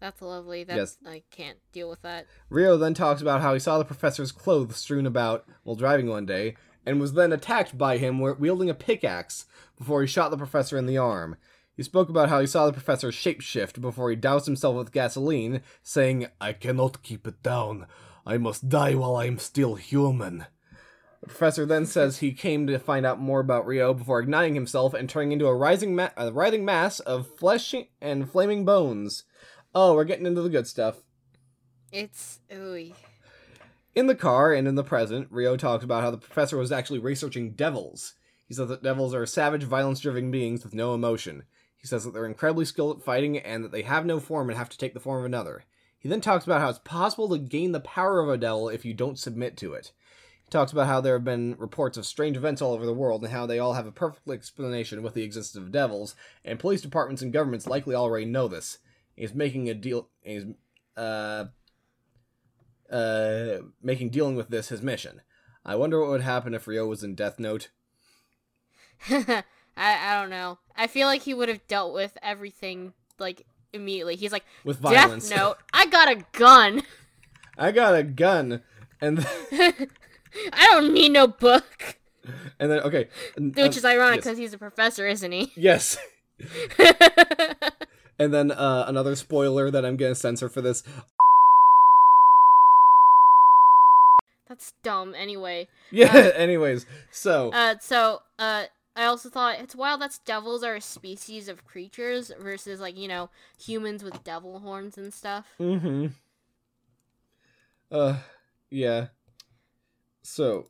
That's 0.00 0.20
lovely. 0.22 0.64
That's 0.64 0.98
Yes. 1.04 1.12
I 1.12 1.22
can't 1.30 1.58
deal 1.72 1.90
with 1.90 2.02
that. 2.02 2.26
Rio 2.48 2.76
then 2.76 2.94
talks 2.94 3.20
about 3.20 3.42
how 3.42 3.52
he 3.52 3.60
saw 3.60 3.78
the 3.78 3.84
professor's 3.84 4.32
clothes 4.32 4.76
strewn 4.76 5.06
about 5.06 5.46
while 5.62 5.76
driving 5.76 6.08
one 6.08 6.26
day, 6.26 6.56
and 6.86 7.00
was 7.00 7.12
then 7.12 7.32
attacked 7.32 7.76
by 7.76 7.98
him 7.98 8.18
wielding 8.18 8.70
a 8.70 8.74
pickaxe 8.74 9.44
before 9.76 10.00
he 10.00 10.06
shot 10.06 10.30
the 10.30 10.38
professor 10.38 10.78
in 10.78 10.86
the 10.86 10.98
arm. 10.98 11.36
He 11.80 11.84
spoke 11.84 12.10
about 12.10 12.28
how 12.28 12.42
he 12.42 12.46
saw 12.46 12.66
the 12.66 12.74
professor 12.74 13.08
shapeshift 13.08 13.80
before 13.80 14.10
he 14.10 14.16
doused 14.16 14.44
himself 14.44 14.76
with 14.76 14.92
gasoline, 14.92 15.62
saying, 15.82 16.26
I 16.38 16.52
cannot 16.52 17.02
keep 17.02 17.26
it 17.26 17.42
down. 17.42 17.86
I 18.26 18.36
must 18.36 18.68
die 18.68 18.94
while 18.94 19.16
I 19.16 19.24
am 19.24 19.38
still 19.38 19.76
human. 19.76 20.44
The 21.22 21.28
professor 21.28 21.64
then 21.64 21.86
says 21.86 22.18
he 22.18 22.32
came 22.32 22.66
to 22.66 22.78
find 22.78 23.06
out 23.06 23.18
more 23.18 23.40
about 23.40 23.66
Rio 23.66 23.94
before 23.94 24.20
igniting 24.20 24.54
himself 24.54 24.92
and 24.92 25.08
turning 25.08 25.32
into 25.32 25.46
a 25.46 25.56
rising 25.56 25.96
ma- 25.96 26.10
a 26.18 26.30
writhing 26.30 26.66
mass 26.66 27.00
of 27.00 27.26
flesh 27.38 27.74
and 27.98 28.30
flaming 28.30 28.66
bones. 28.66 29.24
Oh, 29.74 29.94
we're 29.94 30.04
getting 30.04 30.26
into 30.26 30.42
the 30.42 30.50
good 30.50 30.66
stuff. 30.66 30.98
It's 31.90 32.40
ooey. 32.52 32.92
In 33.94 34.06
the 34.06 34.14
car 34.14 34.52
and 34.52 34.68
in 34.68 34.74
the 34.74 34.84
present, 34.84 35.28
Rio 35.30 35.56
talks 35.56 35.82
about 35.82 36.02
how 36.02 36.10
the 36.10 36.18
professor 36.18 36.58
was 36.58 36.72
actually 36.72 36.98
researching 36.98 37.52
devils. 37.52 38.16
He 38.46 38.52
says 38.52 38.68
that 38.68 38.82
devils 38.82 39.14
are 39.14 39.24
savage, 39.24 39.62
violence 39.62 40.00
driven 40.00 40.30
beings 40.30 40.62
with 40.62 40.74
no 40.74 40.92
emotion. 40.92 41.44
He 41.80 41.86
says 41.86 42.04
that 42.04 42.12
they're 42.12 42.26
incredibly 42.26 42.64
skilled 42.64 42.98
at 42.98 43.04
fighting 43.04 43.38
and 43.38 43.64
that 43.64 43.72
they 43.72 43.82
have 43.82 44.04
no 44.04 44.20
form 44.20 44.50
and 44.50 44.58
have 44.58 44.68
to 44.68 44.78
take 44.78 44.92
the 44.94 45.00
form 45.00 45.20
of 45.20 45.24
another. 45.24 45.64
He 45.98 46.08
then 46.08 46.20
talks 46.20 46.44
about 46.44 46.60
how 46.60 46.68
it's 46.68 46.78
possible 46.78 47.28
to 47.30 47.38
gain 47.38 47.72
the 47.72 47.80
power 47.80 48.20
of 48.20 48.28
a 48.28 48.38
devil 48.38 48.68
if 48.68 48.84
you 48.84 48.94
don't 48.94 49.18
submit 49.18 49.56
to 49.58 49.74
it. 49.74 49.92
He 50.44 50.50
talks 50.50 50.72
about 50.72 50.86
how 50.86 51.00
there 51.00 51.14
have 51.14 51.24
been 51.24 51.56
reports 51.58 51.96
of 51.96 52.06
strange 52.06 52.36
events 52.36 52.62
all 52.62 52.72
over 52.72 52.86
the 52.86 52.94
world 52.94 53.22
and 53.22 53.32
how 53.32 53.46
they 53.46 53.58
all 53.58 53.74
have 53.74 53.86
a 53.86 53.92
perfect 53.92 54.28
explanation 54.28 55.02
with 55.02 55.14
the 55.14 55.22
existence 55.22 55.62
of 55.62 55.72
devils, 55.72 56.16
and 56.44 56.58
police 56.58 56.80
departments 56.80 57.22
and 57.22 57.32
governments 57.32 57.66
likely 57.66 57.94
already 57.94 58.26
know 58.26 58.48
this. 58.48 58.78
He's 59.14 59.34
making 59.34 59.68
a 59.68 59.74
deal. 59.74 60.08
He's 60.22 60.44
uh, 60.96 61.46
uh, 62.90 63.58
making 63.82 64.10
dealing 64.10 64.36
with 64.36 64.48
this 64.48 64.70
his 64.70 64.82
mission. 64.82 65.20
I 65.64 65.76
wonder 65.76 66.00
what 66.00 66.10
would 66.10 66.22
happen 66.22 66.54
if 66.54 66.66
Rio 66.66 66.86
was 66.86 67.04
in 67.04 67.14
Death 67.14 67.38
Note. 67.38 67.68
I 69.76 70.12
I 70.12 70.20
don't 70.20 70.30
know. 70.30 70.58
I 70.76 70.86
feel 70.86 71.06
like 71.06 71.22
he 71.22 71.34
would 71.34 71.48
have 71.48 71.66
dealt 71.68 71.92
with 71.94 72.16
everything 72.22 72.92
like 73.18 73.44
immediately. 73.72 74.16
He's 74.16 74.32
like, 74.32 74.44
With 74.64 74.78
violence. 74.78 75.28
Death 75.28 75.38
Note. 75.38 75.56
I 75.72 75.86
got 75.86 76.08
a 76.10 76.24
gun. 76.32 76.82
I 77.58 77.72
got 77.72 77.94
a 77.94 78.02
gun, 78.02 78.62
and 79.00 79.26
I 79.52 79.86
don't 80.70 80.94
need 80.94 81.10
no 81.12 81.26
book. 81.26 81.98
and 82.58 82.70
then 82.70 82.80
okay, 82.80 83.08
Which 83.36 83.58
um, 83.58 83.66
is 83.68 83.84
ironic 83.84 84.16
yes. 84.16 84.24
because 84.24 84.38
he's 84.38 84.52
a 84.54 84.58
professor, 84.58 85.06
isn't 85.06 85.32
he? 85.32 85.52
yes. 85.56 85.98
And 88.18 88.34
then 88.34 88.50
uh, 88.50 88.84
another 88.86 89.16
spoiler 89.16 89.70
that 89.70 89.84
I'm 89.84 89.96
gonna 89.96 90.14
censor 90.14 90.48
for 90.48 90.60
this. 90.60 90.82
That's 94.48 94.72
dumb. 94.82 95.14
Anyway, 95.16 95.68
Yeah. 95.90 96.10
Uh, 96.14 96.18
anyways, 96.36 96.84
so 97.10 97.50
uh, 97.52 97.76
so 97.80 98.22
uh, 98.38 98.64
I 99.00 99.06
also 99.06 99.30
thought 99.30 99.58
it's 99.58 99.74
wild 99.74 100.02
that 100.02 100.18
devils 100.26 100.62
are 100.62 100.74
a 100.74 100.80
species 100.82 101.48
of 101.48 101.64
creatures 101.64 102.30
versus 102.38 102.80
like 102.80 102.98
you 102.98 103.08
know 103.08 103.30
humans 103.58 104.04
with 104.04 104.22
devil 104.24 104.58
horns 104.58 104.98
and 104.98 105.10
stuff. 105.14 105.46
Mm-hmm. 105.58 106.08
Uh, 107.90 108.18
yeah. 108.68 109.06
So, 110.20 110.68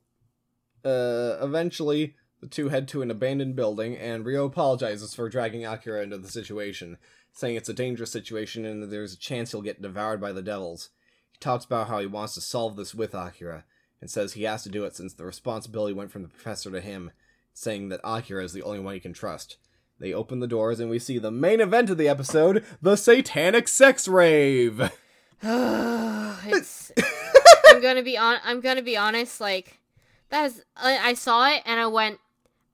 uh, 0.85 1.39
eventually, 1.43 2.15
the 2.41 2.47
two 2.47 2.69
head 2.69 2.87
to 2.89 3.03
an 3.03 3.11
abandoned 3.11 3.57
building, 3.57 3.97
and 3.97 4.25
Rio 4.25 4.45
apologizes 4.45 5.13
for 5.13 5.29
dragging 5.29 5.67
Akira 5.67 6.05
into 6.05 6.17
the 6.17 6.29
situation, 6.29 6.99
saying 7.33 7.57
it's 7.57 7.69
a 7.69 7.75
dangerous 7.75 8.13
situation 8.13 8.65
and 8.65 8.81
that 8.81 8.91
there's 8.91 9.13
a 9.13 9.19
chance 9.19 9.51
he'll 9.51 9.61
get 9.61 9.83
devoured 9.83 10.21
by 10.21 10.31
the 10.31 10.41
devils. 10.41 10.91
He 11.33 11.39
talks 11.41 11.65
about 11.65 11.89
how 11.89 11.99
he 11.99 12.07
wants 12.07 12.35
to 12.35 12.41
solve 12.41 12.77
this 12.77 12.95
with 12.95 13.13
Akira, 13.13 13.65
and 14.01 14.09
says 14.09 14.35
he 14.35 14.45
has 14.45 14.63
to 14.63 14.69
do 14.69 14.85
it 14.85 14.95
since 14.95 15.15
the 15.15 15.25
responsibility 15.25 15.93
went 15.93 16.13
from 16.13 16.23
the 16.23 16.29
professor 16.29 16.71
to 16.71 16.81
him, 16.81 17.11
saying 17.53 17.89
that 17.89 18.01
Akira 18.05 18.45
is 18.45 18.53
the 18.53 18.63
only 18.63 18.81
one 18.81 18.95
he 18.95 19.01
can 19.01 19.13
trust. 19.13 19.57
They 19.99 20.15
open 20.15 20.41
the 20.41 20.47
doors, 20.47 20.81
and 20.81 20.89
we 20.89 20.99
see 20.99 21.19
the 21.19 21.31
main 21.31 21.61
event 21.61 21.91
of 21.91 21.99
the 21.99 22.09
episode 22.09 22.65
the 22.81 22.97
Satanic 22.97 23.69
Sex 23.69 24.09
Rave! 24.09 24.91
it's 26.47 26.93
I'm 27.71 27.81
gonna 27.81 28.03
be 28.03 28.17
on. 28.17 28.39
I'm 28.45 28.61
gonna 28.61 28.83
be 28.83 28.97
honest. 28.97 29.41
Like 29.41 29.79
that 30.31 30.47
is. 30.47 30.63
I, 30.77 30.99
I 30.99 31.15
saw 31.15 31.49
it 31.49 31.63
and 31.65 31.81
I 31.81 31.87
went. 31.87 32.19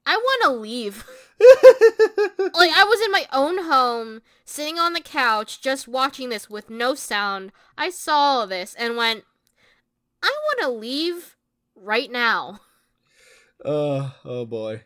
I 0.05 0.17
want 0.17 0.43
to 0.45 0.51
leave. 0.61 1.05
like 1.41 2.71
I 2.73 2.85
was 2.85 3.01
in 3.01 3.11
my 3.11 3.27
own 3.33 3.65
home, 3.65 4.23
sitting 4.45 4.79
on 4.79 4.93
the 4.93 5.01
couch, 5.01 5.61
just 5.61 5.89
watching 5.89 6.29
this 6.29 6.49
with 6.49 6.71
no 6.71 6.95
sound. 6.95 7.53
I 7.77 7.91
saw 7.91 8.47
this 8.47 8.75
and 8.79 8.97
went. 8.97 9.25
I 10.23 10.33
want 10.45 10.61
to 10.61 10.81
leave 10.81 11.37
right 11.75 12.11
now. 12.11 12.61
Uh, 13.65 14.11
oh 14.25 14.45
boy. 14.47 14.83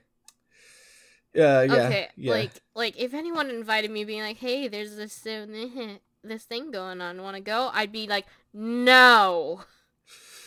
Yeah, 1.33 1.63
yeah, 1.63 1.87
okay, 1.87 2.09
yeah. 2.17 2.33
like 2.33 2.51
like 2.75 2.99
if 2.99 3.15
anyone 3.15 3.51
invited 3.51 3.91
me, 3.91 4.05
being 4.05 4.23
like, 4.23 4.39
"Hey, 4.39 4.69
there's 4.69 4.97
this 4.97 5.25
uh, 5.27 5.47
this 6.25 6.45
thing 6.45 6.71
going 6.71 7.01
on. 7.01 7.23
Want 7.23 7.37
to 7.37 7.43
go?" 7.43 7.71
I'd 7.73 7.93
be 7.93 8.07
like, 8.07 8.27
"No." 8.53 9.63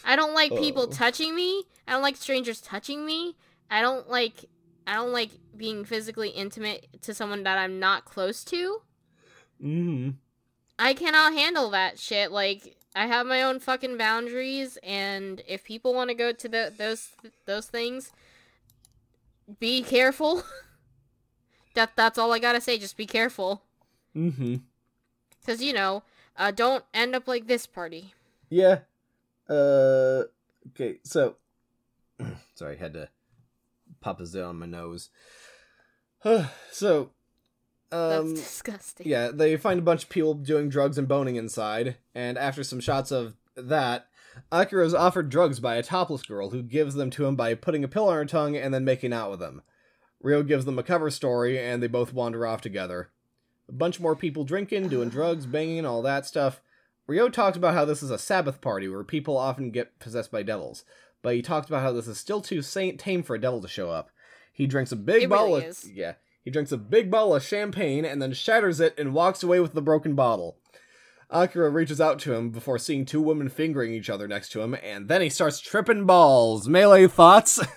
I 0.06 0.16
don't 0.18 0.34
like 0.34 0.56
people 0.56 0.84
Oh. 0.84 0.92
touching 0.92 1.34
me. 1.36 1.64
I 1.88 1.94
don't 1.94 2.02
like 2.02 2.18
strangers 2.18 2.60
touching 2.60 3.06
me. 3.06 3.38
I 3.72 3.82
don't 3.82 4.10
like 4.10 4.46
I 4.86 4.96
don't 4.96 5.14
like 5.14 5.32
being 5.56 5.86
physically 5.86 6.30
intimate 6.30 7.02
to 7.04 7.14
someone 7.14 7.44
that 7.44 7.58
I'm 7.58 7.80
not 7.80 8.04
close 8.06 8.44
to. 8.46 8.82
hmm 9.62 10.10
I 10.78 10.94
cannot 10.94 11.34
handle 11.34 11.70
that 11.70 12.00
shit. 12.00 12.32
Like 12.32 12.76
I 12.96 13.08
have 13.08 13.26
my 13.26 13.42
own 13.42 13.60
fucking 13.60 13.98
boundaries, 13.98 14.78
and 14.84 15.42
if 15.48 15.64
people 15.64 15.94
want 15.94 16.10
to 16.10 16.14
go 16.14 16.32
to 16.32 16.48
the, 16.48 16.72
those 16.78 17.10
those 17.46 17.66
things, 17.68 18.12
be 19.60 19.82
careful. 19.82 20.44
that 21.74 21.92
that's 21.96 22.18
all 22.18 22.32
I 22.32 22.40
gotta 22.40 22.62
say. 22.62 22.78
Just 22.78 22.98
be 22.98 23.06
careful, 23.06 23.64
Mm-hmm. 24.16 24.58
cause 25.46 25.62
you 25.62 25.74
know, 25.74 26.04
uh, 26.38 26.52
don't 26.52 26.84
end 26.94 27.16
up 27.16 27.28
like 27.28 27.48
this 27.48 27.66
party. 27.66 28.14
Yeah. 28.50 28.80
Uh. 29.50 30.24
Okay. 30.70 31.00
So. 31.04 31.38
Sorry, 32.56 32.76
I 32.76 32.80
had 32.80 32.94
to 32.94 33.10
pop 34.02 34.20
a 34.20 34.26
zit 34.28 34.44
on 34.44 34.60
my 34.60 34.68
nose. 34.68 35.10
so. 36.72 37.10
That's 38.10 38.22
Um. 38.26 38.34
disgusting. 38.36 39.08
Yeah, 39.08 39.30
they 39.34 39.56
find 39.58 39.80
a 39.80 39.84
bunch 39.84 40.04
of 40.04 40.10
people 40.10 40.34
doing 40.34 40.70
drugs 40.70 40.98
and 40.98 41.08
boning 41.08 41.36
inside, 41.36 41.98
and 42.16 42.38
after 42.38 42.64
some 42.64 42.80
shots 42.80 43.12
of 43.12 43.36
that, 43.56 44.08
Akira 44.52 44.86
is 44.86 44.94
offered 44.96 45.30
drugs 45.30 45.60
by 45.60 45.76
a 45.76 45.84
topless 45.84 46.24
girl 46.24 46.50
who 46.50 46.64
gives 46.64 46.96
them 46.96 47.10
to 47.12 47.26
him 47.26 47.36
by 47.36 47.54
putting 47.54 47.84
a 47.84 47.88
pill 47.88 48.08
on 48.10 48.16
her 48.16 48.26
tongue 48.26 48.58
and 48.58 48.74
then 48.74 48.84
making 48.84 49.14
out 49.14 49.30
with 49.30 49.42
him. 49.42 49.62
Rio 50.22 50.42
gives 50.42 50.66
them 50.66 50.80
a 50.80 50.84
cover 50.84 51.10
story, 51.12 51.60
and 51.60 51.84
they 51.84 51.88
both 51.88 52.14
wander 52.14 52.48
off 52.48 52.62
together. 52.62 53.10
A 53.70 53.74
bunch 53.74 54.00
more 54.00 54.16
people 54.16 54.44
drinking, 54.44 54.88
doing 54.90 55.10
drugs, 55.10 55.46
banging, 55.46 55.78
and 55.78 55.88
all 55.88 56.02
that 56.02 56.26
stuff. 56.26 56.62
Ryo 57.06 57.30
talks 57.30 57.58
about 57.58 57.74
how 57.74 57.86
this 57.86 58.02
is 58.02 58.10
a 58.10 58.18
Sabbath 58.18 58.60
party 58.62 58.88
where 58.88 59.04
people 59.04 59.38
often 59.38 59.70
get 59.72 60.00
possessed 60.00 60.32
by 60.32 60.42
devils, 60.42 60.84
but 61.22 61.36
he 61.36 61.42
talks 61.42 61.68
about 61.68 61.82
how 61.84 61.92
this 61.92 62.08
is 62.08 62.18
still 62.18 62.42
too 62.42 62.62
saint 62.62 63.00
tame 63.00 63.22
for 63.24 63.36
a 63.36 63.42
devil 63.42 63.62
to 63.62 63.68
show 63.68 63.90
up. 63.90 64.10
He 64.52 64.66
drinks 64.68 64.92
a 64.92 64.96
big 64.96 65.24
It 65.24 65.30
bottle 65.30 65.48
really 65.56 65.64
of 65.66 65.70
is. 65.72 65.90
yeah. 65.92 66.14
He 66.44 66.52
drinks 66.52 66.72
a 66.72 66.78
big 66.78 67.10
bottle 67.10 67.36
of 67.36 67.44
champagne 67.44 68.06
and 68.06 68.22
then 68.22 68.34
shatters 68.34 68.80
it 68.80 68.94
and 68.98 69.14
walks 69.14 69.44
away 69.44 69.60
with 69.60 69.74
the 69.74 69.82
broken 69.82 70.14
bottle. 70.14 70.58
Akira 71.30 71.70
reaches 71.70 72.00
out 72.00 72.20
to 72.20 72.34
him 72.34 72.52
before 72.52 72.78
seeing 72.78 73.06
two 73.06 73.22
women 73.22 73.50
fingering 73.50 73.94
each 73.94 74.10
other 74.10 74.28
next 74.28 74.50
to 74.50 74.62
him, 74.62 74.76
and 74.84 75.08
then 75.08 75.22
he 75.22 75.30
starts 75.30 75.60
tripping 75.60 76.06
balls. 76.06 76.68
Melee 76.68 77.08
thoughts? 77.08 77.60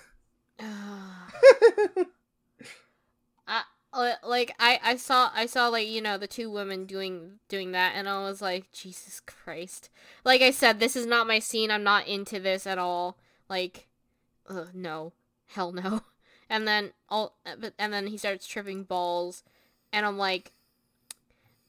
Like 4.22 4.54
I, 4.58 4.78
I 4.82 4.96
saw 4.96 5.30
I 5.34 5.46
saw 5.46 5.68
like 5.68 5.88
you 5.88 6.02
know 6.02 6.18
the 6.18 6.26
two 6.26 6.50
women 6.50 6.84
doing 6.84 7.38
doing 7.48 7.72
that 7.72 7.94
and 7.94 8.06
I 8.06 8.22
was 8.24 8.42
like 8.42 8.70
Jesus 8.70 9.20
Christ 9.20 9.88
like 10.22 10.42
I 10.42 10.50
said 10.50 10.78
this 10.78 10.96
is 10.96 11.06
not 11.06 11.26
my 11.26 11.38
scene 11.38 11.70
I'm 11.70 11.82
not 11.82 12.06
into 12.06 12.38
this 12.38 12.66
at 12.66 12.76
all 12.76 13.16
like 13.48 13.86
uh, 14.48 14.66
no 14.74 15.14
hell 15.46 15.72
no 15.72 16.02
and 16.48 16.66
then 16.66 16.92
all 17.08 17.34
but 17.58 17.74
and 17.78 17.92
then 17.92 18.06
he 18.08 18.16
starts 18.16 18.46
tripping 18.46 18.84
balls 18.84 19.42
and 19.92 20.06
I'm 20.06 20.18
like 20.18 20.52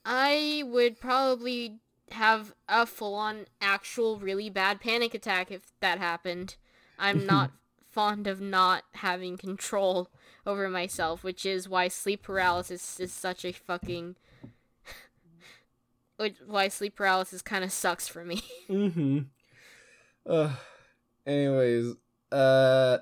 I 0.05 0.63
would 0.65 0.99
probably 0.99 1.80
have 2.11 2.53
a 2.69 2.86
full 2.86 3.15
on 3.15 3.45
actual 3.59 4.17
really 4.17 4.49
bad 4.49 4.80
panic 4.80 5.13
attack 5.13 5.51
if 5.51 5.73
that 5.82 5.99
happened 5.99 6.55
I'm 6.97 7.25
not 7.28 7.51
fond 7.97 8.28
of 8.28 8.39
not 8.39 8.84
having 8.93 9.38
control 9.38 10.09
over 10.45 10.69
myself, 10.69 11.23
which 11.23 11.45
is 11.47 11.67
why 11.67 11.88
sleep 11.88 12.21
paralysis 12.21 12.99
is 12.99 13.11
such 13.11 13.43
a 13.43 13.51
fucking. 13.51 14.15
why 16.45 16.67
sleep 16.67 16.95
paralysis 16.95 17.41
kind 17.41 17.63
of 17.63 17.71
sucks 17.71 18.07
for 18.07 18.23
me. 18.23 18.43
mm-hmm. 18.69 19.19
Uh, 20.28 20.51
anyways, 21.25 21.95
uh, 22.32 22.99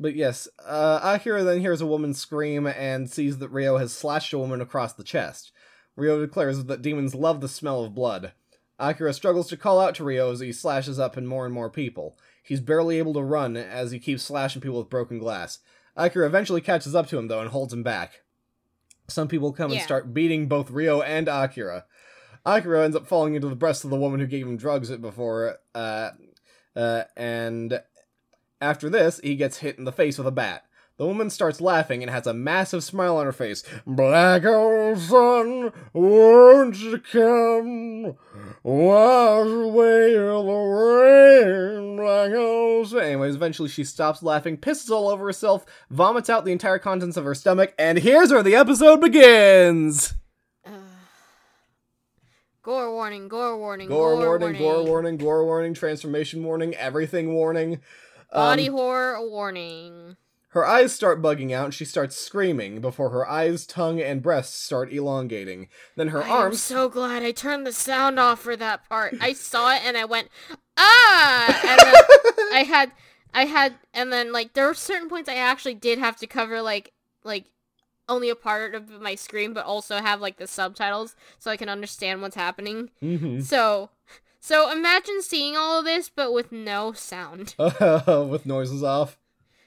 but 0.00 0.16
yes, 0.16 0.48
uh, 0.64 0.98
Akira 1.02 1.44
then 1.44 1.60
hears 1.60 1.82
a 1.82 1.86
woman 1.86 2.14
scream 2.14 2.66
and 2.66 3.10
sees 3.10 3.38
that 3.38 3.50
Ryo 3.50 3.76
has 3.76 3.92
slashed 3.92 4.32
a 4.32 4.38
woman 4.38 4.62
across 4.62 4.94
the 4.94 5.04
chest. 5.04 5.52
Ryo 5.94 6.20
declares 6.20 6.64
that 6.64 6.80
demons 6.80 7.14
love 7.14 7.42
the 7.42 7.48
smell 7.48 7.84
of 7.84 7.94
blood. 7.94 8.32
Akira 8.78 9.12
struggles 9.12 9.48
to 9.48 9.58
call 9.58 9.78
out 9.78 9.94
to 9.96 10.04
Ryo 10.04 10.32
as 10.32 10.40
he 10.40 10.52
slashes 10.52 10.98
up 10.98 11.18
in 11.18 11.26
more 11.26 11.44
and 11.44 11.52
more 11.52 11.68
people. 11.68 12.16
He's 12.42 12.60
barely 12.60 12.96
able 12.96 13.12
to 13.12 13.22
run 13.22 13.58
as 13.58 13.90
he 13.90 13.98
keeps 13.98 14.22
slashing 14.22 14.62
people 14.62 14.78
with 14.78 14.88
broken 14.88 15.18
glass. 15.18 15.58
Akira 15.96 16.26
eventually 16.26 16.62
catches 16.62 16.94
up 16.94 17.06
to 17.08 17.18
him 17.18 17.28
though 17.28 17.40
and 17.40 17.50
holds 17.50 17.74
him 17.74 17.82
back. 17.82 18.22
Some 19.06 19.28
people 19.28 19.52
come 19.52 19.70
and 19.70 19.82
start 19.82 20.14
beating 20.14 20.48
both 20.48 20.70
Ryo 20.70 21.02
and 21.02 21.28
Akira. 21.28 21.84
Akira 22.46 22.84
ends 22.84 22.96
up 22.96 23.06
falling 23.06 23.34
into 23.34 23.48
the 23.48 23.56
breast 23.56 23.84
of 23.84 23.90
the 23.90 23.98
woman 23.98 24.20
who 24.20 24.26
gave 24.26 24.46
him 24.46 24.56
drugs 24.56 24.90
before, 24.96 25.58
uh, 25.74 26.10
uh, 26.74 27.02
and 27.16 27.82
after 28.60 28.88
this, 28.90 29.20
he 29.22 29.36
gets 29.36 29.58
hit 29.58 29.78
in 29.78 29.84
the 29.84 29.92
face 29.92 30.18
with 30.18 30.26
a 30.26 30.30
bat. 30.32 30.64
The 30.96 31.06
woman 31.06 31.30
starts 31.30 31.62
laughing 31.62 32.02
and 32.02 32.10
has 32.10 32.26
a 32.26 32.34
massive 32.34 32.84
smile 32.84 33.16
on 33.16 33.24
her 33.24 33.32
face. 33.32 33.62
Black 33.86 34.44
old 34.44 34.98
sun, 34.98 35.72
won't 35.94 36.76
you 36.78 36.98
come? 36.98 38.16
Wash 38.62 39.46
away 39.48 40.12
the 40.12 40.44
rain, 40.44 41.96
black 41.96 42.32
old 42.32 42.88
sun. 42.88 43.00
Anyways, 43.00 43.34
eventually 43.34 43.70
she 43.70 43.82
stops 43.82 44.22
laughing, 44.22 44.58
pisses 44.58 44.90
all 44.90 45.08
over 45.08 45.24
herself, 45.24 45.64
vomits 45.88 46.28
out 46.28 46.44
the 46.44 46.52
entire 46.52 46.78
contents 46.78 47.16
of 47.16 47.24
her 47.24 47.34
stomach, 47.34 47.72
and 47.78 47.96
here's 48.00 48.30
where 48.30 48.42
the 48.42 48.54
episode 48.56 49.00
begins! 49.00 50.12
Gore 52.62 52.92
warning, 52.92 53.28
gore 53.28 53.56
warning, 53.56 53.88
Gore, 53.88 54.16
warning. 54.16 54.20
gore, 54.20 54.38
warning, 54.38 54.58
gore 54.60 54.84
warning, 54.84 55.16
gore 55.16 55.44
warning, 55.46 55.72
transformation 55.72 56.44
warning, 56.44 56.74
everything 56.74 57.32
warning. 57.32 57.80
Body 58.32 58.68
Um, 58.68 58.74
horror 58.74 59.28
warning. 59.28 60.16
Her 60.50 60.66
eyes 60.66 60.92
start 60.92 61.22
bugging 61.22 61.52
out 61.52 61.66
and 61.66 61.74
she 61.74 61.84
starts 61.84 62.16
screaming 62.16 62.80
before 62.80 63.10
her 63.10 63.28
eyes, 63.28 63.64
tongue, 63.66 64.00
and 64.00 64.20
breasts 64.20 64.60
start 64.60 64.92
elongating. 64.92 65.68
Then 65.94 66.08
her 66.08 66.22
arms 66.24 66.30
I 66.32 66.46
am 66.46 66.54
so 66.54 66.88
glad 66.88 67.22
I 67.22 67.30
turned 67.30 67.64
the 67.64 67.72
sound 67.72 68.18
off 68.18 68.40
for 68.40 68.56
that 68.56 68.88
part. 68.88 69.14
I 69.20 69.32
saw 69.32 69.72
it 69.74 69.82
and 69.84 69.96
I 69.96 70.04
went 70.06 70.28
ah, 70.76 71.46
and 71.46 71.78
then 71.78 71.94
I 72.52 72.64
had, 72.66 72.92
I 73.32 73.44
had, 73.44 73.74
and 73.94 74.12
then 74.12 74.32
like 74.32 74.54
there 74.54 74.66
were 74.66 74.74
certain 74.74 75.08
points 75.08 75.28
I 75.28 75.36
actually 75.36 75.74
did 75.74 76.00
have 76.00 76.16
to 76.16 76.26
cover 76.26 76.60
like 76.62 76.92
like 77.22 77.44
only 78.08 78.28
a 78.28 78.34
part 78.34 78.74
of 78.74 78.90
my 78.90 79.14
screen, 79.14 79.52
but 79.52 79.64
also 79.64 79.98
have 79.98 80.20
like 80.20 80.36
the 80.38 80.48
subtitles 80.48 81.14
so 81.38 81.50
I 81.52 81.56
can 81.56 81.68
understand 81.68 82.22
what's 82.22 82.34
happening. 82.34 82.90
Mhm. 83.00 83.40
So, 83.44 83.90
so 84.40 84.70
imagine 84.70 85.22
seeing 85.22 85.56
all 85.56 85.78
of 85.78 85.84
this 85.84 86.08
but 86.08 86.32
with 86.32 86.50
no 86.50 86.92
sound. 86.92 87.54
with 87.58 88.46
noises 88.46 88.82
off. 88.82 89.16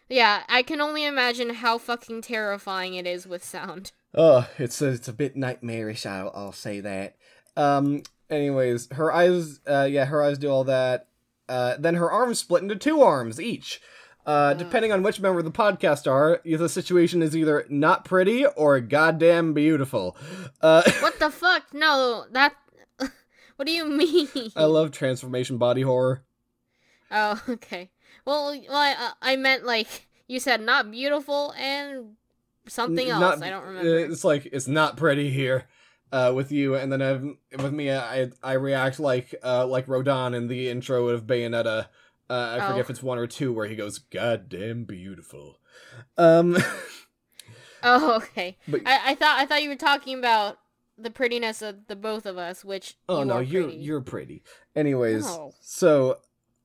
Yeah, 0.09 0.43
I 0.49 0.63
can 0.63 0.82
only 0.82 1.05
imagine 1.05 1.51
how 1.51 1.78
fucking 1.78 2.21
terrifying 2.21 2.93
it 2.95 3.07
is 3.07 3.26
with 3.26 3.43
sound. 3.43 3.91
Oh, 4.13 4.47
it's 4.59 4.82
a, 4.82 4.89
it's 4.89 5.07
a 5.07 5.13
bit 5.13 5.36
nightmarish. 5.36 6.05
I'll 6.05 6.32
I'll 6.36 6.51
say 6.51 6.82
that. 6.82 7.15
Um. 7.57 8.03
Anyways, 8.30 8.91
her 8.91 9.11
eyes. 9.11 9.59
Uh. 9.67 9.88
Yeah, 9.89 10.05
her 10.05 10.24
eyes 10.24 10.38
do 10.38 10.49
all 10.49 10.65
that. 10.65 11.07
Uh. 11.49 11.76
Then 11.80 11.95
her 11.95 12.11
arms 12.11 12.39
split 12.39 12.63
into 12.63 12.76
two 12.76 13.01
arms 13.01 13.39
each. 13.39 13.82
Uh. 14.26 14.53
Depending 14.53 14.91
on 14.91 15.03
which 15.03 15.19
member 15.19 15.39
of 15.39 15.45
the 15.45 15.51
podcast 15.51 16.09
are, 16.09 16.41
the 16.45 16.69
situation 16.69 17.21
is 17.21 17.36
either 17.36 17.65
not 17.69 18.05
pretty 18.05 18.45
or 18.45 18.80
goddamn 18.80 19.53
beautiful. 19.53 20.15
Uh. 20.61 20.84
What 20.99 21.19
the 21.19 21.32
fuck? 21.32 21.74
No, 21.74 22.26
that. 22.32 22.55
What 23.56 23.66
do 23.68 23.72
you 23.72 23.86
mean? 23.89 24.28
I 24.56 24.66
love 24.66 24.91
transformation 24.91 25.58
body 25.58 25.82
horror. 25.82 26.24
Oh, 27.12 27.41
okay. 27.49 27.91
Well, 28.26 28.58
well, 28.68 28.76
I, 28.78 29.12
I 29.22 29.36
meant 29.36 29.66
like 29.66 30.08
you 30.28 30.39
said, 30.39 30.62
not 30.62 30.89
beautiful 30.91 31.54
and 31.58 32.16
something 32.68 33.10
else. 33.10 33.22
not- 33.39 33.43
I 33.43 33.49
don't 33.49 33.66
remember. 33.66 33.97
It's 33.99 34.24
like 34.24 34.47
it's 34.51 34.68
not 34.68 34.97
pretty 34.97 35.30
here. 35.30 35.66
Uh, 36.12 36.32
with 36.32 36.51
you, 36.51 36.76
and 36.76 36.91
then 36.91 37.01
I've, 37.01 37.24
with 37.60 37.74
me, 37.74 37.91
I 37.91 38.30
I 38.43 38.54
react 38.54 38.99
like 38.99 39.34
uh 39.43 39.66
like 39.66 39.88
Rodin 39.88 40.36
in 40.36 40.47
the 40.47 40.70
intro 40.70 41.08
of 41.08 41.26
Bayonetta. 41.26 41.88
Uh, 42.30 42.49
I 42.51 42.60
forget 42.60 42.76
Oh. 42.76 42.80
if 42.82 42.89
it's 42.91 43.01
one 43.01 43.18
or 43.18 43.26
two 43.26 43.51
where 43.51 43.66
he 43.66 43.76
goes, 43.76 43.97
"Goddamn 43.97 44.84
beautiful." 44.86 45.58
Um, 46.16 46.56
Oh, 47.86 48.16
okay. 48.18 48.58
but 48.68 48.82
I, 48.86 49.12
I 49.12 49.16
thought 49.16 49.39
I 49.39 49.45
thought 49.47 49.64
you 49.64 49.70
were 49.70 49.76
talking 49.76 50.18
about 50.18 50.58
the 51.04 51.12
prettiness 51.12 51.62
of 51.62 51.88
the 51.88 51.95
both 51.95 52.26
of 52.26 52.38
us, 52.38 52.64
which 52.66 52.95
oh 53.10 53.20
you 53.20 53.26
no, 53.26 53.39
you're 53.39 53.64
pretty. 53.64 53.78
you're 53.78 54.01
pretty. 54.01 54.43
Anyways, 54.76 55.26
No. 55.26 55.54
so 55.62 56.18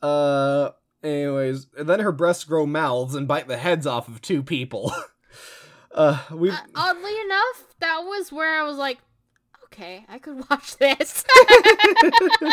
uh, 0.03 0.71
anyways, 1.03 1.67
and 1.77 1.89
then 1.89 2.01
her 2.01 2.13
breasts 2.13 2.45
grow 2.45 2.67
mouths 2.67 3.15
and 3.15 3.29
bite 3.29 3.49
the 3.49 3.57
heads 3.59 3.87
off 3.87 4.09
of 4.09 4.21
two 4.23 4.43
people. 4.43 4.93
uh, 5.95 6.23
we 6.33 6.51
Uh, 6.51 6.57
oddly 6.75 7.21
enough, 7.21 7.65
that 7.81 7.99
was 8.05 8.33
where 8.33 8.59
I 8.61 8.65
was 8.65 8.77
like, 8.79 8.99
okay, 9.67 10.05
I 10.09 10.19
could 10.19 10.37
watch 10.51 10.77
this. 10.79 11.25
I 11.33 12.53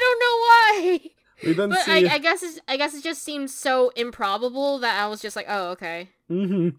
don't 0.00 0.20
know 0.20 0.36
why, 0.40 1.00
we 1.44 1.52
then 1.52 1.68
but 1.70 1.80
see. 1.80 2.08
I, 2.08 2.14
I 2.14 2.18
guess 2.18 2.42
it's, 2.42 2.60
I 2.66 2.76
guess 2.76 2.94
it 2.94 3.04
just 3.04 3.22
seems 3.22 3.52
so 3.52 3.90
improbable 3.90 4.78
that 4.78 5.00
I 5.00 5.06
was 5.08 5.20
just 5.20 5.36
like, 5.36 5.46
oh, 5.48 5.70
okay. 5.70 6.08
hmm 6.28 6.70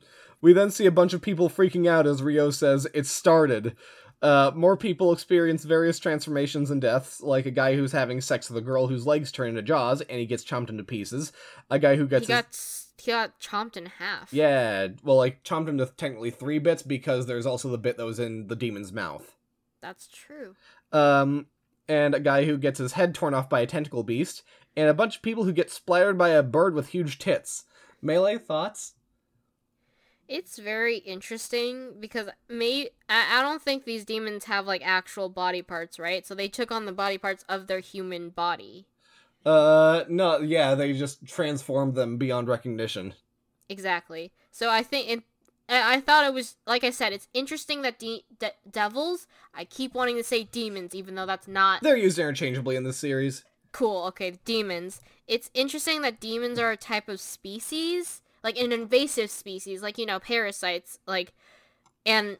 We 0.41 0.53
then 0.53 0.72
see 0.72 0.86
a 0.86 0.91
bunch 0.91 1.13
of 1.13 1.22
people 1.22 1.49
freaking 1.49 1.88
out 1.88 2.07
as 2.07 2.24
Rio 2.24 2.49
says, 2.49 2.88
It 2.93 3.05
started. 3.05 3.76
Uh, 4.22 4.51
more 4.55 4.76
people 4.76 5.13
experience 5.13 5.63
various 5.63 5.99
transformations 5.99 6.72
and 6.72 6.82
deaths, 6.82 7.22
like 7.22 7.45
a 7.45 7.51
guy 7.51 7.76
who's 7.76 7.91
having 7.91 8.20
sex 8.20 8.49
with 8.49 8.57
a 8.57 8.65
girl 8.65 8.88
whose 8.88 9.05
legs 9.05 9.32
turn 9.32 9.49
into 9.49 9.61
jaws 9.61 10.01
and 10.01 10.20
he 10.20 10.26
gets 10.26 10.43
chomped 10.43 10.70
into 10.70 10.84
pieces. 10.84 11.32
A 11.70 11.78
guy 11.78 11.95
who 11.95 12.03
He 12.03 12.09
gets 12.09 12.28
his- 12.28 12.36
got 12.36 13.03
he 13.05 13.11
got 13.11 13.39
chomped 13.39 13.78
in 13.78 13.86
half. 13.86 14.34
Yeah, 14.34 14.88
well, 15.03 15.18
like, 15.18 15.43
chomped 15.43 15.68
into 15.70 15.86
technically 15.86 16.32
three 16.32 16.57
bits 16.57 16.82
because 16.82 17.28
there's 17.28 17.45
also 17.45 17.70
the 17.70 17.78
bit 17.78 17.95
that 17.97 18.05
was 18.05 18.20
in 18.20 18.47
the 18.47 18.55
demon's 18.55 18.91
mouth. 18.91 19.36
that's 19.82 20.07
true. 20.07 20.55
Um, 20.91 21.45
and 21.88 22.15
a 22.15 22.20
guy 22.20 22.45
who 22.45 22.57
gets 22.57 22.80
his 22.80 22.93
head 22.93 23.13
torn 23.13 23.36
off 23.36 23.49
by 23.49 23.59
a 23.61 23.68
tentacle 23.68 24.01
beast, 24.03 24.41
and 24.76 24.89
a 24.89 24.93
bunch 24.95 25.18
of 25.18 25.22
people 25.22 25.43
who 25.43 25.53
get 25.53 25.70
splattered 25.70 26.18
by 26.18 26.30
a 26.30 26.41
bird 26.41 26.74
with 26.74 26.88
huge 26.89 27.20
tits. 27.20 27.65
Melee 28.01 28.39
thoughts? 28.39 28.93
It's 30.28 30.57
very 30.57 30.97
interesting 30.97 31.93
because 31.99 32.28
may 32.49 32.89
I, 33.07 33.39
I 33.39 33.41
don't 33.41 33.61
think 33.61 33.86
these 33.86 34.03
demons 34.03 34.45
have 34.45 34.65
like 34.65 34.82
actual 34.86 35.30
body 35.30 35.61
parts, 35.61 35.97
right? 35.97 36.25
So 36.25 36.36
they 36.36 36.47
took 36.47 36.71
on 36.71 36.86
the 36.86 36.91
body 36.91 37.17
parts 37.17 37.45
of 37.47 37.67
their 37.67 37.80
human 37.80 38.30
body. 38.30 38.86
Uh, 39.45 40.03
no, 40.09 40.39
yeah, 40.39 40.75
they 40.75 40.91
just 40.93 41.25
transformed 41.25 41.95
them 41.95 42.17
beyond 42.17 42.49
recognition. 42.49 43.13
Exactly. 43.69 44.32
So 44.51 44.69
I 44.69 44.84
think 44.84 45.09
it. 45.09 45.23
I 45.69 45.95
I 45.95 46.01
thought 46.01 46.25
it 46.25 46.34
was 46.34 46.55
like 46.65 46.84
I 46.84 46.89
said. 46.89 47.13
It's 47.13 47.28
interesting 47.34 47.82
that 47.84 47.99
de- 47.99 48.25
de- 48.39 48.53
devils. 48.69 49.28
I 49.53 49.63
keep 49.65 49.93
wanting 49.93 50.17
to 50.17 50.23
say 50.23 50.43
demons, 50.43 50.93
even 50.93 51.15
though 51.15 51.25
that's 51.25 51.47
not 51.47 51.82
They're 51.84 51.97
used 51.97 52.19
interchangeably 52.19 52.75
in 52.75 52.84
this 52.84 52.97
series. 52.97 53.43
cool. 53.71 54.05
Okay, 54.07 54.39
demons. 54.45 55.01
It's 55.28 55.49
interesting 55.53 56.01
that 56.01 56.19
demons 56.19 56.57
are 56.59 56.71
a 56.71 56.78
type 56.78 57.09
of 57.09 57.19
species, 57.19 58.21
like 58.43 58.57
an 58.57 58.71
invasive 58.71 59.29
species, 59.29 59.81
like 59.81 59.97
you 59.97 60.05
know 60.05 60.19
parasites, 60.19 60.99
like 61.05 61.33
and 62.05 62.38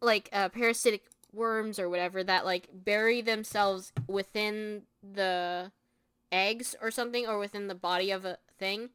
like 0.00 0.28
uh, 0.32 0.48
parasitic 0.48 1.04
worms 1.32 1.78
or 1.78 1.88
whatever 1.88 2.24
that 2.24 2.44
like 2.44 2.68
bury 2.72 3.20
themselves 3.20 3.92
within 4.08 4.82
the 5.02 5.70
eggs 6.32 6.74
or 6.82 6.90
something 6.90 7.26
or 7.26 7.38
within 7.38 7.68
the 7.68 7.74
body 7.74 8.10
of 8.10 8.24
a 8.24 8.38
thing 8.58 8.90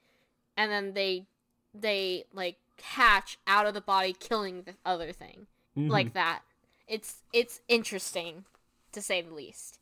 and 0.58 0.72
then 0.72 0.94
they 0.94 1.26
they 1.74 2.26
like 2.34 2.58
hatch 2.82 3.38
out 3.48 3.66
of 3.66 3.74
the 3.74 3.82
body 3.82 4.14
killing 4.14 4.64
the 4.64 4.74
other 4.86 5.12
thing. 5.12 5.48
Mhm. 5.78 5.90
like 5.90 6.14
that. 6.14 6.42
It's 6.88 7.24
it's 7.34 7.62
interesting 7.68 8.46
to 8.92 9.02
say 9.02 9.22
the 9.22 9.34
least 9.34 9.80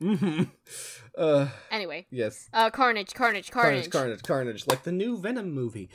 Mhm. 0.00 0.50
Uh, 1.18 1.48
anyway 1.72 2.06
yes. 2.10 2.48
uh 2.54 2.70
carnage 2.70 3.12
carnage 3.12 3.50
carnage, 3.50 3.90
Carnage, 3.90 3.90
carnage, 3.90 4.22
carnage, 4.22 4.66
like 4.68 4.84
the 4.84 4.92
new 4.92 5.18
Venom 5.18 5.50
movie. 5.52 5.90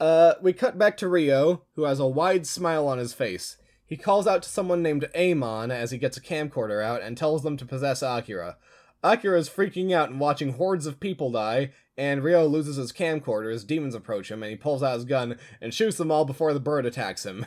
Uh, 0.00 0.34
we 0.42 0.52
cut 0.52 0.76
back 0.76 0.96
to 0.96 1.08
Rio, 1.08 1.62
who 1.76 1.84
has 1.84 2.00
a 2.00 2.06
wide 2.06 2.46
smile 2.48 2.86
on 2.88 2.98
his 2.98 3.14
face. 3.14 3.56
He 3.86 3.96
calls 3.96 4.26
out 4.26 4.42
to 4.42 4.48
someone 4.48 4.82
named 4.82 5.08
Amon 5.16 5.70
as 5.70 5.92
he 5.92 5.98
gets 5.98 6.16
a 6.16 6.20
camcorder 6.20 6.82
out 6.84 7.00
and 7.00 7.16
tells 7.16 7.44
them 7.44 7.56
to 7.58 7.64
possess 7.64 8.02
Akira. 8.02 8.56
Akira 9.04 9.38
is 9.38 9.48
freaking 9.48 9.92
out 9.92 10.10
and 10.10 10.18
watching 10.18 10.54
hordes 10.54 10.84
of 10.86 10.98
people 11.00 11.30
die, 11.30 11.70
and 11.96 12.24
Rio 12.24 12.44
loses 12.46 12.74
his 12.76 12.92
camcorder 12.92 13.54
as 13.54 13.62
demons 13.64 13.94
approach 13.94 14.30
him, 14.32 14.42
and 14.42 14.50
he 14.50 14.56
pulls 14.56 14.82
out 14.82 14.96
his 14.96 15.04
gun 15.04 15.38
and 15.60 15.72
shoots 15.72 15.96
them 15.96 16.10
all 16.10 16.24
before 16.24 16.52
the 16.52 16.60
bird 16.60 16.84
attacks 16.84 17.24
him. 17.24 17.46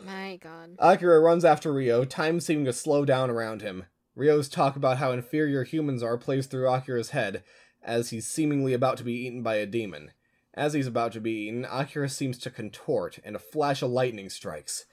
my 0.00 0.36
god 0.40 0.76
Akira 0.78 1.18
runs 1.20 1.44
after 1.44 1.72
Rio, 1.72 2.04
time 2.04 2.38
seeming 2.38 2.64
to 2.66 2.72
slow 2.72 3.04
down 3.04 3.28
around 3.28 3.60
him. 3.60 3.84
Rio's 4.16 4.48
talk 4.48 4.76
about 4.76 4.98
how 4.98 5.10
inferior 5.10 5.64
humans 5.64 6.02
are 6.02 6.16
plays 6.16 6.46
through 6.46 6.68
Akira's 6.68 7.10
head 7.10 7.42
as 7.82 8.10
he's 8.10 8.26
seemingly 8.26 8.72
about 8.72 8.96
to 8.98 9.04
be 9.04 9.12
eaten 9.12 9.42
by 9.42 9.56
a 9.56 9.66
demon. 9.66 10.12
As 10.54 10.72
he's 10.72 10.86
about 10.86 11.12
to 11.12 11.20
be 11.20 11.46
eaten, 11.46 11.66
Akira 11.68 12.08
seems 12.08 12.38
to 12.38 12.50
contort, 12.50 13.18
and 13.24 13.34
a 13.34 13.40
flash 13.40 13.82
of 13.82 13.90
lightning 13.90 14.30
strikes. 14.30 14.86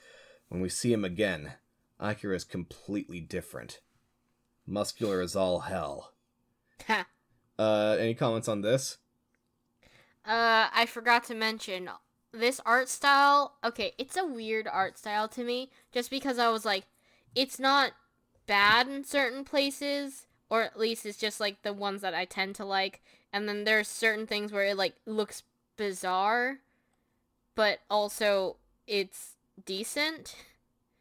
When 0.50 0.60
we 0.60 0.70
see 0.70 0.92
him 0.92 1.06
again, 1.06 1.54
Akira 2.00 2.36
is 2.36 2.44
completely 2.44 3.20
different. 3.20 3.80
Muscular 4.66 5.22
as 5.22 5.36
all 5.36 5.62
hell. 5.62 6.14
Ha. 6.88 7.06
Uh, 7.60 7.96
any 8.00 8.16
comments 8.16 8.48
on 8.48 8.62
this? 8.62 8.98
Uh, 10.26 10.68
I 10.74 10.88
forgot 10.88 11.24
to 11.26 11.36
mention 11.36 11.90
this 12.34 12.60
art 12.66 12.90
style. 12.90 13.56
Okay, 13.64 13.94
it's 14.00 14.18
a 14.18 14.26
weird 14.26 14.68
art 14.68 14.98
style 14.98 15.28
to 15.30 15.44
me, 15.44 15.70
just 15.92 16.10
because 16.10 16.40
I 16.40 16.50
was 16.50 16.66
like, 16.66 16.86
it's 17.36 17.60
not 17.60 17.92
bad 18.48 18.88
in 18.88 19.04
certain 19.04 19.44
places, 19.44 20.28
or 20.50 20.64
at 20.64 20.80
least 20.80 21.06
it's 21.06 21.18
just 21.18 21.40
like 21.40 21.62
the 21.62 21.74
ones 21.74 22.02
that 22.02 22.14
I 22.14 22.26
tend 22.26 22.56
to 22.56 22.66
like. 22.66 23.02
And 23.34 23.48
then 23.48 23.64
there's 23.64 23.88
certain 23.88 24.28
things 24.28 24.52
where 24.52 24.66
it 24.66 24.78
like 24.78 24.96
looks 25.06 25.44
bizarre, 25.78 26.60
but 27.56 27.80
also 27.90 28.58
it's 28.88 29.36
decent. 29.66 30.36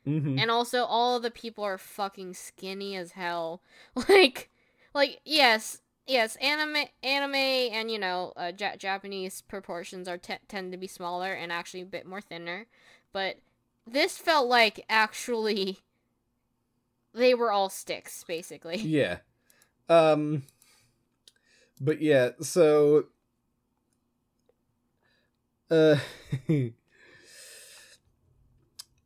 Mm-hmm. 0.06 0.38
And 0.38 0.50
also, 0.50 0.84
all 0.84 1.20
the 1.20 1.30
people 1.30 1.62
are 1.64 1.78
fucking 1.78 2.34
skinny 2.34 2.96
as 2.96 3.12
hell. 3.12 3.62
Like, 4.08 4.50
like 4.94 5.20
yes, 5.24 5.82
yes, 6.06 6.36
anime, 6.36 6.86
anime, 7.02 7.34
and 7.34 7.90
you 7.90 7.98
know, 7.98 8.32
uh, 8.36 8.52
ja- 8.58 8.76
Japanese 8.76 9.42
proportions 9.42 10.08
are 10.08 10.18
te- 10.18 10.38
tend 10.48 10.72
to 10.72 10.78
be 10.78 10.86
smaller 10.86 11.32
and 11.32 11.52
actually 11.52 11.82
a 11.82 11.86
bit 11.86 12.06
more 12.06 12.20
thinner. 12.20 12.66
But 13.12 13.38
this 13.86 14.16
felt 14.16 14.48
like 14.48 14.84
actually 14.88 15.78
they 17.14 17.34
were 17.34 17.50
all 17.52 17.68
sticks, 17.68 18.24
basically. 18.24 18.76
Yeah. 18.78 19.18
Um 19.88 20.44
but 21.80 22.00
yeah, 22.00 22.30
so 22.40 23.04
uh 25.70 25.96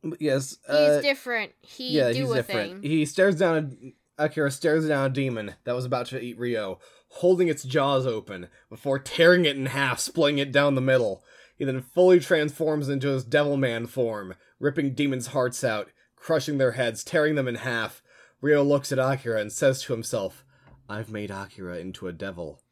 but 0.03 0.21
yes, 0.21 0.59
He's 0.67 0.75
uh 0.75 1.01
different. 1.03 1.53
He 1.61 1.91
yeah, 1.97 2.13
do 2.13 2.21
he's 2.23 2.31
a 2.31 2.35
different. 2.35 2.73
thing. 2.83 2.91
He 2.91 3.05
stares 3.07 3.37
down 3.37 3.57
a 3.57 3.95
Akira 4.17 4.51
stares 4.51 4.87
down 4.87 5.07
a 5.07 5.13
demon 5.13 5.55
that 5.65 5.75
was 5.75 5.85
about 5.85 6.07
to 6.07 6.21
eat 6.21 6.39
Rio, 6.39 6.79
holding 7.09 7.49
its 7.49 7.65
jaws 7.65 8.07
open 8.07 8.49
before 8.69 8.99
tearing 8.99 9.45
it 9.45 9.57
in 9.57 9.67
half, 9.67 9.99
splitting 9.99 10.39
it 10.39 10.53
down 10.53 10.75
the 10.75 10.81
middle. 10.81 11.25
He 11.57 11.65
then 11.65 11.81
fully 11.81 12.21
transforms 12.21 12.89
into 12.89 13.09
his 13.09 13.25
Devilman 13.25 13.89
form, 13.89 14.35
ripping 14.61 14.95
demons' 14.95 15.29
hearts 15.29 15.65
out, 15.65 15.91
crushing 16.25 16.57
their 16.57 16.73
heads, 16.73 17.05
tearing 17.05 17.35
them 17.35 17.47
in 17.47 17.57
half. 17.57 18.03
Rio 18.41 18.63
looks 18.63 18.91
at 18.91 18.99
Akira 18.99 19.39
and 19.43 19.53
says 19.53 19.83
to 19.83 19.93
himself, 19.93 20.43
I've 20.89 21.11
made 21.11 21.31
Akira 21.31 21.77
into 21.79 22.09
a 22.09 22.13
devil, 22.15 22.63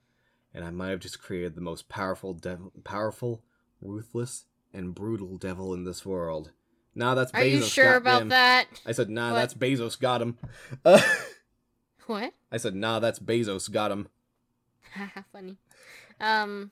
and 0.54 0.64
I 0.64 0.70
might 0.70 0.88
have 0.88 1.00
just 1.00 1.20
created 1.20 1.54
the 1.54 1.60
most 1.60 1.86
powerful, 1.90 2.38
powerful, 2.82 3.42
ruthless, 3.82 4.46
and 4.72 4.94
brutal 4.94 5.36
devil 5.36 5.74
in 5.74 5.84
this 5.84 6.06
world. 6.06 6.52
Nah, 6.94 7.14
that's 7.14 7.30
Are 7.34 7.40
Bezos. 7.40 7.50
you 7.50 7.62
sure 7.62 7.96
about 7.96 8.12
goddamn. 8.20 8.28
that? 8.30 8.64
I 8.86 8.92
said, 8.92 9.10
nah, 9.10 9.32
What? 9.32 9.38
that's 9.38 9.54
Bezos 9.54 10.00
got 10.00 10.22
him. 10.22 10.38
Uh, 10.84 11.00
What? 12.06 12.32
I 12.50 12.56
said, 12.56 12.74
nah, 12.74 13.00
that's 13.00 13.18
Bezos 13.18 13.70
got 13.70 13.92
him. 13.92 14.08
Funny. 15.32 15.58
Um. 16.20 16.70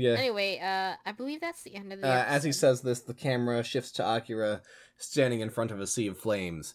Yeah. 0.00 0.14
Anyway, 0.14 0.58
uh, 0.58 0.94
I 1.04 1.12
believe 1.12 1.40
that's 1.40 1.62
the 1.62 1.74
end 1.74 1.92
of 1.92 2.00
the. 2.00 2.08
Uh, 2.08 2.24
as 2.26 2.42
he 2.42 2.52
says 2.52 2.80
this, 2.80 3.00
the 3.00 3.14
camera 3.14 3.62
shifts 3.62 3.92
to 3.92 4.08
Akira 4.08 4.62
standing 4.96 5.40
in 5.40 5.50
front 5.50 5.70
of 5.70 5.80
a 5.80 5.86
sea 5.86 6.06
of 6.06 6.18
flames, 6.18 6.74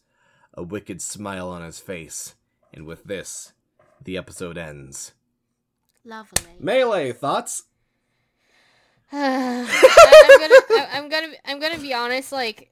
a 0.53 0.63
wicked 0.63 1.01
smile 1.01 1.49
on 1.49 1.63
his 1.63 1.80
face. 1.80 2.36
And 2.73 2.86
with 2.86 3.05
this, 3.05 3.53
the 4.03 4.17
episode 4.17 4.57
ends. 4.57 5.13
Lovely. 6.03 6.51
Melee, 6.59 7.13
thoughts? 7.13 7.63
I, 9.11 9.61
I'm 9.63 10.39
gonna, 10.39 10.55
I, 10.69 10.88
I'm 10.97 11.09
gonna, 11.09 11.34
I'm 11.45 11.59
gonna 11.59 11.80
be 11.80 11.93
honest. 11.93 12.32
Like, 12.32 12.71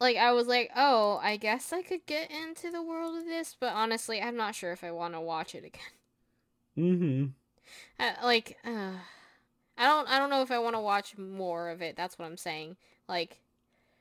like 0.00 0.16
I 0.16 0.32
was 0.32 0.46
like, 0.46 0.70
oh, 0.76 1.20
I 1.22 1.36
guess 1.36 1.72
I 1.72 1.82
could 1.82 2.06
get 2.06 2.30
into 2.30 2.70
the 2.70 2.82
world 2.82 3.16
of 3.16 3.24
this, 3.24 3.56
but 3.58 3.74
honestly, 3.74 4.20
I'm 4.22 4.36
not 4.36 4.54
sure 4.54 4.72
if 4.72 4.82
I 4.82 4.92
want 4.92 5.14
to 5.14 5.20
watch 5.20 5.54
it 5.54 5.64
again. 5.64 5.82
Mm-hmm. 6.78 7.24
I, 7.98 8.24
like, 8.24 8.56
uh, 8.64 8.92
I 9.80 9.86
don't, 9.86 10.08
I 10.08 10.18
don't 10.18 10.30
know 10.30 10.42
if 10.42 10.50
I 10.50 10.58
want 10.58 10.76
to 10.76 10.80
watch 10.80 11.16
more 11.16 11.70
of 11.70 11.80
it. 11.80 11.96
That's 11.96 12.18
what 12.18 12.26
I'm 12.26 12.36
saying. 12.36 12.76
Like, 13.08 13.40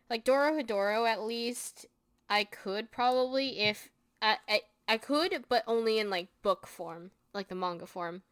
like 0.09 0.25
Dorohedoro, 0.25 1.07
at 1.09 1.23
least 1.23 1.85
I 2.29 2.43
could 2.43 2.91
probably 2.91 3.59
if 3.61 3.89
I, 4.21 4.37
I, 4.47 4.61
I 4.87 4.97
could, 4.97 5.45
but 5.47 5.63
only 5.65 5.97
in 5.97 6.09
like 6.09 6.27
book 6.43 6.67
form, 6.67 7.11
like 7.33 7.47
the 7.47 7.55
manga 7.55 7.87
form. 7.87 8.23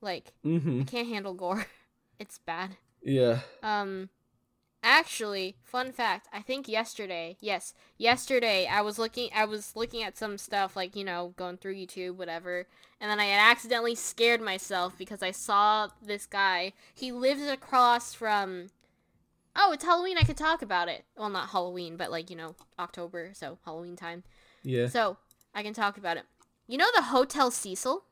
Like, 0.00 0.32
Mm-hmm. 0.44 0.80
I 0.80 0.84
can't 0.84 1.08
handle 1.08 1.34
gore. 1.34 1.66
It's 2.18 2.38
bad. 2.38 2.76
Yeah. 3.00 3.40
Um, 3.62 4.08
actually, 4.82 5.56
fun 5.62 5.92
fact. 5.92 6.28
I 6.32 6.40
think 6.40 6.68
yesterday, 6.68 7.36
yes, 7.40 7.74
yesterday 7.96 8.66
I 8.66 8.82
was 8.82 8.98
looking. 8.98 9.30
I 9.34 9.44
was 9.44 9.74
looking 9.76 10.02
at 10.02 10.16
some 10.16 10.38
stuff 10.38 10.76
like 10.76 10.96
you 10.96 11.04
know 11.04 11.34
going 11.36 11.56
through 11.56 11.74
YouTube, 11.74 12.16
whatever, 12.16 12.66
and 13.00 13.10
then 13.10 13.20
I 13.20 13.26
had 13.26 13.50
accidentally 13.50 13.94
scared 13.94 14.40
myself 14.40 14.96
because 14.98 15.22
I 15.22 15.30
saw 15.30 15.88
this 16.02 16.26
guy. 16.26 16.72
He 16.94 17.12
lives 17.12 17.42
across 17.42 18.14
from. 18.14 18.68
Oh, 19.56 19.72
it's 19.72 19.84
Halloween. 19.84 20.16
I 20.18 20.22
could 20.22 20.36
talk 20.36 20.62
about 20.62 20.88
it. 20.88 21.04
Well, 21.16 21.30
not 21.30 21.48
Halloween, 21.48 21.96
but 21.96 22.10
like 22.10 22.30
you 22.30 22.36
know 22.36 22.54
October, 22.78 23.30
so 23.34 23.58
Halloween 23.64 23.96
time. 23.96 24.24
Yeah. 24.62 24.88
So 24.88 25.16
I 25.54 25.62
can 25.62 25.74
talk 25.74 25.98
about 25.98 26.16
it. 26.16 26.24
You 26.66 26.78
know 26.78 26.88
the 26.94 27.02
Hotel 27.02 27.50
Cecil? 27.50 28.04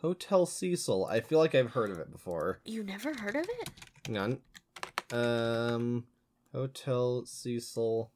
Hotel 0.00 0.46
Cecil. 0.46 1.06
I 1.06 1.20
feel 1.20 1.38
like 1.38 1.54
I've 1.54 1.72
heard 1.72 1.90
of 1.90 1.98
it 1.98 2.12
before. 2.12 2.60
You 2.64 2.82
never 2.82 3.14
heard 3.14 3.36
of 3.36 3.46
it? 3.60 4.16
On. 4.16 4.38
Um, 5.12 6.04
Hotel 6.52 7.24
Cecil. 7.26 8.10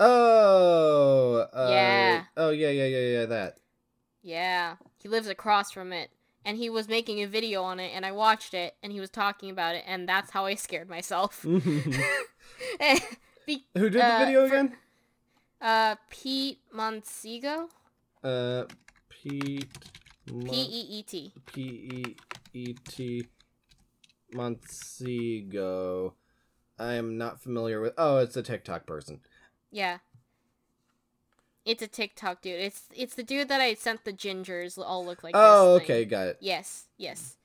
Oh. 0.00 1.48
Uh, 1.52 1.68
Yeah. 1.70 2.24
Oh 2.36 2.50
yeah, 2.50 2.70
yeah, 2.70 2.84
yeah, 2.86 3.18
yeah. 3.20 3.26
That. 3.26 3.56
Yeah, 4.22 4.76
he 5.02 5.08
lives 5.08 5.28
across 5.28 5.70
from 5.72 5.92
it. 5.92 6.10
And 6.44 6.56
he 6.56 6.70
was 6.70 6.88
making 6.88 7.20
a 7.22 7.26
video 7.26 7.62
on 7.62 7.78
it, 7.80 7.92
and 7.94 8.06
I 8.06 8.12
watched 8.12 8.54
it, 8.54 8.74
and 8.82 8.90
he 8.92 8.98
was 8.98 9.10
talking 9.10 9.50
about 9.50 9.74
it, 9.74 9.84
and 9.86 10.08
that's 10.08 10.30
how 10.30 10.46
I 10.46 10.54
scared 10.54 10.88
myself. 10.88 11.42
Who 11.42 11.60
Be- 13.46 13.66
did 13.74 13.92
the 13.92 14.04
Uh, 14.04 14.18
video 14.24 14.48
for- 14.48 14.54
again? 14.54 14.76
uh, 15.60 15.96
Peet 16.08 16.60
Montzingo? 16.74 17.68
Uh, 18.24 18.64
Pete. 19.10 19.68
P 20.30 20.50
E 20.50 20.98
E 20.98 21.02
T. 21.02 21.32
P 21.46 21.60
E 21.62 22.16
E 22.54 22.74
T. 22.88 23.26
Montzingo. 24.34 26.12
I 26.78 26.94
am 26.94 27.18
not 27.18 27.40
familiar 27.42 27.80
with. 27.80 27.92
Oh, 27.98 28.18
it's 28.18 28.36
a 28.36 28.42
TikTok 28.42 28.86
person. 28.86 29.20
Yeah. 29.70 29.98
It's 31.64 31.82
a 31.82 31.86
TikTok 31.86 32.40
dude. 32.40 32.60
It's 32.60 32.82
it's 32.94 33.14
the 33.14 33.22
dude 33.22 33.48
that 33.48 33.60
I 33.60 33.74
sent 33.74 34.04
the 34.04 34.12
gingers 34.12 34.78
all 34.78 35.04
look 35.04 35.22
like 35.22 35.34
oh, 35.36 35.74
okay, 35.74 36.00
thing. 36.02 36.08
got 36.08 36.26
it. 36.28 36.38
Yes, 36.40 36.86
yes. 36.96 37.36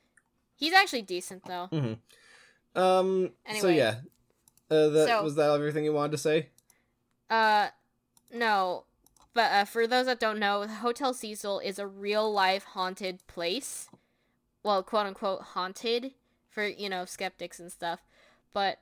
He's 0.56 0.74
actually 0.74 1.02
decent 1.02 1.44
though. 1.46 1.68
Mm-hmm. 1.72 2.80
Um. 2.80 3.32
So 3.60 3.68
yeah. 3.68 3.96
Uh, 4.72 4.90
that 4.90 5.08
So- 5.08 5.24
was 5.24 5.36
that 5.36 5.52
everything 5.52 5.84
you 5.86 5.94
wanted 5.94 6.14
to 6.14 6.18
say? 6.18 6.50
Uh, 7.30 7.68
no. 8.34 8.86
But 9.36 9.52
uh, 9.52 9.66
for 9.66 9.86
those 9.86 10.08
that 10.08 10.20
don't 10.20 10.40
know, 10.40 10.66
Hotel 10.66 11.14
Cecil 11.14 11.60
is 11.60 11.78
a 11.78 11.86
real 11.86 12.32
life 12.32 12.64
haunted 12.64 13.28
place. 13.28 13.88
Well, 14.64 14.82
quote 14.82 15.06
unquote 15.06 15.42
haunted 15.42 16.14
for, 16.50 16.66
you 16.66 16.90
know, 16.90 17.06
skeptics 17.06 17.60
and 17.60 17.72
stuff. 17.72 18.00
But 18.54 18.80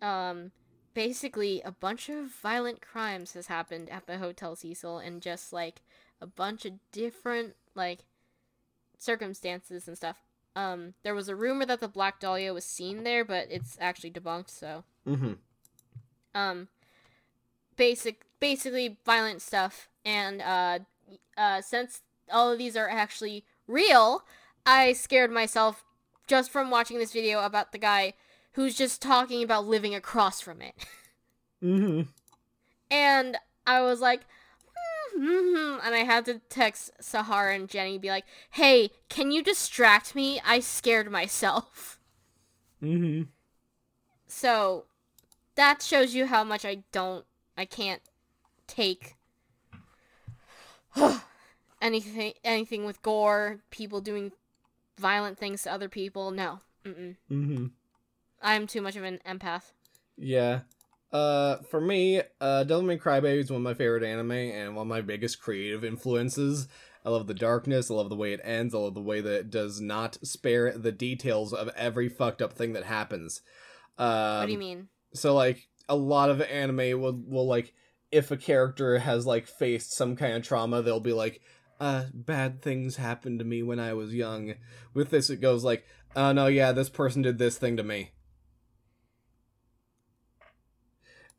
um, 0.00 0.52
basically 0.94 1.60
a 1.62 1.72
bunch 1.72 2.08
of 2.08 2.28
violent 2.30 2.80
crimes 2.80 3.32
has 3.34 3.48
happened 3.48 3.90
at 3.90 4.06
the 4.06 4.18
Hotel 4.18 4.56
Cecil, 4.56 4.98
and 4.98 5.20
just 5.20 5.52
like 5.52 5.82
a 6.20 6.26
bunch 6.26 6.64
of 6.64 6.74
different 6.92 7.56
like 7.74 8.04
circumstances 8.98 9.88
and 9.88 9.96
stuff. 9.96 10.18
Um, 10.56 10.94
there 11.02 11.14
was 11.14 11.28
a 11.28 11.36
rumor 11.36 11.66
that 11.66 11.80
the 11.80 11.88
Black 11.88 12.20
Dahlia 12.20 12.54
was 12.54 12.64
seen 12.64 13.04
there, 13.04 13.24
but 13.24 13.48
it's 13.50 13.76
actually 13.80 14.10
debunked. 14.12 14.50
So, 14.50 14.84
Mm-hmm. 15.06 15.32
um, 16.34 16.68
basic, 17.76 18.24
basically 18.40 18.98
violent 19.04 19.42
stuff, 19.42 19.88
and 20.04 20.40
uh, 20.42 20.80
uh, 21.36 21.60
since 21.60 22.02
all 22.30 22.52
of 22.52 22.58
these 22.58 22.76
are 22.76 22.88
actually 22.88 23.44
real, 23.66 24.24
I 24.66 24.92
scared 24.92 25.30
myself 25.30 25.84
just 26.26 26.50
from 26.50 26.70
watching 26.70 26.98
this 26.98 27.12
video 27.12 27.44
about 27.44 27.72
the 27.72 27.78
guy 27.78 28.14
who's 28.52 28.76
just 28.76 29.00
talking 29.00 29.42
about 29.42 29.66
living 29.66 29.94
across 29.94 30.40
from 30.40 30.60
it. 30.60 30.74
Mm-hmm. 31.62 32.02
And 32.90 33.36
I 33.66 33.80
was 33.82 34.00
like, 34.00 34.22
hmm 35.16 35.76
and 35.84 35.94
I 35.94 36.04
had 36.04 36.24
to 36.26 36.40
text 36.48 36.90
Sahara 37.00 37.54
and 37.54 37.68
Jenny, 37.68 37.98
be 37.98 38.08
like, 38.08 38.24
hey, 38.52 38.90
can 39.08 39.30
you 39.30 39.42
distract 39.42 40.14
me? 40.14 40.40
I 40.44 40.60
scared 40.60 41.10
myself. 41.10 41.98
Mm-hmm. 42.82 43.22
So 44.26 44.84
that 45.54 45.82
shows 45.82 46.14
you 46.14 46.26
how 46.26 46.44
much 46.44 46.64
I 46.64 46.84
don't, 46.92 47.24
I 47.56 47.64
can't 47.64 48.02
take 48.68 49.16
anything, 51.82 52.34
anything 52.44 52.84
with 52.84 53.02
gore, 53.02 53.58
people 53.70 54.00
doing 54.00 54.30
violent 54.98 55.38
things 55.38 55.62
to 55.62 55.72
other 55.72 55.88
people. 55.88 56.30
No. 56.30 56.60
Mm-hmm. 56.86 57.66
I'm 58.40 58.66
too 58.66 58.80
much 58.80 58.96
of 58.96 59.02
an 59.02 59.18
empath. 59.26 59.72
Yeah. 60.16 60.60
Uh, 61.12 61.56
for 61.70 61.80
me, 61.80 62.20
uh, 62.40 62.64
Devilman 62.66 63.00
Crybaby 63.00 63.38
is 63.38 63.50
one 63.50 63.58
of 63.58 63.64
my 63.64 63.74
favorite 63.74 64.04
anime 64.04 64.32
and 64.32 64.76
one 64.76 64.82
of 64.82 64.88
my 64.88 65.00
biggest 65.00 65.40
creative 65.40 65.84
influences. 65.84 66.68
I 67.04 67.10
love 67.10 67.26
the 67.26 67.34
darkness. 67.34 67.90
I 67.90 67.94
love 67.94 68.10
the 68.10 68.16
way 68.16 68.32
it 68.32 68.40
ends. 68.44 68.74
I 68.74 68.78
love 68.78 68.94
the 68.94 69.00
way 69.00 69.20
that 69.20 69.32
it 69.32 69.50
does 69.50 69.80
not 69.80 70.18
spare 70.22 70.76
the 70.76 70.92
details 70.92 71.52
of 71.52 71.70
every 71.76 72.08
fucked 72.08 72.42
up 72.42 72.52
thing 72.52 72.74
that 72.74 72.84
happens. 72.84 73.40
Um, 73.96 74.40
what 74.40 74.46
do 74.46 74.52
you 74.52 74.58
mean? 74.58 74.88
So 75.14 75.34
like 75.34 75.68
a 75.88 75.96
lot 75.96 76.28
of 76.28 76.42
anime 76.42 77.00
will 77.00 77.18
will 77.26 77.46
like 77.46 77.72
if 78.10 78.30
a 78.30 78.36
character 78.36 78.98
has 78.98 79.26
like 79.26 79.46
faced 79.46 79.92
some 79.92 80.16
kind 80.16 80.34
of 80.34 80.42
trauma, 80.42 80.82
they'll 80.82 81.00
be 81.00 81.12
like, 81.12 81.40
uh, 81.80 82.04
bad 82.12 82.62
things 82.62 82.96
happened 82.96 83.38
to 83.38 83.44
me 83.44 83.62
when 83.62 83.78
I 83.78 83.92
was 83.92 84.14
young. 84.14 84.54
With 84.94 85.10
this, 85.10 85.30
it 85.30 85.40
goes 85.40 85.64
like, 85.64 85.86
oh 86.16 86.32
no, 86.32 86.46
yeah, 86.46 86.72
this 86.72 86.88
person 86.88 87.22
did 87.22 87.38
this 87.38 87.58
thing 87.58 87.76
to 87.76 87.82
me. 87.82 88.10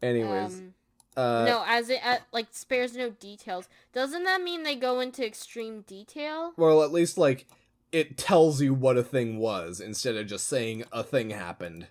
Anyways, 0.01 0.59
Um, 0.59 0.73
uh, 1.17 1.45
no, 1.45 1.63
as 1.67 1.89
it 1.89 1.99
uh, 2.05 2.17
like 2.31 2.47
spares 2.51 2.95
no 2.95 3.09
details. 3.09 3.67
Doesn't 3.91 4.23
that 4.23 4.41
mean 4.41 4.63
they 4.63 4.75
go 4.75 4.99
into 5.01 5.25
extreme 5.25 5.81
detail? 5.81 6.53
well, 6.55 6.83
at 6.83 6.91
least 6.91 7.17
like 7.17 7.47
it 7.91 8.17
tells 8.17 8.61
you 8.61 8.73
what 8.73 8.97
a 8.97 9.03
thing 9.03 9.39
was 9.39 9.79
instead 9.81 10.15
of 10.15 10.27
just 10.27 10.47
saying 10.47 10.83
a 10.91 11.03
thing 11.03 11.31
happened. 11.31 11.87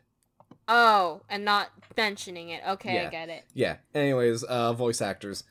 Oh, 0.69 1.23
and 1.29 1.45
not 1.45 1.71
mentioning 1.97 2.51
it. 2.51 2.63
Okay, 2.69 2.95
Yeah. 2.95 3.07
I 3.07 3.11
get 3.11 3.29
it. 3.29 3.45
Yeah. 3.55 3.77
Anyways, 3.95 4.43
uh, 4.45 4.73
voice 4.75 5.01
actors. 5.01 5.45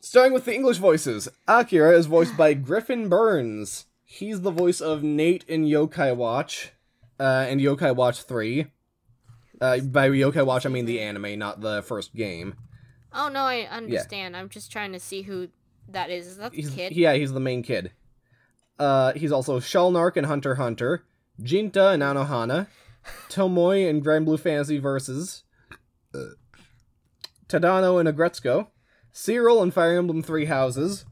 Starting 0.00 0.32
with 0.32 0.44
the 0.44 0.54
English 0.54 0.78
voices, 0.78 1.28
Akira 1.48 1.96
is 1.98 2.06
voiced 2.06 2.36
by 2.36 2.54
Griffin 2.68 3.08
Burns. 3.08 3.86
He's 4.04 4.42
the 4.42 4.52
voice 4.52 4.80
of 4.80 5.02
Nate 5.02 5.44
in 5.48 5.64
Yokai 5.64 6.14
Watch, 6.14 6.70
uh, 7.18 7.46
and 7.48 7.60
Yokai 7.60 7.94
Watch 7.94 8.22
Three. 8.22 8.66
Uh, 9.60 9.80
by 9.80 10.08
Yokai 10.08 10.46
Watch, 10.46 10.64
I 10.64 10.68
mean 10.68 10.84
the 10.86 11.00
anime, 11.00 11.38
not 11.38 11.60
the 11.60 11.82
first 11.82 12.14
game. 12.14 12.54
Oh 13.12 13.28
no, 13.28 13.40
I 13.40 13.62
understand. 13.62 14.36
I'm 14.36 14.48
just 14.48 14.70
trying 14.70 14.92
to 14.92 15.00
see 15.00 15.22
who 15.22 15.48
that 15.88 16.10
is. 16.10 16.26
Is 16.26 16.36
that 16.36 16.52
the 16.52 16.56
He's, 16.56 16.70
kid? 16.70 16.92
Yeah, 16.92 17.14
he's 17.14 17.32
the 17.32 17.40
main 17.40 17.62
kid. 17.62 17.90
Uh, 18.78 19.12
he's 19.14 19.32
also 19.32 19.58
Shalnark 19.58 20.16
in 20.16 20.24
Hunter 20.24 20.56
Hunter, 20.56 21.04
Jinta 21.40 21.94
in 21.94 22.00
Anohana, 22.00 22.66
Tomoe 23.28 23.88
and 23.88 24.04
Granblue 24.04 24.38
Fantasy 24.40 24.78
Versus, 24.78 25.42
Tadano 27.48 28.00
and 28.00 28.08
Aggretsuko, 28.08 28.68
Cyril 29.12 29.62
and 29.62 29.72
Fire 29.72 29.96
Emblem 29.98 30.22
Three 30.22 30.46
Houses, 30.46 31.04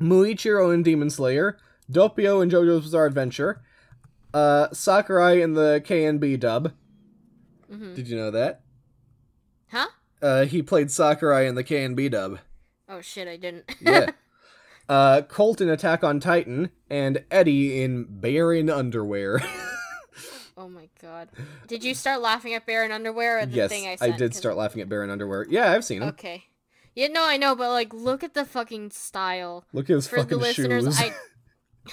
Muichiro 0.00 0.72
and 0.72 0.84
Demon 0.84 1.10
Slayer, 1.10 1.58
Doppio 1.90 2.42
and 2.42 2.50
JoJo's 2.50 2.84
Bizarre 2.84 3.06
Adventure, 3.06 3.62
uh, 4.32 4.68
Sakurai 4.72 5.40
in 5.42 5.54
the 5.54 5.82
KNB 5.84 6.38
dub. 6.38 6.72
hmm 7.70 7.94
Did 7.94 8.08
you 8.08 8.16
know 8.16 8.30
that? 8.30 8.62
Huh? 9.70 9.88
Uh, 10.22 10.44
he 10.44 10.62
played 10.62 10.90
Sakurai 10.90 11.46
in 11.46 11.54
the 11.54 11.64
KNB 11.64 12.10
dub. 12.10 12.38
Oh 12.88 13.00
shit, 13.00 13.26
I 13.28 13.36
didn't. 13.36 13.64
Yeah. 13.80 14.10
uh, 14.88 15.22
Colt 15.22 15.60
in 15.60 15.68
Attack 15.68 16.02
on 16.04 16.20
Titan, 16.20 16.70
and 16.88 17.24
Eddie 17.30 17.82
in 17.82 18.06
Baron 18.08 18.68
Underwear. 18.70 19.40
oh 20.56 20.68
my 20.68 20.88
god. 21.00 21.28
Did 21.66 21.84
you 21.84 21.94
start 21.94 22.20
laughing 22.20 22.54
at 22.54 22.66
Baron 22.66 22.92
Underwear 22.92 23.40
or 23.40 23.46
the 23.46 23.56
yes, 23.56 23.70
thing 23.70 23.86
I 23.86 23.96
I, 24.00 24.10
did 24.10 24.34
start 24.34 24.56
laughing 24.56 24.82
at 24.82 24.88
Baron 24.88 25.10
Underwear. 25.10 25.46
Yeah, 25.48 25.72
I've 25.72 25.84
seen 25.84 26.02
him. 26.02 26.08
Okay. 26.10 26.44
Yeah, 26.94 27.08
no, 27.08 27.24
I 27.24 27.36
know, 27.36 27.54
but 27.54 27.70
like, 27.70 27.94
look 27.94 28.24
at 28.24 28.34
the 28.34 28.44
fucking 28.44 28.90
style. 28.90 29.64
Look 29.72 29.88
at 29.88 29.94
his 29.94 30.08
For 30.08 30.16
the 30.16 30.22
fucking 30.22 30.38
listeners, 30.38 30.84
shoes. 30.84 31.00
I. 31.00 31.14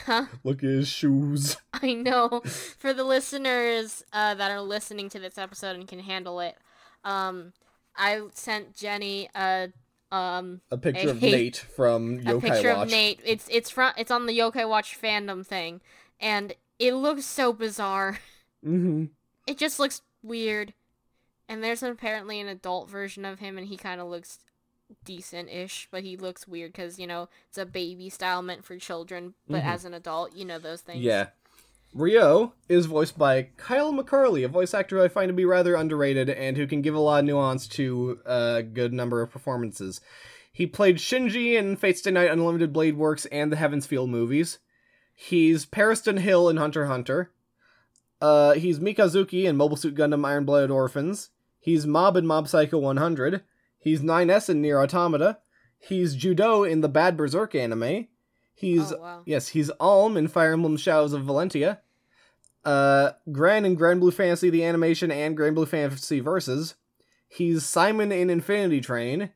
Huh? 0.06 0.26
Look 0.44 0.64
at 0.64 0.70
his 0.70 0.90
shoes. 0.90 1.58
I 1.74 1.94
know. 1.94 2.42
For 2.78 2.94
the 2.94 3.06
listeners 3.06 4.04
uh, 4.12 4.36
that 4.36 4.52
are 4.52 4.62
listening 4.62 5.10
to 5.10 5.20
this 5.20 5.38
episode 5.38 5.78
and 5.78 5.88
can 5.88 6.00
handle 6.00 6.42
it, 6.42 6.58
um, 7.06 7.54
I 7.96 8.22
sent 8.34 8.76
Jenny 8.76 9.30
a 9.34 9.70
um 10.12 10.62
A 10.72 10.78
picture 10.78 11.10
of 11.10 11.22
Nate 11.22 11.56
from 11.58 12.20
Yokai 12.20 12.26
Watch. 12.26 12.44
a 12.44 12.48
picture 12.54 12.74
Watch. 12.74 12.86
of 12.86 12.92
Nate. 12.92 13.20
It's 13.26 13.48
it's 13.50 13.70
from 13.70 13.94
it's 13.98 14.12
on 14.12 14.26
the 14.26 14.38
Yokai 14.38 14.68
Watch 14.68 15.00
fandom 15.02 15.46
thing, 15.46 15.82
and 16.20 16.54
it 16.80 16.94
looks 16.94 17.26
so 17.26 17.54
bizarre. 17.54 18.20
Mm-hmm. 18.68 19.06
It 19.48 19.58
just 19.58 19.80
looks 19.80 20.02
weird. 20.22 20.74
And 21.50 21.64
there's 21.64 21.82
apparently 21.82 22.42
an 22.42 22.48
adult 22.48 22.90
version 22.90 23.24
of 23.24 23.40
him, 23.40 23.58
and 23.58 23.68
he 23.68 23.78
kind 23.78 24.02
of 24.02 24.10
looks 24.10 24.40
decent-ish, 25.06 25.88
but 25.92 26.04
he 26.04 26.18
looks 26.18 26.48
weird 26.48 26.72
because 26.72 26.98
you 27.00 27.08
know 27.08 27.28
it's 27.50 27.58
a 27.58 27.66
baby 27.66 28.10
style 28.10 28.42
meant 28.42 28.64
for 28.64 28.78
children, 28.78 29.34
but 29.48 29.62
Mhm. 29.62 29.66
as 29.66 29.86
an 29.86 29.94
adult, 29.94 30.34
you 30.36 30.46
know 30.46 30.60
those 30.60 30.82
things. 30.82 31.02
Yeah. 31.02 31.28
Rio 31.94 32.54
is 32.70 32.86
voiced 32.86 33.18
by 33.18 33.50
Kyle 33.58 33.94
McCarley, 33.94 34.44
a 34.44 34.50
voice 34.50 34.74
actor 34.74 35.02
I 35.02 35.08
find 35.08 35.30
to 35.30 35.34
be 35.34 35.46
rather 35.46 35.76
underrated 35.76 36.30
and 36.30 36.58
who 36.58 36.68
can 36.68 36.82
give 36.82 36.96
a 36.96 37.00
lot 37.00 37.20
of 37.20 37.26
nuance 37.26 37.68
to 37.70 38.20
a 38.26 38.62
good 38.62 38.94
number 38.94 39.22
of 39.22 39.32
performances. 39.32 40.02
He 40.52 40.68
played 40.68 40.98
Shinji 40.98 41.54
in 41.54 41.76
Fate/stay 41.76 42.12
night 42.12 42.30
Unlimited 42.32 42.74
Blade 42.74 42.98
Works 42.98 43.26
and 43.28 43.52
the 43.52 43.58
Heaven's 43.58 43.86
Feel 43.86 44.08
movies. 44.08 44.60
He's 45.16 45.66
Pariston 45.66 46.20
Hill 46.20 46.50
in 46.50 46.58
Hunter 46.58 46.84
x 46.84 46.90
Hunter. 46.90 47.32
Uh, 48.20 48.54
he's 48.54 48.80
Mikazuki 48.80 49.44
in 49.46 49.58
Mobile 49.58 49.78
Suit 49.78 49.96
Gundam 49.96 50.26
Iron 50.26 50.46
Blooded 50.46 50.72
Orphans. 50.72 51.30
He's 51.60 51.86
Mob 51.86 52.18
in 52.18 52.26
Mob 52.26 52.48
Psycho 52.48 52.78
100. 52.80 53.44
He's 53.80 54.02
9S 54.02 54.50
in 54.50 54.62
NieR 54.62 54.82
Automata. 54.84 55.40
He's 55.78 56.16
Judeau 56.16 56.64
in 56.64 56.82
the 56.82 56.90
Bad 56.90 57.16
Berserk 57.16 57.54
anime. 57.54 58.08
He's 58.54 58.92
Oh, 58.92 58.98
wow. 59.00 59.24
yes, 59.26 59.50
he's 59.50 59.70
Alm 59.80 60.18
in 60.18 60.28
Fire 60.28 60.54
Emblem 60.54 60.78
Shadows 60.78 61.14
of 61.14 61.24
Valentia. 61.24 61.80
Uh, 62.66 63.12
Gran 63.32 63.66
in 63.66 63.78
Granblue 63.78 64.12
Fantasy 64.14 64.50
the 64.50 64.64
animation 64.66 65.12
and 65.12 65.38
Granblue 65.38 65.68
Fantasy 65.68 66.20
Versus. 66.20 66.76
He's 67.30 67.66
Simon 67.66 68.12
in 68.12 68.30
Infinity 68.30 68.82
Train. 68.82 69.30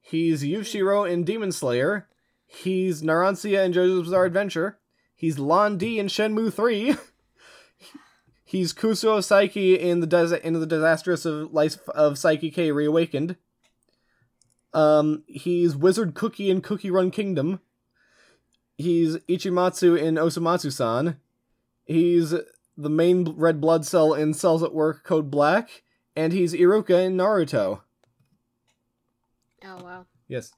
He's 0.00 0.42
Yushiro 0.42 1.08
in 1.10 1.24
Demon 1.24 1.52
Slayer. 1.52 2.08
He's 2.46 3.00
Narancia 3.02 3.64
in 3.64 3.72
JoJo's 3.72 4.04
Bizarre 4.04 4.24
Adventure. 4.26 4.78
He's 5.14 5.38
Lon 5.38 5.78
D 5.78 5.98
in 5.98 6.06
Shenmue 6.08 6.52
3. 6.52 6.96
He's 8.54 8.72
Kusuo 8.72 9.18
Saiki 9.18 9.76
in 9.76 9.98
the 9.98 10.06
des- 10.06 10.38
in 10.44 10.52
the 10.52 10.64
disastrous 10.64 11.24
of 11.24 11.52
life 11.52 11.88
of 11.88 12.12
Saiki 12.12 12.54
K 12.54 12.70
Reawakened. 12.70 13.34
Um, 14.72 15.24
he's 15.26 15.74
Wizard 15.74 16.14
Cookie 16.14 16.50
in 16.50 16.60
Cookie 16.60 16.92
Run 16.92 17.10
Kingdom. 17.10 17.58
He's 18.78 19.16
Ichimatsu 19.28 20.00
in 20.00 20.14
Osomatsu-san. 20.14 21.16
He's 21.84 22.32
the 22.76 22.88
main 22.88 23.34
red 23.36 23.60
blood 23.60 23.84
cell 23.84 24.14
in 24.14 24.32
Cells 24.34 24.62
at 24.62 24.72
Work 24.72 25.02
Code 25.02 25.32
Black, 25.32 25.82
and 26.14 26.32
he's 26.32 26.54
Iruka 26.54 27.06
in 27.06 27.16
Naruto. 27.16 27.80
Oh 29.64 29.82
wow. 29.82 30.06
Yes. 30.28 30.52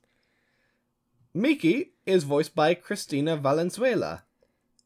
Miki 1.32 1.92
is 2.04 2.24
voiced 2.24 2.54
by 2.54 2.74
Cristina 2.74 3.38
Valenzuela. 3.38 4.24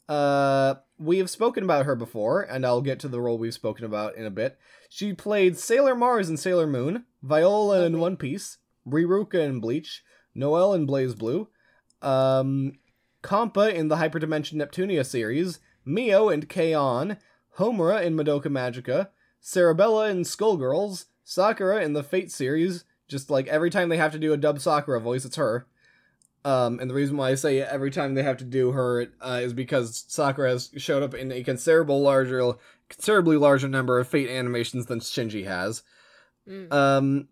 Uh, 0.09 0.77
we 1.01 1.17
have 1.17 1.31
spoken 1.31 1.65
about 1.65 1.87
her 1.87 1.97
before, 1.97 2.43
and 2.43 2.67
I'll 2.67 2.83
get 2.83 3.01
to 3.01 3.09
the 3.09 3.23
role 3.23 3.39
we've 3.39 3.55
spoken 3.55 3.87
about 3.87 4.17
in 4.17 4.27
a 4.27 4.31
bit. 4.31 4.59
She 4.91 5.15
played 5.15 5.57
Sailor 5.57 5.95
Mars 5.95 6.29
in 6.29 6.37
Sailor 6.37 6.67
Moon, 6.67 7.07
Viola 7.23 7.87
in 7.87 7.99
One 7.99 8.19
Piece, 8.19 8.59
Riruka 8.87 9.43
in 9.43 9.61
Bleach, 9.61 10.05
Noelle 10.35 10.75
in 10.75 10.87
BlazBlue, 10.87 11.47
um, 12.03 12.73
Compa 13.23 13.73
in 13.73 13.89
the 13.89 13.97
Hyperdimension 13.97 14.55
Neptunia 14.55 15.05
series, 15.05 15.59
Mio 15.87 16.29
and 16.29 16.51
K-On, 16.51 17.17
Homura 17.57 18.03
in 18.03 18.15
Madoka 18.15 18.49
Magica, 18.49 19.09
Cerebella 19.43 20.11
in 20.11 20.21
Skullgirls, 20.21 21.07
Sakura 21.25 21.83
in 21.83 21.95
the 21.95 22.03
Fate 22.03 22.31
series. 22.31 22.85
Just 23.09 23.31
like 23.31 23.49
every 23.49 23.71
time 23.71 23.89
they 23.89 23.97
have 23.97 24.13
to 24.13 24.19
do 24.19 24.35
a 24.35 24.37
dub 24.37 24.61
Sakura 24.61 25.01
voice, 25.01 25.25
it's 25.25 25.37
her. 25.37 25.67
Um, 26.45 26.79
and 26.81 26.89
the 26.89 26.95
reason 26.95 27.17
why 27.19 27.31
I 27.31 27.35
say 27.35 27.61
every 27.61 27.91
time 27.91 28.15
they 28.15 28.23
have 28.23 28.39
to 28.39 28.45
do 28.45 28.73
her 28.73 29.07
uh, 29.21 29.41
is 29.43 29.53
because 29.53 30.05
Sakura 30.09 30.51
has 30.51 30.71
showed 30.79 31.03
up 31.03 31.13
in 31.15 31.31
a 31.33 31.43
considerable 31.43 32.01
larger, 32.01 32.55
considerably 32.89 33.37
larger 33.37 33.69
number 33.69 33.99
of 33.99 34.09
Fate 34.09 34.31
animations 34.31 34.87
than 34.87 35.01
Shinji 35.01 35.45
has. 35.45 35.83
Mm. 36.49 36.73
Um, 36.73 37.29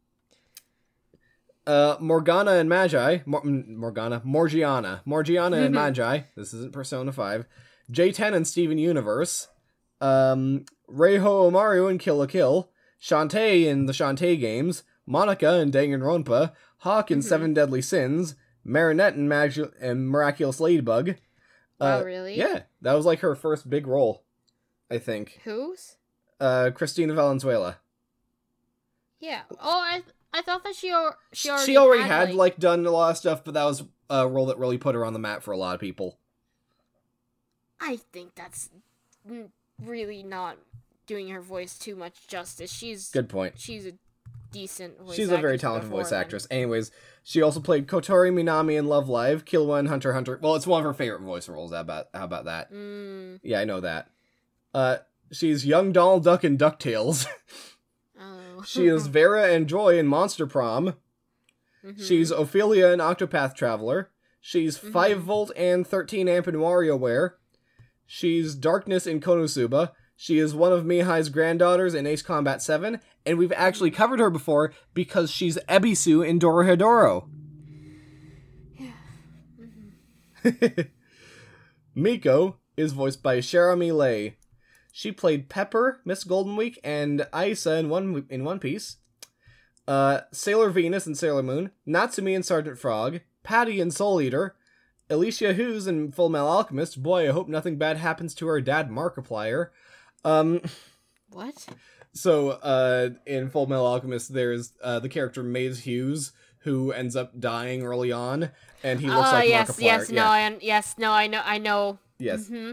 uh, 1.66 1.96
Morgana 2.00 2.52
and 2.52 2.68
Magi, 2.68 3.18
Mor- 3.26 3.42
mm, 3.42 3.68
Morgana, 3.76 4.22
Morgiana, 4.24 5.02
Morgiana 5.04 5.59
and 5.59 5.74
Magi. 5.74 6.20
This 6.36 6.54
isn't 6.54 6.72
Persona 6.72 7.12
Five. 7.12 7.46
J10 7.92 8.34
and 8.34 8.46
Steven 8.46 8.78
Universe. 8.78 9.48
Um, 10.00 10.64
Reiho 10.90 11.50
Omaru 11.50 11.90
and 11.90 11.98
Kill 12.00 12.16
la 12.18 12.26
Kill. 12.26 12.70
Shantae 13.02 13.64
in 13.64 13.86
the 13.86 13.92
Shantae 13.92 14.38
games. 14.38 14.82
Monaca 15.09 15.61
and 15.61 15.72
Danganronpa. 15.72 16.52
Hawk 16.78 17.11
in 17.11 17.18
Mhm. 17.20 17.24
Seven 17.24 17.54
Deadly 17.54 17.82
Sins. 17.82 18.34
Marinette 18.69 19.14
and, 19.14 19.29
Mag- 19.29 19.73
and 19.81 20.09
Miraculous 20.09 20.61
Ladybug. 20.61 21.16
wow, 21.81 22.01
uh, 22.01 22.05
really? 22.05 22.37
Yeah, 22.37 22.62
that 22.83 22.93
was 22.93 23.07
like 23.07 23.21
her 23.21 23.35
first 23.35 23.69
big 23.69 23.87
role, 23.87 24.25
I 24.91 24.99
think. 24.99 25.41
Whose? 25.45 25.97
Uh, 26.39 26.71
Cristina 26.75 27.14
Valenzuela. 27.14 27.79
Yeah. 29.19 29.41
Oh, 29.61 29.81
I 29.81 30.03
I 30.33 30.43
thought 30.43 30.62
that 30.64 30.77
she 30.77 30.91
al- 30.91 31.16
she 31.33 31.51
already, 31.51 31.66
she 31.66 31.77
already 31.77 32.03
had, 32.03 32.29
had 32.29 32.35
like 32.35 32.59
done 32.59 32.87
a 32.87 32.91
lot 32.91 33.11
of 33.11 33.16
stuff, 33.16 33.43
but 33.43 33.55
that 33.55 33.64
was 33.64 33.85
a 34.11 34.29
role 34.29 34.47
that 34.47 34.59
really 34.59 34.79
put 34.79 34.95
her 34.95 35.05
on 35.05 35.12
the 35.12 35.19
map 35.19 35.43
for 35.43 35.53
a 35.53 35.57
lot 35.57 35.75
of 35.75 35.81
people. 35.81 36.19
I 37.81 37.99
think 38.12 38.35
that's 38.35 38.71
really 39.83 40.23
not 40.23 40.59
doing 41.07 41.29
her 41.29 41.41
voice 41.41 41.79
too 41.79 41.97
much 41.97 42.29
justice. 42.29 42.73
She's 42.73 43.11
Good 43.11 43.29
point. 43.29 43.55
She's 43.59 43.87
a 43.87 43.93
decent 44.51 44.99
voice 45.01 45.16
She's 45.16 45.30
a 45.30 45.36
very 45.38 45.59
talented 45.59 45.90
voice 45.90 46.11
then. 46.11 46.20
actress. 46.20 46.46
Anyways, 46.51 46.90
she 47.22 47.42
also 47.42 47.61
played 47.61 47.86
Kotori 47.86 48.32
Minami 48.32 48.78
in 48.78 48.86
Love 48.86 49.09
Live, 49.09 49.44
Killua 49.44 49.78
in 49.80 49.86
Hunter 49.86 50.12
Hunter. 50.14 50.38
Well, 50.42 50.55
it's 50.55 50.66
one 50.66 50.80
of 50.80 50.84
her 50.84 50.94
favorite 50.94 51.22
voice 51.22 51.49
roles. 51.49 51.72
How 51.72 51.80
about 51.80 52.07
how 52.14 52.24
about 52.24 52.44
that? 52.46 52.72
Mm, 52.72 53.40
Yeah, 53.42 53.61
I 53.61 53.64
know 53.64 53.80
that. 53.80 54.11
Uh, 54.74 54.99
she's 55.32 55.66
young 55.66 55.92
Donald 55.92 56.24
Duck 56.24 56.44
in 56.44 56.57
Ducktales. 56.59 57.26
oh. 58.20 58.62
she 58.66 58.86
is 58.86 59.07
Vera 59.09 59.53
and 59.53 59.68
Joy 59.68 59.99
in 59.99 60.07
Monster 60.07 60.46
Prom. 60.46 60.94
Mhm. 61.84 62.03
She's 62.07 62.30
Ophelia 62.30 62.88
in 62.88 62.99
Octopath 63.01 63.55
Traveler. 63.55 64.11
She's 64.40 64.78
Mhm. 64.78 64.92
5 64.92 65.20
volt 65.22 65.53
and 65.57 65.86
13 65.86 66.28
amp 66.28 66.49
in 66.49 66.57
WarioWare. 66.57 67.32
She's 68.07 68.55
Darkness 68.55 69.07
in 69.07 69.20
Konosuba. 69.20 69.92
She 70.21 70.41
is 70.41 70.53
one 70.53 70.73
of 70.73 70.85
Mihaly's 70.85 71.29
granddaughters 71.29 71.95
in 71.95 72.05
Ace 72.05 72.23
Combat 72.23 72.61
7, 72.61 72.99
and 73.25 73.39
we've 73.39 73.53
actually 73.53 73.93
covered 73.93 74.19
her 74.19 74.31
before 74.31 74.73
because 74.93 75.31
she's 75.31 75.59
Ebisu 75.69 76.27
in 76.27 76.41
Dorohedoro. 76.41 77.29
Yeah. 78.77 78.91
Mhm. 80.45 80.89
Miko 81.95 82.57
is 82.77 82.95
voiced 82.95 83.23
by 83.23 83.39
Cherami 83.39 83.97
Leigh. 83.97 84.35
She 84.93 85.12
played 85.12 85.49
Pepper, 85.49 86.01
Miss 86.05 86.25
Golden 86.25 86.57
Week, 86.57 86.81
and 86.83 87.21
Aisa 87.33 87.79
in 87.79 87.89
One 87.89 88.27
in 88.29 88.43
One 88.43 88.59
Piece. 88.59 88.97
Uh, 89.87 90.23
Sailor 90.33 90.71
Venus 90.71 91.07
and 91.07 91.16
Sailor 91.16 91.45
Moon, 91.45 91.71
Natsumi 91.87 92.35
and 92.35 92.45
Sergeant 92.45 92.77
Frog, 92.77 93.21
Patty 93.45 93.81
and 93.81 93.95
Soul 93.95 94.21
Eater, 94.21 94.57
Elicia 95.09 95.55
Hughes 95.55 95.87
and 95.87 96.12
Full 96.12 96.29
Metal 96.29 96.49
Alchemist. 96.49 97.05
Boy, 97.05 97.29
I 97.29 97.33
hope 97.33 97.47
nothing 97.47 97.79
bad 97.79 97.99
happens 97.99 98.35
to 98.35 98.49
her 98.49 98.61
dad, 98.61 98.91
Markiplier. 98.91 99.69
Um, 100.25 100.61
What? 101.31 101.66
so 102.12 102.51
uh, 102.51 103.11
in 103.27 103.51
Full 103.51 103.66
Metal 103.66 103.87
Alchemist, 103.87 104.33
there's 104.33 104.73
uh, 104.83 104.99
the 104.99 105.09
character 105.09 105.43
Maes 105.43 105.81
Hughes 105.81 106.33
who 106.62 106.91
ends 106.93 107.14
up 107.16 107.39
dying 107.39 107.83
early 107.83 108.11
on, 108.12 108.51
and 108.83 109.01
he 109.01 109.07
looks 109.09 109.29
oh 109.29 109.33
like 109.33 109.49
yes, 109.49 109.71
Markiplier. 109.73 109.83
yes, 109.83 110.11
yeah. 110.11 110.23
no, 110.23 110.27
I 110.29 110.47
un- 110.47 110.59
yes, 110.61 110.95
no, 110.99 111.12
I 111.12 111.27
know, 111.29 111.43
I 111.45 111.59
know. 111.59 111.99
yes. 112.19 112.49
hmm 112.49 112.73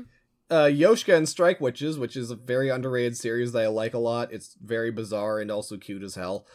uh, 0.52 0.66
Yoshika 0.70 1.16
and 1.18 1.28
Strike 1.28 1.60
Witches, 1.60 1.98
which 1.98 2.16
is 2.16 2.30
a 2.30 2.36
very 2.36 2.70
underrated 2.70 3.18
series 3.18 3.52
that 3.54 3.64
I 3.64 3.68
like 3.68 3.96
a 3.96 3.98
lot. 4.00 4.32
It's 4.32 4.56
very 4.64 4.91
bizarre 4.91 5.39
and 5.39 5.50
also 5.50 5.76
cute 5.76 6.04
as 6.04 6.14
hell. 6.14 6.46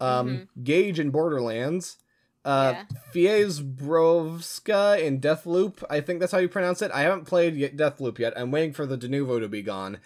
Um, 0.00 0.48
Gage 0.62 1.00
in 1.00 1.10
Borderlands. 1.10 1.98
Uh, 2.44 2.74
Yeah. 2.76 2.84
Fiezbrovska 3.12 5.00
in 5.02 5.20
Deathloop. 5.20 5.82
I 5.90 6.00
think 6.00 6.20
that's 6.20 6.32
how 6.32 6.38
you 6.38 6.48
pronounce 6.48 6.80
it. 6.82 6.90
I 6.92 7.02
haven't 7.02 7.24
played 7.26 7.56
yet 7.56 7.76
Deathloop 7.76 8.18
yet. 8.18 8.34
I'm 8.36 8.50
waiting 8.50 8.72
for 8.72 8.86
the 8.86 8.96
Denuvo 8.96 9.40
to 9.40 9.48
be 9.48 9.62
gone. 9.62 9.98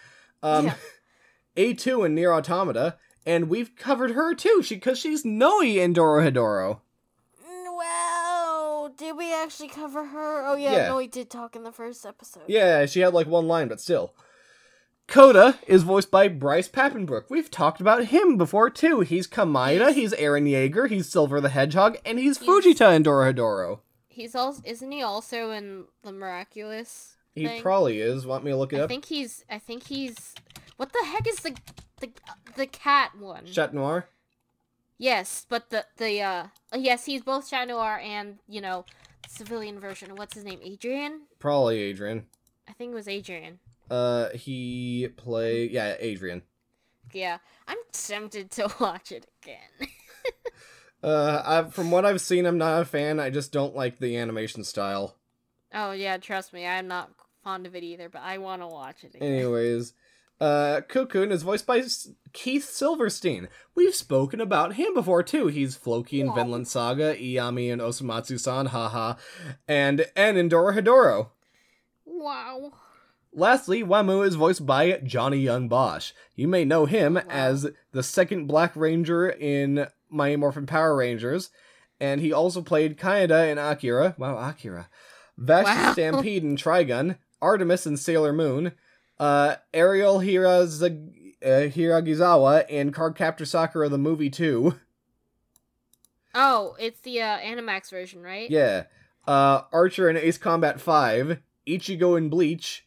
Um, 0.45 0.67
Yeah. 0.67 0.75
A2 1.57 2.07
in 2.07 2.15
NieR 2.15 2.37
Automata. 2.37 2.97
And 3.27 3.49
we've 3.49 3.75
covered 3.77 4.11
her 4.13 4.35
too, 4.35 4.63
she 4.63 4.75
because 4.75 4.99
she's 4.99 5.25
Noi 5.25 5.79
in 5.81 5.95
Dorohedoro. 5.95 6.81
Wow, 7.67 8.91
did 8.97 9.17
we 9.17 9.33
actually 9.35 9.69
cover 9.69 10.05
her? 10.05 10.45
Oh 10.47 10.55
yeah, 10.57 10.73
Yeah. 10.73 10.89
no, 10.89 10.97
we 10.97 11.07
did 11.07 11.31
talk 11.31 11.57
in 11.57 11.63
the 11.65 11.73
first 11.73 12.05
episode. 12.07 12.45
Yeah, 12.47 12.87
she 12.87 13.01
had 13.01 13.15
like 13.15 13.27
one 13.27 13.49
line, 13.49 13.69
but 13.69 13.81
still. 13.81 14.15
Koda 15.07 15.59
is 15.67 15.83
voiced 15.83 16.11
by 16.11 16.29
Bryce 16.29 16.69
Papenbrook. 16.69 17.25
We've 17.29 17.51
talked 17.51 17.81
about 17.81 18.07
him 18.07 18.37
before 18.39 18.71
too. 18.71 19.01
He's 19.01 19.27
Kamaida, 19.27 19.93
he's 19.93 20.13
Eren 20.15 20.49
Yeager, 20.49 20.89
he's 20.89 21.11
Silver 21.11 21.41
the 21.41 21.51
Hedgehog, 21.51 21.97
and 22.07 22.19
he's 22.19 22.39
He's- 22.39 22.49
Fujita 22.49 22.95
in 22.95 23.03
Dorohedoro. 23.03 23.81
He's 24.09 24.35
also 24.35 24.63
isn't 24.65 24.93
he 24.93 25.03
also 25.03 25.51
in 25.51 25.85
the 26.03 26.13
miraculous? 26.13 27.17
He 27.35 27.47
thing? 27.47 27.62
probably 27.62 28.01
is. 28.01 28.26
Want 28.26 28.45
me 28.45 28.51
to 28.53 28.57
look 28.57 28.72
it 28.72 28.76
I 28.76 28.80
up? 28.80 28.85
I 28.85 28.89
think 28.89 29.07
he's. 29.07 29.45
I 29.51 29.59
think 29.59 29.85
he's. 29.89 30.35
What 30.76 30.93
the 30.93 31.05
heck 31.07 31.26
is 31.28 31.37
the 31.37 31.57
the 32.01 32.11
the 32.57 32.66
cat 32.66 33.12
one? 33.18 33.47
Chat 33.47 33.74
Noir? 33.74 34.07
yes, 34.99 35.47
but 35.49 35.70
the 35.70 35.85
the 35.97 36.20
uh 36.20 36.47
yes, 36.76 37.05
he's 37.07 37.22
both 37.22 37.51
Chat 37.51 37.68
Noir 37.68 37.99
and 38.03 38.39
you 38.49 38.61
know 38.61 38.85
civilian 39.28 39.80
version. 39.80 40.14
What's 40.16 40.35
his 40.35 40.45
name? 40.45 40.61
Adrien. 40.64 41.22
Probably 41.39 41.91
Adrien. 41.91 42.26
I 42.68 42.72
think 42.72 42.93
it 42.93 42.95
was 42.95 43.09
Adrien. 43.09 43.59
Uh, 43.91 44.28
he 44.30 45.09
play 45.16 45.68
yeah 45.68 45.95
Adrien. 46.01 46.43
Yeah, 47.12 47.39
I'm 47.68 47.78
tempted 47.93 48.51
to 48.53 48.72
watch 48.80 49.12
it 49.12 49.26
again. 49.43 49.89
Uh, 51.03 51.43
I, 51.45 51.70
from 51.70 51.91
what 51.91 52.07
I've 52.07 52.22
seen, 52.22 52.47
I'm 52.47 52.57
not 52.57 52.80
a 52.80 52.85
fan. 52.87 53.20
I 53.20 53.28
just 53.28 53.53
don't 53.53 53.76
like 53.76 53.99
the 53.99 54.16
animation 54.16 54.64
style. 54.64 55.16
oh 55.74 55.93
yeah, 55.93 56.16
trust 56.16 56.55
me, 56.55 56.66
I'm 56.66 56.89
not 56.89 57.11
fond 57.45 57.67
of 57.67 57.77
it 57.77 57.85
either, 57.85 58.09
but 58.09 58.23
I 58.23 58.39
want 58.39 58.63
to 58.63 58.67
watch 58.67 59.05
it 59.05 59.15
again. 59.15 59.33
Anyways, 59.33 59.93
uh, 60.41 60.81
Kukun 60.89 61.31
is 61.31 61.43
voiced 61.43 61.67
by 61.67 61.83
Keith 62.33 62.65
Silverstein. 62.65 63.49
We've 63.75 63.95
spoken 63.95 64.41
about 64.41 64.75
him 64.75 64.95
before 64.95 65.23
too. 65.23 65.47
He's 65.47 65.77
Floki 65.77 66.21
in 66.21 66.29
Wow. 66.29 66.35
Vinland 66.35 66.67
Saga, 66.69 67.15
Iyami 67.15 67.71
in 67.71 67.79
Osomatsu-san, 67.79 68.67
haha, 68.67 69.15
and 69.69 70.07
and 70.17 70.37
in 70.37 70.49
Dorohedoro. 70.49 71.29
Wow. 72.05 72.73
Lastly, 73.33 73.83
Wamu 73.83 74.25
is 74.27 74.37
voiced 74.37 74.65
by 74.65 74.93
Johnny 75.05 75.39
Yong 75.39 75.69
Bosch. 75.69 76.13
You 76.37 76.47
may 76.49 76.65
know 76.65 76.87
him 76.87 77.15
wow. 77.15 77.23
as 77.29 77.69
the 77.93 78.03
second 78.03 78.47
Black 78.47 78.75
Ranger 78.77 79.29
in 79.29 79.89
Mighty 80.09 80.37
Morphin 80.37 80.67
Power 80.67 80.97
Rangers, 80.97 81.51
and 82.01 82.21
he 82.21 82.33
also 82.33 82.63
played 82.63 82.97
Kaneda 82.97 83.51
in 83.51 83.59
Akira. 83.59 84.15
Wow, 84.19 84.39
Akira. 84.39 84.89
Vash 85.37 85.65
Wow. 85.65 85.93
Stampede 85.93 86.45
in 86.45 86.57
Trigun, 86.57 87.19
Artemis 87.43 87.87
in 87.87 87.97
Sailor 87.97 88.32
Moon, 88.32 88.72
uh, 89.18 89.57
Eriol 89.72 90.20
Hirazag- 90.20 91.35
uh, 91.43 91.68
Hiiragizawa 91.70 92.68
in 92.68 92.93
Cardcaptor 92.93 93.47
Sakura 93.47 93.89
the 93.89 93.99
movie 93.99 94.30
too. 94.30 94.76
Oh, 96.35 96.74
it's 96.80 97.01
the 97.01 97.20
uh, 97.22 97.39
Animax 97.39 97.91
version, 97.91 98.22
right? 98.22 98.51
Yeah. 98.51 98.85
Uh, 99.26 99.62
Archer 99.72 100.11
in 100.11 100.16
Ace 100.16 100.39
Combat 100.39 100.80
5, 100.80 101.39
Ichigo 101.66 102.18
in 102.18 102.28
Bleach, 102.28 102.87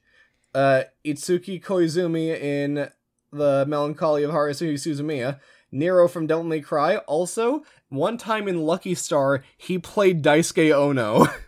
uh, 0.53 0.83
Itsuki 1.05 1.63
Koizumi 1.63 2.39
in 2.39 2.89
The 3.31 3.65
Melancholy 3.67 4.23
of 4.23 4.31
Haruhi 4.31 4.73
Suzumiya, 4.73 5.39
Nero 5.71 6.07
from 6.07 6.27
Devil 6.27 6.43
May 6.43 6.59
Cry. 6.61 6.97
Also, 6.97 7.63
one 7.89 8.17
time 8.17 8.47
in 8.47 8.61
Lucky 8.61 8.95
Star, 8.95 9.43
he 9.57 9.77
played 9.77 10.23
Daisuke 10.23 10.71
Ono. 10.75 11.25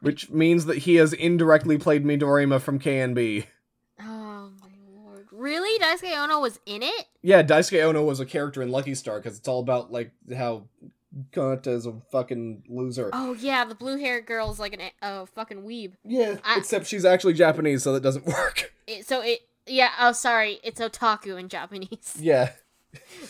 Which 0.00 0.30
means 0.30 0.66
that 0.66 0.78
he 0.78 0.94
has 0.96 1.12
indirectly 1.12 1.76
played 1.78 2.04
Midorima 2.04 2.60
from 2.60 2.78
KNB. 2.78 3.44
Oh 4.00 4.50
my 4.60 4.68
lord. 4.94 5.28
Really? 5.30 5.78
Daisuke 5.78 6.16
Ono 6.16 6.40
was 6.40 6.58
in 6.64 6.82
it? 6.82 7.06
Yeah, 7.22 7.42
Daisuke 7.42 7.82
Ono 7.84 8.02
was 8.04 8.18
a 8.20 8.26
character 8.26 8.62
in 8.62 8.70
Lucky 8.70 8.94
Star 8.94 9.18
because 9.20 9.36
it's 9.38 9.46
all 9.48 9.60
about, 9.60 9.92
like, 9.92 10.12
how 10.34 10.64
Konata 11.32 11.68
is 11.68 11.86
a 11.86 12.00
fucking 12.12 12.62
loser. 12.68 13.10
Oh 13.12 13.34
yeah, 13.34 13.64
the 13.64 13.74
blue 13.74 13.98
haired 13.98 14.26
girl's 14.26 14.60
like 14.60 14.72
an 14.74 14.80
a 14.80 15.04
uh, 15.04 15.26
fucking 15.26 15.64
weeb. 15.64 15.92
Yeah, 16.04 16.36
I- 16.44 16.56
except 16.58 16.86
she's 16.86 17.04
actually 17.04 17.34
Japanese, 17.34 17.82
so 17.82 17.92
that 17.92 18.02
doesn't 18.02 18.26
work. 18.28 18.72
It, 18.86 19.06
so 19.06 19.20
it 19.20 19.40
yeah, 19.66 19.90
oh 20.00 20.12
sorry, 20.12 20.60
it's 20.62 20.80
otaku 20.80 21.38
in 21.38 21.48
Japanese. 21.48 22.16
Yeah. 22.18 22.52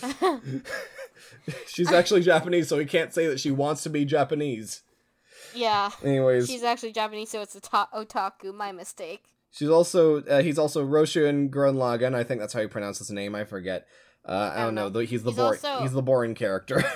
She's 1.66 1.92
actually 1.92 2.22
Japanese, 2.22 2.68
so 2.68 2.76
we 2.76 2.84
can't 2.86 3.12
say 3.12 3.26
that 3.26 3.40
she 3.40 3.50
wants 3.50 3.82
to 3.82 3.90
be 3.90 4.04
Japanese. 4.04 4.82
Yeah. 5.54 5.90
Anyways, 6.04 6.46
She's 6.48 6.62
actually 6.62 6.92
Japanese, 6.92 7.30
so 7.30 7.40
it's 7.42 7.56
ota- 7.56 7.88
otaku, 7.94 8.54
my 8.54 8.72
mistake. 8.72 9.24
She's 9.50 9.68
also 9.68 10.22
uh, 10.22 10.42
he's 10.42 10.58
also 10.58 10.84
Roshan 10.84 11.50
Grunlagan. 11.50 12.14
I 12.14 12.22
think 12.24 12.40
that's 12.40 12.52
how 12.52 12.60
you 12.60 12.68
pronounce 12.68 12.98
his 12.98 13.10
name. 13.10 13.34
I 13.34 13.44
forget. 13.44 13.86
Uh, 14.24 14.32
I, 14.32 14.56
don't 14.64 14.74
don't 14.74 14.74
know. 14.74 14.88
know. 15.00 15.06
He's 15.06 15.22
the 15.22 15.30
He's 15.30 15.36
boring. 15.38 15.58
also- 15.64 15.82
He's 15.82 15.92
the 15.92 16.02
boring 16.02 16.34
character. 16.34 16.84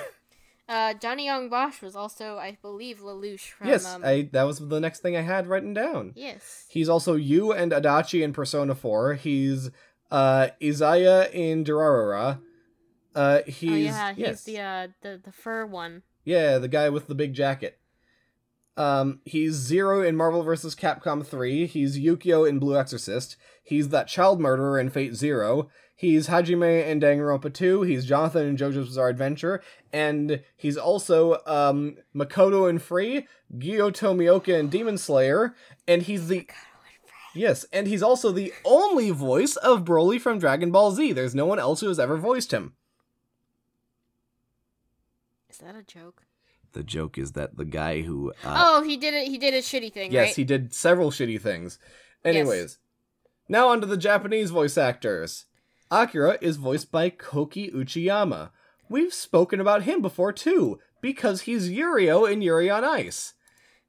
Uh, 0.67 0.95
Johnny 0.95 1.27
Yong 1.27 1.51
Bosch 1.51 1.83
was 1.83 1.95
also, 1.95 2.39
I 2.39 2.57
believe, 2.63 3.01
Lelouch 3.01 3.51
from. 3.51 3.69
yes, 3.69 3.85
um, 3.85 4.03
I 4.03 4.31
that 4.33 4.45
was 4.45 4.67
the 4.67 4.81
next 4.81 5.01
thing 5.01 5.15
I 5.15 5.21
had 5.21 5.47
written 5.47 5.75
down. 5.75 6.13
Yes. 6.17 6.65
He's 6.71 6.89
also 6.89 7.17
Yu 7.17 7.53
and 7.53 7.71
Adachi 7.71 8.23
in 8.23 8.33
Persona 8.33 8.75
4. 8.75 9.13
He's 9.15 9.71
uh 10.11 10.49
Izaya 10.63 11.31
in 11.35 11.65
Durarara. 11.65 12.41
Uh 13.15 13.41
he's 13.47 13.71
oh 13.71 13.75
yeah, 13.77 14.13
he's 14.15 14.19
yes. 14.19 14.45
the 14.45 14.59
uh 14.61 14.89
the 15.03 15.21
the 15.23 15.33
fur 15.33 15.67
one. 15.67 16.03
Yeah, 16.25 16.57
the 16.57 16.69
guy 16.69 16.89
with 16.89 17.09
the 17.09 17.15
big 17.15 17.35
jacket. 17.35 17.79
Um 18.77 19.20
he's 19.25 19.55
Zero 19.55 20.03
in 20.03 20.16
Marvel 20.16 20.43
vs. 20.43 20.75
Capcom 20.75 21.25
3. 21.25 21.66
He's 21.66 21.99
Yukio 21.99 22.49
in 22.49 22.59
Blue 22.59 22.77
Exorcist. 22.77 23.37
He's 23.62 23.89
that 23.91 24.09
child 24.09 24.41
murderer 24.41 24.79
in 24.79 24.91
Fate 24.91 25.14
Zero. 25.14 25.70
He's 25.97 26.27
Hajime 26.27 26.87
in 26.87 27.01
Danganronpa 27.01 27.55
2. 27.55 27.83
He's 27.83 28.05
Jonathan 28.05 28.47
in 28.47 28.57
JoJo's 28.57 28.89
Bizarre 28.89 29.09
Adventure. 29.09 29.62
And 29.93 30.43
he's 30.57 30.77
also 30.77 31.41
um 31.47 31.97
Makoto 32.14 32.68
in 32.68 32.79
Free, 32.79 33.27
Giyu 33.57 33.93
Tomioka 33.93 34.59
in 34.59 34.68
Demon 34.68 34.99
Slayer, 34.99 35.55
and 35.87 36.03
he's 36.03 36.29
the 36.29 36.47
Yes, 37.35 37.66
and 37.72 37.89
he's 37.89 38.03
also 38.03 38.31
the 38.31 38.53
only 38.64 39.11
voice 39.11 39.57
of 39.57 39.85
Broly 39.85 40.20
from 40.20 40.39
Dragon 40.39 40.70
Ball 40.70 40.93
Z. 40.93 41.12
There's 41.12 41.35
no 41.35 41.47
one 41.47 41.59
else 41.59 41.81
who 41.81 41.89
has 41.89 41.99
ever 41.99 42.16
voiced 42.16 42.53
him. 42.53 42.75
Is 45.51 45.59
that 45.59 45.75
a 45.75 45.83
joke? 45.83 46.24
The 46.75 46.83
joke 46.83 47.18
is 47.18 47.33
that 47.33 47.57
the 47.57 47.64
guy 47.64 48.03
who 48.03 48.33
oh, 48.45 48.83
he 48.83 48.97
did 48.97 49.14
it. 49.14 49.29
He 49.29 49.39
did 49.39 49.55
a 49.55 49.59
shitty 49.59 49.93
thing, 49.93 50.11
Uh, 50.11 50.14
Yes, 50.14 50.27
right? 50.29 50.37
he 50.37 50.45
did 50.45 50.75
several 50.75 51.11
shitty 51.11 51.41
things. 51.41 51.79
Anyways, 52.25 52.79
now 53.49 53.68
onto 53.68 53.87
the 53.87 53.97
Japanese 53.97 54.51
voice 54.51 54.77
actors. 54.77 55.47
Akira 55.91 56.39
is 56.41 56.57
voiced 56.57 56.91
by 56.91 57.11
Koki 57.11 57.70
Uchiyama. 57.70 58.51
We've 58.89 59.14
spoken 59.14 59.61
about 59.61 59.85
him 59.85 60.03
before 60.03 60.33
too, 60.33 60.81
because 61.01 61.43
he's 61.43 61.70
Yurio 61.70 62.31
in 62.31 62.43
Yuri 62.43 62.68
on 62.68 62.85
Ice. 62.85 63.35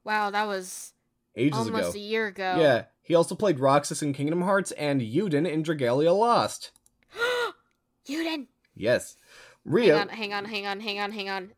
Wow, 0.03 0.29
that 0.29 0.45
was 0.45 0.93
Ages 1.35 1.57
almost 1.57 1.89
ago. 1.89 1.99
a 1.99 2.01
year 2.01 2.27
ago. 2.27 2.57
Yeah, 2.59 2.83
he 3.01 3.15
also 3.15 3.33
played 3.33 3.59
Roxas 3.59 4.03
in 4.03 4.13
Kingdom 4.13 4.43
Hearts 4.43 4.71
and 4.73 5.01
Euden 5.01 5.49
in 5.49 5.63
Dragalia 5.63 6.15
Lost. 6.17 6.71
Euden. 8.07 8.47
Yes. 8.75 9.15
Rio. 9.63 9.97
Hang 9.97 10.09
on, 10.09 10.15
hang 10.15 10.33
on, 10.33 10.45
hang 10.45 10.67
on, 10.67 10.79
hang 10.81 10.99
on, 10.99 11.11
hang 11.11 11.29
on. 11.29 11.51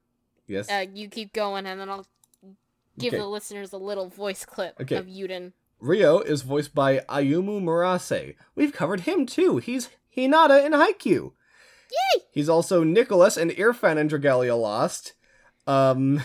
Yes. 0.47 0.69
Uh, 0.69 0.85
you 0.93 1.09
keep 1.09 1.33
going, 1.33 1.65
and 1.65 1.79
then 1.79 1.89
I'll 1.89 2.07
give 2.97 3.13
Okay. 3.13 3.21
the 3.21 3.27
listeners 3.27 3.73
a 3.73 3.77
little 3.77 4.07
voice 4.09 4.45
clip 4.45 4.75
Okay. 4.81 4.95
of 4.95 5.05
Euden. 5.05 5.53
Rio 5.79 6.19
is 6.19 6.41
voiced 6.41 6.73
by 6.73 6.99
Ayumu 7.09 7.61
Murase. 7.61 8.35
We've 8.55 8.73
covered 8.73 9.01
him 9.01 9.25
too. 9.25 9.57
He's 9.57 9.89
Hinata 10.15 10.65
in 10.65 10.71
Haikyuu. 10.71 11.31
Yay! 11.91 12.21
He's 12.31 12.49
also 12.49 12.83
Nicholas 12.83 13.37
and 13.37 13.51
Irfan 13.51 13.97
in 13.97 14.09
Dragalia 14.09 14.59
Lost. 14.59 15.13
Um, 15.67 16.21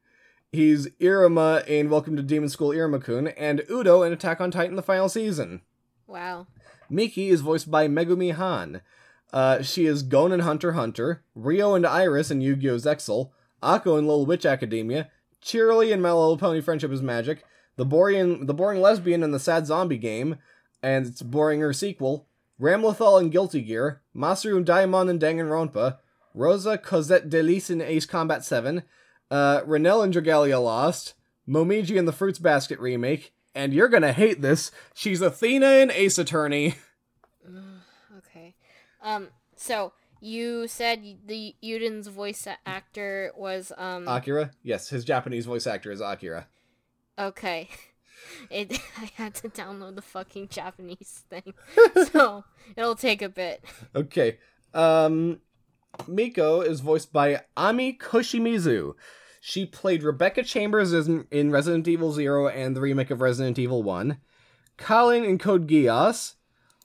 he's 0.52 0.86
Iruma 1.00 1.66
in 1.66 1.90
Welcome 1.90 2.16
to 2.16 2.22
Demon 2.22 2.48
School 2.48 2.70
Iruma-kun, 2.70 3.28
and 3.28 3.62
Udo 3.70 4.02
in 4.02 4.12
Attack 4.12 4.40
on 4.40 4.50
Titan 4.50 4.76
the 4.76 4.82
final 4.82 5.08
season. 5.08 5.60
Wow. 6.06 6.46
Miki 6.88 7.28
is 7.28 7.40
voiced 7.42 7.70
by 7.70 7.88
Megumi 7.88 8.32
Han. 8.32 8.80
Uh, 9.32 9.62
she 9.62 9.86
is 9.86 10.02
Gon 10.02 10.32
in 10.32 10.40
Hunter 10.40 10.72
Hunter, 10.72 11.22
Rio 11.34 11.74
and 11.74 11.86
Iris 11.86 12.30
in 12.30 12.40
Yu-Gi-Oh! 12.40 12.76
Zexal, 12.76 13.30
Akko 13.64 13.98
in 13.98 14.06
Little 14.06 14.26
Witch 14.26 14.46
Academia, 14.46 15.10
Cheerily 15.40 15.92
in 15.92 16.00
My 16.00 16.12
Little 16.12 16.38
Pony 16.38 16.60
Friendship 16.60 16.90
is 16.90 17.02
Magic, 17.02 17.44
the 17.76 17.84
boring, 17.84 18.46
the 18.46 18.54
boring 18.54 18.80
lesbian 18.80 19.22
in 19.22 19.30
the 19.30 19.38
Sad 19.38 19.66
Zombie 19.66 19.98
game, 19.98 20.36
and 20.82 21.06
its 21.06 21.22
boringer 21.22 21.74
sequel, 21.74 22.28
Ramlethal 22.60 23.20
in 23.20 23.30
Guilty 23.30 23.62
Gear, 23.62 24.02
Masaru 24.14 24.56
and 24.56 24.66
Daimon 24.66 25.08
in 25.08 25.18
Danganronpa, 25.18 25.98
Rosa 26.34 26.78
Cosette 26.78 27.28
Delis 27.28 27.70
in 27.70 27.80
Ace 27.80 28.06
Combat 28.06 28.44
7, 28.44 28.82
uh, 29.30 29.60
Renelle 29.62 30.04
in 30.04 30.12
Dragalia 30.12 30.62
Lost, 30.62 31.14
Momiji 31.48 31.96
in 31.96 32.04
the 32.04 32.12
Fruits 32.12 32.38
Basket 32.38 32.78
remake, 32.78 33.32
and 33.54 33.72
you're 33.72 33.88
gonna 33.88 34.12
hate 34.12 34.40
this, 34.42 34.70
she's 34.94 35.20
Athena 35.20 35.72
in 35.74 35.90
Ace 35.90 36.18
Attorney. 36.18 36.74
Okay. 38.18 38.54
Um. 39.02 39.28
So 39.56 39.92
you 40.24 40.66
said 40.68 41.04
the 41.26 41.54
Euden's 41.60 42.08
voice 42.08 42.48
actor 42.64 43.32
was 43.36 43.72
um. 43.76 44.08
Akira? 44.08 44.50
Yes, 44.62 44.88
his 44.88 45.04
Japanese 45.04 45.44
voice 45.44 45.66
actor 45.66 45.92
is 45.92 46.00
Akira. 46.00 46.48
Okay. 47.18 47.68
It. 48.48 48.72
I 48.98 49.10
had 49.16 49.34
to 49.36 49.50
download 49.50 49.96
the 49.96 50.02
fucking 50.02 50.48
Japanese 50.48 51.24
thing, 51.28 51.52
so 52.12 52.44
it'll 52.74 52.94
take 52.94 53.20
a 53.20 53.28
bit. 53.28 53.62
Okay. 53.94 54.38
Um 54.72 55.40
Miko 56.08 56.62
is 56.62 56.80
voiced 56.80 57.12
by 57.12 57.42
Ami 57.56 57.92
Koshimizu. 57.92 58.94
She 59.40 59.66
played 59.66 60.02
Rebecca 60.02 60.42
Chambers 60.42 60.94
in, 60.94 61.26
in 61.30 61.50
Resident 61.50 61.86
Evil 61.86 62.12
0 62.12 62.48
and 62.48 62.74
the 62.74 62.80
remake 62.80 63.10
of 63.10 63.20
Resident 63.20 63.58
Evil 63.58 63.82
1. 63.82 64.16
Kallen 64.78 65.28
in 65.28 65.36
Code 65.36 65.68
Geass. 65.68 66.34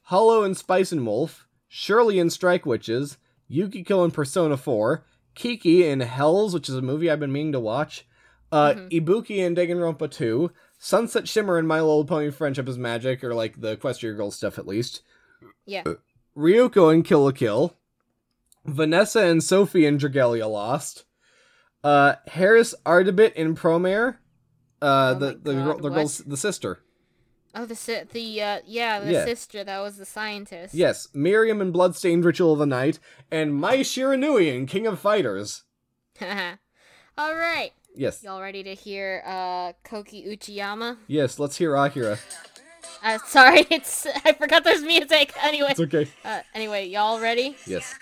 Holo 0.05 0.43
in 0.43 0.55
Spice 0.55 0.91
and 0.91 1.05
Wolf. 1.05 1.47
Shirley 1.69 2.19
in 2.19 2.29
Strike 2.29 2.65
Witches. 2.65 3.17
Yukiko 3.49 4.03
in 4.05 4.11
Persona 4.11 4.55
4. 4.55 5.03
Kiki 5.35 5.87
in 5.87 5.99
Hells, 6.01 6.53
which 6.53 6.69
is 6.69 6.75
a 6.75 6.81
movie 6.81 7.09
I've 7.09 7.19
been 7.19 7.31
meaning 7.31 7.51
to 7.53 7.59
watch. 7.59 8.05
Uh, 8.51 8.73
Ibuki 8.91 9.37
in 9.37 9.55
Danganronpa 9.55 10.09
2. 10.09 10.51
Sunset 10.79 11.27
Shimmer 11.27 11.59
in 11.59 11.67
My 11.67 11.81
Little 11.81 12.05
Pony 12.05 12.31
Friendship 12.31 12.67
is 12.67 12.77
Magic, 12.77 13.23
or 13.23 13.33
like 13.33 13.59
the 13.59 13.75
Equestria 13.77 14.15
Girl 14.15 14.31
stuff 14.31 14.57
at 14.57 14.67
least. 14.67 15.01
Yeah. 15.65 15.83
Ryuko 16.37 16.93
in 16.93 17.03
Kill 17.03 17.25
la 17.25 17.31
Kill, 17.31 17.75
Vanessa 18.65 19.21
and 19.25 19.43
Sophie 19.43 19.85
in 19.85 19.97
Dragalia 19.97 20.49
Lost, 20.49 21.03
uh, 21.83 22.15
Heris 22.27 22.73
Ardebit 22.85 23.33
in 23.33 23.55
Promare, 23.55 24.17
uh, 24.81 25.13
Oh 25.15 25.19
the 25.19 25.25
my 25.33 25.39
the 25.43 25.53
girl, 25.53 25.77
the 25.77 25.83
what? 25.83 25.93
girl's 25.93 26.17
the 26.19 26.37
sister. 26.37 26.79
Oh, 27.55 27.65
the 27.65 27.75
si- 27.75 28.03
the 28.11 28.41
uh, 28.41 28.59
yeah, 28.65 28.99
the 28.99 29.11
yeah. 29.11 29.25
sister 29.25 29.63
that 29.63 29.79
was 29.79 29.97
the 29.97 30.05
scientist. 30.05 30.73
Yes, 30.73 31.07
Miriam 31.13 31.61
and 31.61 31.73
Bloodstained 31.73 32.23
Ritual 32.23 32.53
of 32.53 32.59
the 32.59 32.65
Night, 32.65 32.99
and 33.31 33.55
Mai 33.55 33.77
Shiranui 33.79 34.55
and 34.55 34.67
King 34.67 34.85
of 34.85 34.99
Fighters. 34.99 35.63
All 36.21 37.35
right. 37.35 37.71
Yes. 37.95 38.23
Y'all 38.23 38.41
ready 38.41 38.63
to 38.63 38.75
hear 38.75 39.23
uh, 39.25 39.73
Koki 39.83 40.23
Uchiyama? 40.25 40.97
Yes, 41.07 41.39
let's 41.39 41.57
hear 41.57 41.75
Akira. 41.75 42.17
uh, 43.03 43.17
sorry, 43.25 43.65
it's 43.71 44.05
I 44.23 44.33
forgot 44.33 44.63
there's 44.63 44.83
music. 44.83 45.33
Anyway, 45.41 45.69
it's 45.71 45.79
okay. 45.79 46.07
Uh, 46.23 46.41
anyway, 46.53 46.87
y'all 46.87 47.19
ready? 47.19 47.57
Yes. 47.65 47.95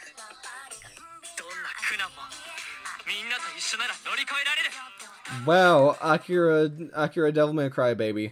Wow, 5.46 5.98
Akira 6.02 6.70
Akira 6.94 7.32
Devilman 7.32 7.70
Crybaby. 7.70 8.32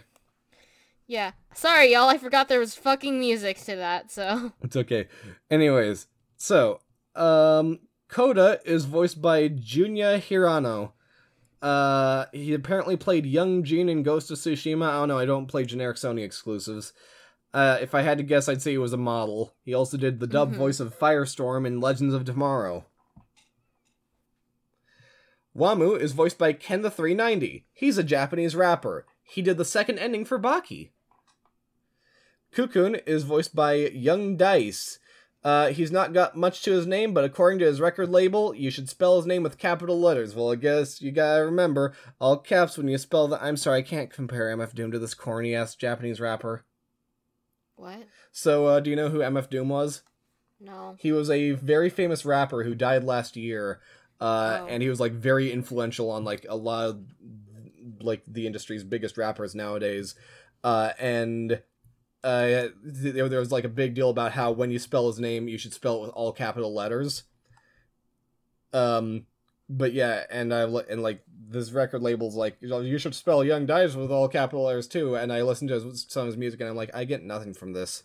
Yeah. 1.08 1.32
Sorry, 1.54 1.92
y'all. 1.94 2.10
I 2.10 2.18
forgot 2.18 2.48
there 2.50 2.60
was 2.60 2.76
fucking 2.76 3.20
music 3.20 3.58
to 3.66 3.76
that. 3.76 4.12
So 4.12 4.52
It's 4.64 4.76
okay. 4.76 5.08
Anyways, 5.52 6.08
so 6.38 6.80
um 7.16 7.80
Koda 8.08 8.60
is 8.66 8.86
voiced 8.86 9.22
by 9.22 9.50
Junya 9.50 10.20
Hirano. 10.20 10.92
Uh 11.62 12.26
he 12.34 12.54
apparently 12.54 12.98
played 12.98 13.26
young 13.26 13.64
Jin 13.64 13.88
in 13.90 14.04
Ghost 14.04 14.32
of 14.32 14.38
Tsushima. 14.38 14.88
I 14.90 14.94
don't 14.94 15.08
know, 15.10 15.20
I 15.20 15.26
don't 15.26 15.48
play 15.48 15.64
generic 15.66 15.98
Sony 15.98 16.24
exclusives. 16.24 16.92
Uh 17.54 17.78
if 17.82 17.94
I 17.96 18.02
had 18.02 18.18
to 18.18 18.24
guess 18.24 18.50
I'd 18.50 18.62
say 18.62 18.72
he 18.72 18.78
was 18.78 18.94
a 18.94 18.98
model. 18.98 19.54
He 19.64 19.74
also 19.74 19.98
did 19.98 20.20
the 20.20 20.28
dub 20.28 20.54
Mhm. 20.54 20.58
voice 20.58 20.80
of 20.80 20.98
Firestorm 20.98 21.66
in 21.68 21.80
Legends 21.80 22.14
of 22.14 22.26
Tomorrow. 22.26 22.86
Wamu 25.56 25.98
is 26.00 26.12
voiced 26.12 26.38
by 26.38 26.52
Ken 26.52 26.82
the 26.82 26.92
390. 26.92 27.66
He's 27.72 27.98
a 27.98 28.04
Japanese 28.04 28.56
rapper. 28.56 29.06
He 29.24 29.42
did 29.42 29.58
the 29.58 29.64
second 29.66 30.00
ending 30.00 30.26
for 30.26 30.38
Baki. 30.38 30.90
Kukun 32.56 33.02
is 33.06 33.24
voiced 33.24 33.54
by 33.56 33.74
Young 33.74 34.38
Dais. 34.38 35.00
Uh, 35.44 35.68
he's 35.70 35.92
not 35.92 36.12
got 36.14 36.36
much 36.36 36.64
to 36.64 36.72
his 36.72 36.88
name, 36.88 37.14
but 37.14 37.24
according 37.24 37.60
to 37.60 37.66
his 37.66 37.80
record 37.80 38.10
label, 38.10 38.56
you 38.56 38.72
should 38.72 38.90
spell 38.90 39.18
his 39.18 39.28
name 39.28 39.44
with 39.44 39.60
capital 39.60 40.00
letters. 40.00 40.34
Well, 40.34 40.52
I 40.52 40.56
guess 40.56 41.02
you 41.04 41.12
gotta 41.12 41.46
remember 41.46 41.94
all 42.20 42.38
caps 42.38 42.78
when 42.78 42.88
you 42.88 42.98
spell 42.98 43.28
the. 43.28 43.44
I'm 43.44 43.58
sorry, 43.58 43.80
I 43.80 43.84
can't 43.84 44.10
compare 44.10 44.56
MF 44.56 44.74
Doom 44.74 44.92
to 44.92 44.98
this 44.98 45.14
corny 45.14 45.54
ass 45.54 45.76
Japanese 45.76 46.20
rapper. 46.20 46.66
what? 47.76 48.08
So, 48.32 48.66
uh, 48.66 48.80
do 48.80 48.90
you 48.90 48.96
know 48.96 49.10
who 49.10 49.20
MF 49.20 49.50
Doom 49.50 49.70
was? 49.70 50.02
No. 50.60 50.96
He 50.98 51.12
was 51.12 51.30
a 51.30 51.52
very 51.52 51.90
famous 51.90 52.26
rapper 52.26 52.64
who 52.64 52.74
died 52.74 53.04
last 53.04 53.36
year, 53.36 53.82
uh, 54.20 54.60
Oh. 54.62 54.68
and 54.68 54.82
he 54.82 54.90
was 54.90 55.00
like 55.00 55.12
very 55.12 55.52
influential 55.52 56.10
on 56.10 56.24
like 56.24 56.46
a 56.50 56.56
lot 56.56 56.86
of 56.90 57.02
like 58.02 58.24
the 58.26 58.48
industry's 58.48 58.84
biggest 58.84 59.18
rappers 59.18 59.54
nowadays. 59.54 60.16
Uh, 60.64 60.94
and 60.98 61.62
uh, 62.26 62.70
th- 63.02 63.14
there 63.14 63.30
there 63.30 63.40
was 63.40 63.52
like 63.52 63.64
a 63.64 63.70
big 63.70 63.94
deal 63.94 64.10
about 64.10 64.32
how 64.32 64.52
when 64.52 64.72
you 64.72 64.80
spell 64.80 65.08
his 65.08 65.20
name, 65.20 65.48
you 65.48 65.58
should 65.58 65.74
spell 65.74 65.98
it 65.98 66.02
with 66.02 66.10
all 66.12 66.32
capital 66.32 66.74
letters. 66.74 67.24
Um, 68.74 69.28
but 69.70 69.94
yeah, 69.94 70.24
and 70.32 70.54
I 70.54 70.64
and 70.64 71.04
like 71.04 71.24
this 71.48 71.72
record 71.72 72.02
label's 72.02 72.36
like 72.36 72.58
you, 72.62 72.98
should 72.98 73.14
spell 73.14 73.44
Young 73.44 73.68
Dais 73.68 73.96
with 73.96 74.12
all 74.12 74.28
capital 74.28 74.64
letters 74.64 74.88
too. 74.88 75.16
And 75.16 75.32
I 75.32 75.44
listened 75.44 75.70
to 75.70 75.80
his, 75.80 76.08
some 76.10 76.22
of 76.22 76.28
his 76.28 76.38
music 76.38 76.60
and 76.60 76.70
I'm 76.70 76.76
like, 76.76 76.94
I 76.94 77.06
get 77.06 77.24
nothing 77.24 77.54
from 77.54 77.74
this. 77.74 78.04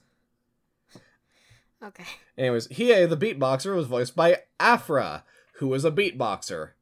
Okay. 1.83 2.05
Anyways, 2.37 2.69
Hiei 2.69 3.09
the 3.09 3.17
beatboxer 3.17 3.75
was 3.75 3.87
voiced 3.87 4.15
by 4.15 4.43
Afra, 4.59 5.25
who 5.55 5.69
was 5.69 5.85
a 5.85 5.91
beatboxer. 5.91 6.73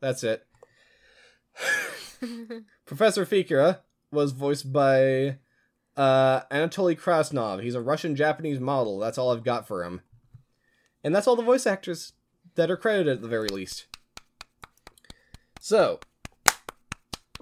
That's 0.00 0.22
it. 0.22 0.46
Professor 2.84 3.24
Fikira 3.24 3.80
was 4.10 4.32
voiced 4.32 4.70
by 4.72 5.38
uh, 5.96 6.42
Anatoly 6.50 6.98
Krasnov. 6.98 7.62
He's 7.62 7.74
a 7.74 7.80
Russian 7.80 8.16
Japanese 8.16 8.60
model. 8.60 8.98
That's 8.98 9.18
all 9.18 9.32
I've 9.32 9.44
got 9.44 9.66
for 9.66 9.84
him. 9.84 10.02
And 11.04 11.14
that's 11.14 11.26
all 11.26 11.36
the 11.36 11.42
voice 11.42 11.66
actors 11.66 12.12
that 12.54 12.70
are 12.70 12.76
credited 12.76 13.16
at 13.16 13.22
the 13.22 13.28
very 13.28 13.48
least. 13.48 13.86
So, 15.60 16.00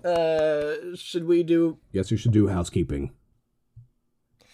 uh, 0.05 0.95
should 0.95 1.25
we 1.27 1.43
do. 1.43 1.79
Yes, 1.93 2.11
you 2.11 2.17
should 2.17 2.33
do 2.33 2.49
housekeeping. 2.49 3.13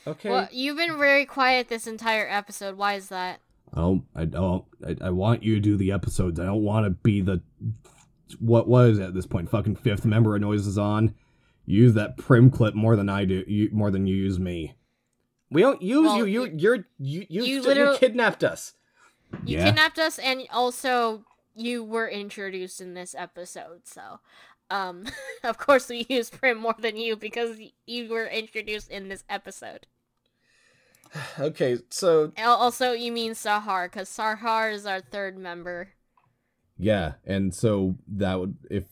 Okay. 0.06 0.30
well, 0.30 0.48
you've 0.52 0.76
been 0.76 0.96
very 0.98 1.26
quiet 1.26 1.68
this 1.68 1.86
entire 1.86 2.28
episode. 2.28 2.76
Why 2.76 2.94
is 2.94 3.08
that? 3.08 3.40
I 3.74 3.80
don't. 3.80 4.04
I 4.14 4.24
don't. 4.24 4.64
I, 4.86 4.96
I 5.06 5.10
want 5.10 5.42
you 5.42 5.56
to 5.56 5.60
do 5.60 5.76
the 5.76 5.90
episodes. 5.90 6.38
I 6.38 6.46
don't 6.46 6.62
want 6.62 6.86
to 6.86 6.90
be 6.90 7.20
the 7.20 7.42
what 8.38 8.68
was 8.68 8.98
at 8.98 9.14
this 9.14 9.26
point 9.26 9.50
fucking 9.50 9.76
fifth 9.76 10.04
member 10.04 10.34
of 10.34 10.40
Noises 10.40 10.78
on. 10.78 11.14
You 11.66 11.82
use 11.82 11.94
that 11.94 12.16
prim 12.16 12.50
clip 12.50 12.74
more 12.74 12.96
than 12.96 13.08
I 13.08 13.24
do. 13.24 13.44
You 13.46 13.68
more 13.72 13.90
than 13.90 14.06
you 14.06 14.14
use 14.16 14.38
me. 14.38 14.76
we 15.50 15.60
don't 15.62 15.82
use 15.82 16.04
Well, 16.06 16.18
you. 16.18 16.24
You, 16.26 16.44
you- 16.46 16.58
you're. 16.58 16.76
You, 16.76 16.84
you, 16.98 17.26
you 17.28 17.42
you, 17.44 17.62
literally- 17.62 17.98
kidnapped 17.98 18.42
us. 18.44 18.74
You 19.44 19.58
Yeah. 19.58 19.64
kidnapped 19.66 19.98
us, 19.98 20.18
and 20.18 20.42
also 20.52 21.24
you 21.54 21.82
were 21.84 22.08
introduced 22.08 22.80
in 22.80 22.94
this 22.94 23.14
episode. 23.18 23.80
So, 23.84 24.20
um, 24.70 25.04
of 25.44 25.58
course 25.58 25.88
we 25.88 26.06
use 26.08 26.30
Prim 26.30 26.58
more 26.58 26.76
than 26.78 26.96
you 26.96 27.16
because 27.16 27.58
you 27.86 28.08
were 28.08 28.26
introduced 28.26 28.90
in 28.90 29.08
this 29.08 29.24
episode. 29.28 29.86
Okay, 31.38 31.78
so 31.90 32.32
Also, 32.38 32.92
you 32.92 33.12
mean 33.12 33.32
Sahar 33.32 33.86
because 33.90 34.08
Sahar 34.08 34.72
is 34.72 34.86
our 34.86 35.00
third 35.00 35.38
member. 35.38 35.90
Yeah, 36.78 37.14
and 37.24 37.54
so 37.54 37.96
that 38.08 38.38
would 38.38 38.56
if 38.70 38.84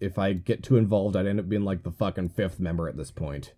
if 0.00 0.18
I 0.18 0.32
get 0.32 0.62
too 0.62 0.76
involved, 0.76 1.16
I'd 1.16 1.26
end 1.26 1.40
up 1.40 1.48
being 1.48 1.64
like 1.64 1.82
the 1.82 1.90
fucking 1.90 2.30
fifth 2.30 2.60
member 2.60 2.88
at 2.88 2.96
this 2.96 3.10
point. 3.10 3.52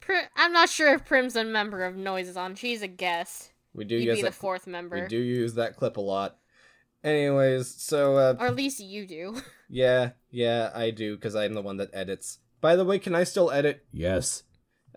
Prim- 0.00 0.26
I'm 0.36 0.52
not 0.52 0.68
sure 0.68 0.94
if 0.94 1.04
Prim's 1.04 1.36
a 1.36 1.44
member 1.44 1.84
of 1.84 1.96
Noises 1.96 2.36
on. 2.36 2.54
She's 2.54 2.82
a 2.82 2.88
guest. 2.88 3.52
we 3.74 3.84
do 3.84 3.96
You'd 3.96 4.04
use 4.06 4.16
be 4.16 4.22
the 4.22 4.28
that. 4.28 4.34
fourth 4.34 4.66
member, 4.66 5.00
We 5.02 5.06
do 5.08 5.18
use 5.18 5.54
that 5.54 5.76
clip 5.76 5.96
a 5.96 6.00
lot. 6.00 6.38
Anyways, 7.04 7.68
so 7.80 8.16
uh, 8.16 8.34
or 8.40 8.46
at 8.48 8.56
least 8.56 8.80
you 8.80 9.06
do. 9.06 9.36
yeah, 9.68 10.10
yeah, 10.30 10.70
I 10.74 10.90
do 10.90 11.14
because 11.16 11.36
I'm 11.36 11.54
the 11.54 11.62
one 11.62 11.76
that 11.76 11.90
edits. 11.92 12.38
By 12.60 12.74
the 12.74 12.84
way, 12.84 12.98
can 12.98 13.14
I 13.14 13.22
still 13.24 13.50
edit? 13.52 13.84
Yes. 13.92 14.42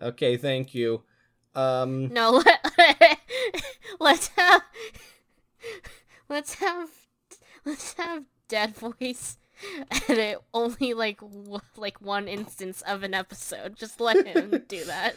Okay, 0.00 0.36
thank 0.36 0.74
you. 0.74 1.02
Um, 1.54 2.12
No, 2.12 2.30
let, 2.78 3.18
let's 4.00 4.28
have 4.36 4.62
let's 6.28 6.54
have 6.54 6.88
let's 7.64 7.92
have 7.94 8.24
dead 8.48 8.74
voice 8.74 9.36
edit 10.08 10.38
only 10.54 10.94
like 10.94 11.20
w- 11.20 11.60
like 11.76 12.00
one 12.00 12.28
instance 12.28 12.82
of 12.82 13.02
an 13.02 13.14
episode. 13.14 13.76
Just 13.76 14.00
let 14.00 14.26
him 14.26 14.62
do 14.68 14.84
that. 14.84 15.14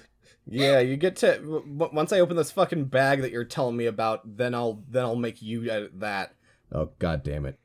yeah, 0.48 0.80
you 0.80 0.98
get 0.98 1.16
to 1.18 1.34
w- 1.40 1.62
w- 1.66 1.92
once 1.96 2.12
I 2.14 2.20
open 2.20 2.36
this 2.38 2.52
fucking 2.52 2.86
bag 2.86 3.22
that 3.22 3.32
you're 3.32 3.44
telling 3.46 3.78
me 3.78 3.86
about, 3.86 4.38
then 4.38 4.54
I'll 4.56 4.84
then 4.90 5.04
I'll 5.04 5.16
make 5.16 5.42
you 5.42 5.70
edit 5.70 6.00
that. 6.00 6.34
Oh 6.72 6.90
god 7.00 7.24
damn 7.24 7.46
it. 7.46 7.60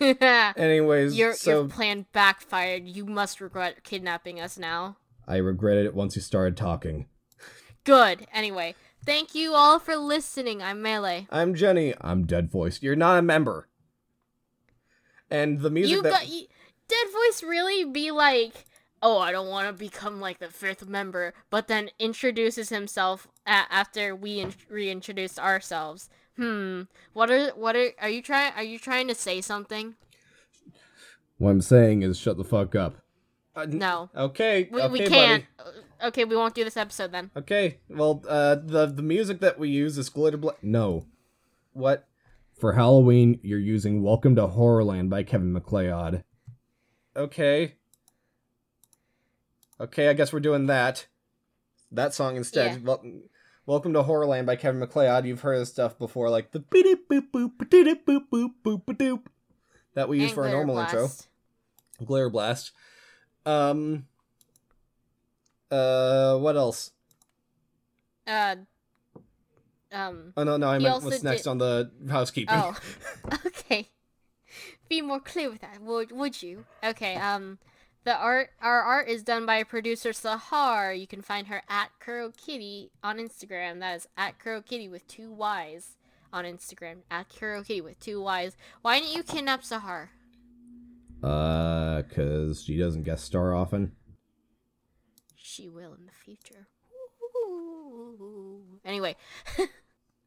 Anyways, 0.56 1.16
your 1.16 1.34
so 1.34 1.60
your 1.60 1.68
plan 1.68 2.06
backfired. 2.12 2.86
You 2.88 3.04
must 3.06 3.40
regret 3.40 3.84
kidnapping 3.84 4.40
us 4.40 4.58
now. 4.58 4.96
I 5.28 5.36
regretted 5.36 5.86
it 5.86 5.94
once 5.94 6.16
you 6.16 6.22
started 6.22 6.56
talking. 6.56 7.06
Good. 7.84 8.26
Anyway, 8.32 8.74
thank 9.04 9.34
you 9.34 9.54
all 9.54 9.78
for 9.78 9.96
listening. 9.96 10.62
I'm 10.62 10.82
Melee. 10.82 11.26
I'm 11.30 11.54
Jenny. 11.54 11.94
I'm 12.00 12.24
dead 12.26 12.50
Voice. 12.50 12.82
You're 12.82 12.96
not 12.96 13.18
a 13.18 13.22
member. 13.22 13.68
And 15.32 15.60
the 15.60 15.70
music 15.70 15.96
You 15.96 16.02
that 16.02 16.10
got 16.12 16.28
you, 16.28 16.46
Dead 16.88 17.06
Voice 17.12 17.42
really 17.42 17.84
be 17.84 18.10
like, 18.10 18.66
oh, 19.02 19.18
I 19.18 19.32
don't 19.32 19.48
want 19.48 19.66
to 19.66 19.72
become 19.72 20.20
like 20.20 20.38
the 20.40 20.48
fifth 20.48 20.86
member, 20.86 21.32
but 21.48 21.66
then 21.68 21.88
introduces 21.98 22.68
himself 22.68 23.28
a- 23.46 23.66
after 23.70 24.14
we 24.14 24.40
in- 24.40 24.52
reintroduced 24.68 25.38
ourselves. 25.38 26.10
Hmm. 26.36 26.82
What 27.14 27.30
are 27.30 27.48
what 27.50 27.76
are 27.76 27.90
are 28.00 28.08
you 28.10 28.20
trying? 28.22 28.52
Are 28.56 28.62
you 28.62 28.78
trying 28.78 29.08
to 29.08 29.14
say 29.14 29.40
something? 29.40 29.94
What 31.38 31.50
I'm 31.50 31.60
saying 31.60 32.02
is 32.02 32.18
shut 32.18 32.36
the 32.36 32.44
fuck 32.44 32.74
up. 32.74 32.96
uh, 33.56 33.62
n- 33.62 33.78
No, 33.78 34.10
Okay, 34.16 34.68
we, 34.70 34.80
okay, 34.82 34.92
we 34.92 35.00
can't. 35.06 35.44
Uh, 35.58 35.70
Okay, 36.08 36.24
we 36.24 36.34
won't 36.34 36.54
do 36.54 36.64
this 36.64 36.76
episode 36.76 37.12
then. 37.12 37.30
Okay, 37.36 37.78
well, 37.88 38.22
uh, 38.28 38.56
the 38.56 38.86
the 38.86 39.02
music 39.02 39.38
that 39.40 39.58
we 39.58 39.68
use 39.68 39.96
is 39.98 40.08
glitter. 40.08 40.36
Bla- 40.36 40.56
No. 40.62 41.06
what? 41.74 42.08
For 42.62 42.74
Halloween, 42.74 43.40
you're 43.42 43.58
using 43.58 44.04
Welcome 44.04 44.36
to 44.36 44.42
Horrorland 44.46 45.10
by 45.10 45.24
Kevin 45.24 45.52
MacLeod. 45.52 46.22
Okay. 47.16 47.74
Okay, 49.80 50.08
I 50.08 50.12
guess 50.12 50.32
we're 50.32 50.38
doing 50.38 50.66
that. 50.66 51.08
That 51.90 52.14
song 52.14 52.36
instead. 52.36 52.74
Yeah. 52.74 52.78
Wel- 52.84 53.22
Welcome 53.66 53.92
to 53.94 54.04
Horrorland 54.04 54.46
by 54.46 54.54
Kevin 54.54 54.78
MacLeod. 54.78 55.26
You've 55.26 55.40
heard 55.40 55.60
of 55.60 55.66
stuff 55.66 55.98
before, 55.98 56.30
like 56.30 56.52
the 56.52 56.60
beep 56.60 57.08
boop 57.08 57.32
boop 57.34 57.56
boop 57.56 58.04
boop 58.06 58.20
boop 58.32 58.50
boop 58.64 58.84
boop 58.86 59.22
that 59.94 60.08
we 60.08 60.20
use 60.20 60.26
And 60.26 60.34
for 60.36 60.42
a 60.42 60.50
Glitter 60.50 60.56
normal 60.58 60.78
intro. 60.78 61.08
Glare 62.04 62.30
Blast. 62.30 62.70
Um. 63.44 64.06
Uh, 65.68 66.38
what 66.38 66.56
else? 66.56 66.92
Uh. 68.24 68.54
Um. 69.92 70.32
Oh 70.36 70.44
no, 70.44 70.56
no, 70.56 70.68
I 70.68 70.78
meant 70.78 71.02
what's 71.02 71.22
next 71.22 71.42
did- 71.42 71.50
on 71.50 71.58
the 71.58 71.90
housekeeping. 72.10 72.54
Oh. 72.58 72.76
okay. 73.46 73.88
Be 74.88 75.02
more 75.02 75.20
clear 75.20 75.50
with 75.50 75.60
that, 75.60 75.80
would 75.82 76.12
would 76.12 76.42
you? 76.42 76.64
Okay. 76.82 77.16
Um. 77.16 77.58
The 78.04 78.16
art, 78.16 78.50
our 78.60 78.82
art 78.82 79.08
is 79.08 79.22
done 79.22 79.46
by 79.46 79.62
producer 79.62 80.10
Sahar. 80.10 80.98
You 80.98 81.06
can 81.06 81.22
find 81.22 81.46
her 81.46 81.62
at 81.68 81.90
Kuro 82.00 82.32
Kitty 82.32 82.90
on 83.04 83.18
Instagram. 83.18 83.78
That 83.78 83.94
is 83.94 84.08
at 84.16 84.40
Kuro 84.40 84.60
Kitty 84.60 84.88
with 84.88 85.06
two 85.06 85.30
Y's 85.30 85.96
on 86.32 86.44
Instagram. 86.44 87.02
At 87.12 87.28
Kuro 87.28 87.62
Kitty 87.62 87.80
with 87.80 88.00
two 88.00 88.20
Y's. 88.20 88.56
Why 88.80 88.98
didn't 88.98 89.14
you 89.14 89.22
kidnap 89.22 89.62
Sahar? 89.62 90.08
Uh, 91.22 92.02
cause 92.12 92.64
she 92.64 92.76
doesn't 92.76 93.04
guest 93.04 93.24
star 93.24 93.54
often. 93.54 93.92
She 95.36 95.68
will 95.68 95.94
in 95.94 96.06
the 96.06 96.12
future. 96.24 96.66
Ooh. 97.36 98.62
Anyway, 98.84 99.14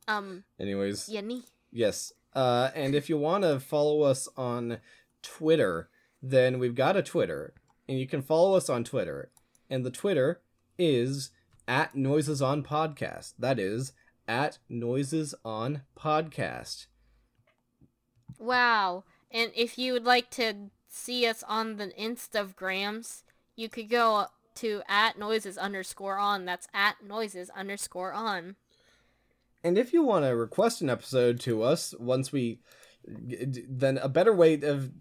um, 0.07 0.43
Anyways, 0.59 1.09
Yenny. 1.09 1.43
Yes. 1.71 2.13
Uh, 2.33 2.69
and 2.75 2.95
if 2.95 3.09
you 3.09 3.17
want 3.17 3.43
to 3.43 3.59
follow 3.59 4.01
us 4.01 4.27
on 4.35 4.79
Twitter, 5.21 5.89
then 6.21 6.59
we've 6.59 6.75
got 6.75 6.97
a 6.97 7.01
Twitter, 7.01 7.53
and 7.87 7.99
you 7.99 8.07
can 8.07 8.21
follow 8.21 8.55
us 8.55 8.69
on 8.69 8.83
Twitter, 8.83 9.31
and 9.69 9.85
the 9.85 9.91
Twitter 9.91 10.41
is 10.77 11.31
at 11.67 11.95
Noises 11.95 12.41
on 12.41 12.63
Podcast. 12.63 13.33
That 13.39 13.59
is 13.59 13.93
at 14.27 14.57
Noises 14.69 15.33
on 15.43 15.83
Podcast. 15.97 16.87
Wow. 18.37 19.03
And 19.31 19.51
if 19.55 19.77
you 19.77 19.93
would 19.93 20.05
like 20.05 20.29
to 20.31 20.69
see 20.87 21.25
us 21.25 21.43
on 21.47 21.77
the 21.77 21.87
Instagrams, 21.99 23.23
you 23.55 23.69
could 23.69 23.89
go 23.89 24.27
to 24.55 24.81
at 24.87 25.19
noises 25.19 25.57
underscore 25.57 26.17
on. 26.17 26.45
That's 26.45 26.67
at 26.73 27.03
noises 27.05 27.49
underscore 27.49 28.13
on. 28.13 28.55
And 29.65 29.79
if 29.79 29.93
you 29.93 30.03
want 30.03 30.25
to 30.25 30.35
request 30.35 30.83
an 30.83 30.91
episode 30.91 31.39
to 31.41 31.63
us, 31.63 31.95
once 31.99 32.31
we. 32.31 32.61
Then 33.07 33.99
a 33.99 34.09
better 34.09 34.33
way 34.33 34.59
of 34.61 34.91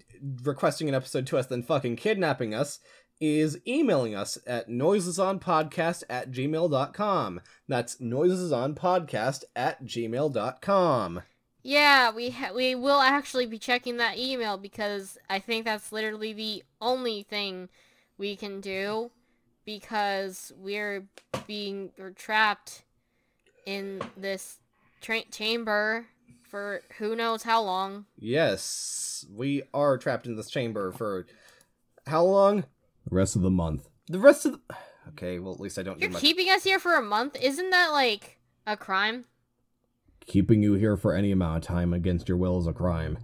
requesting 0.42 0.88
an 0.88 0.94
episode 0.94 1.26
to 1.28 1.38
us 1.38 1.46
than 1.46 1.62
fucking 1.62 1.96
kidnapping 1.96 2.54
us 2.54 2.78
is 3.20 3.58
emailing 3.66 4.14
us 4.14 4.36
at 4.46 4.68
noisesonpodcast 4.68 6.02
at 6.10 6.30
gmail.com. 6.30 7.40
That's 7.66 7.96
noisesonpodcast 7.96 9.44
at 9.56 9.84
gmail.com. 9.84 11.22
Yeah, 11.62 12.10
we 12.10 12.30
ha- 12.30 12.52
we 12.54 12.74
will 12.74 13.00
actually 13.00 13.46
be 13.46 13.58
checking 13.58 13.96
that 13.98 14.18
email 14.18 14.58
because 14.58 15.16
I 15.30 15.38
think 15.38 15.64
that's 15.64 15.92
literally 15.92 16.34
the 16.34 16.62
only 16.80 17.22
thing 17.22 17.70
we 18.18 18.36
can 18.36 18.60
do 18.60 19.10
because 19.64 20.52
we're 20.58 21.06
being 21.46 21.90
we're 21.98 22.10
trapped 22.10 22.83
in 23.66 24.02
this 24.16 24.58
tra- 25.00 25.24
chamber 25.30 26.06
for 26.42 26.82
who 26.98 27.16
knows 27.16 27.42
how 27.42 27.62
long. 27.62 28.06
Yes, 28.16 29.26
we 29.32 29.62
are 29.72 29.98
trapped 29.98 30.26
in 30.26 30.36
this 30.36 30.50
chamber 30.50 30.92
for 30.92 31.26
how 32.06 32.24
long? 32.24 32.62
The 33.08 33.14
rest 33.14 33.36
of 33.36 33.42
the 33.42 33.50
month. 33.50 33.88
The 34.08 34.18
rest 34.18 34.44
of 34.46 34.52
the. 34.52 34.60
Okay, 35.10 35.38
well, 35.38 35.52
at 35.52 35.60
least 35.60 35.78
I 35.78 35.82
don't 35.82 35.98
do 35.98 36.04
You're 36.04 36.12
much. 36.12 36.22
keeping 36.22 36.48
us 36.48 36.64
here 36.64 36.78
for 36.78 36.94
a 36.94 37.02
month? 37.02 37.36
Isn't 37.40 37.70
that 37.70 37.88
like 37.88 38.38
a 38.66 38.76
crime? 38.76 39.24
Keeping 40.26 40.62
you 40.62 40.74
here 40.74 40.96
for 40.96 41.14
any 41.14 41.30
amount 41.30 41.58
of 41.58 41.68
time 41.68 41.92
against 41.92 42.28
your 42.28 42.38
will 42.38 42.58
is 42.58 42.66
a 42.66 42.72
crime. 42.72 43.18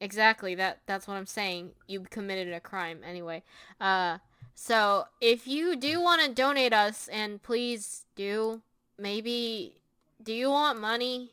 Exactly. 0.00 0.56
That 0.56 0.80
that's 0.86 1.06
what 1.06 1.14
I'm 1.14 1.26
saying. 1.26 1.70
You 1.86 2.00
committed 2.00 2.52
a 2.52 2.58
crime 2.60 3.00
anyway. 3.06 3.44
Uh 3.80 4.18
so 4.54 5.04
if 5.20 5.46
you 5.46 5.76
do 5.76 6.00
want 6.00 6.22
to 6.22 6.28
donate 6.34 6.72
us 6.72 7.06
and 7.08 7.40
please 7.40 8.04
do 8.16 8.62
maybe 9.02 9.74
do 10.22 10.32
you 10.32 10.50
want 10.50 10.80
money? 10.80 11.32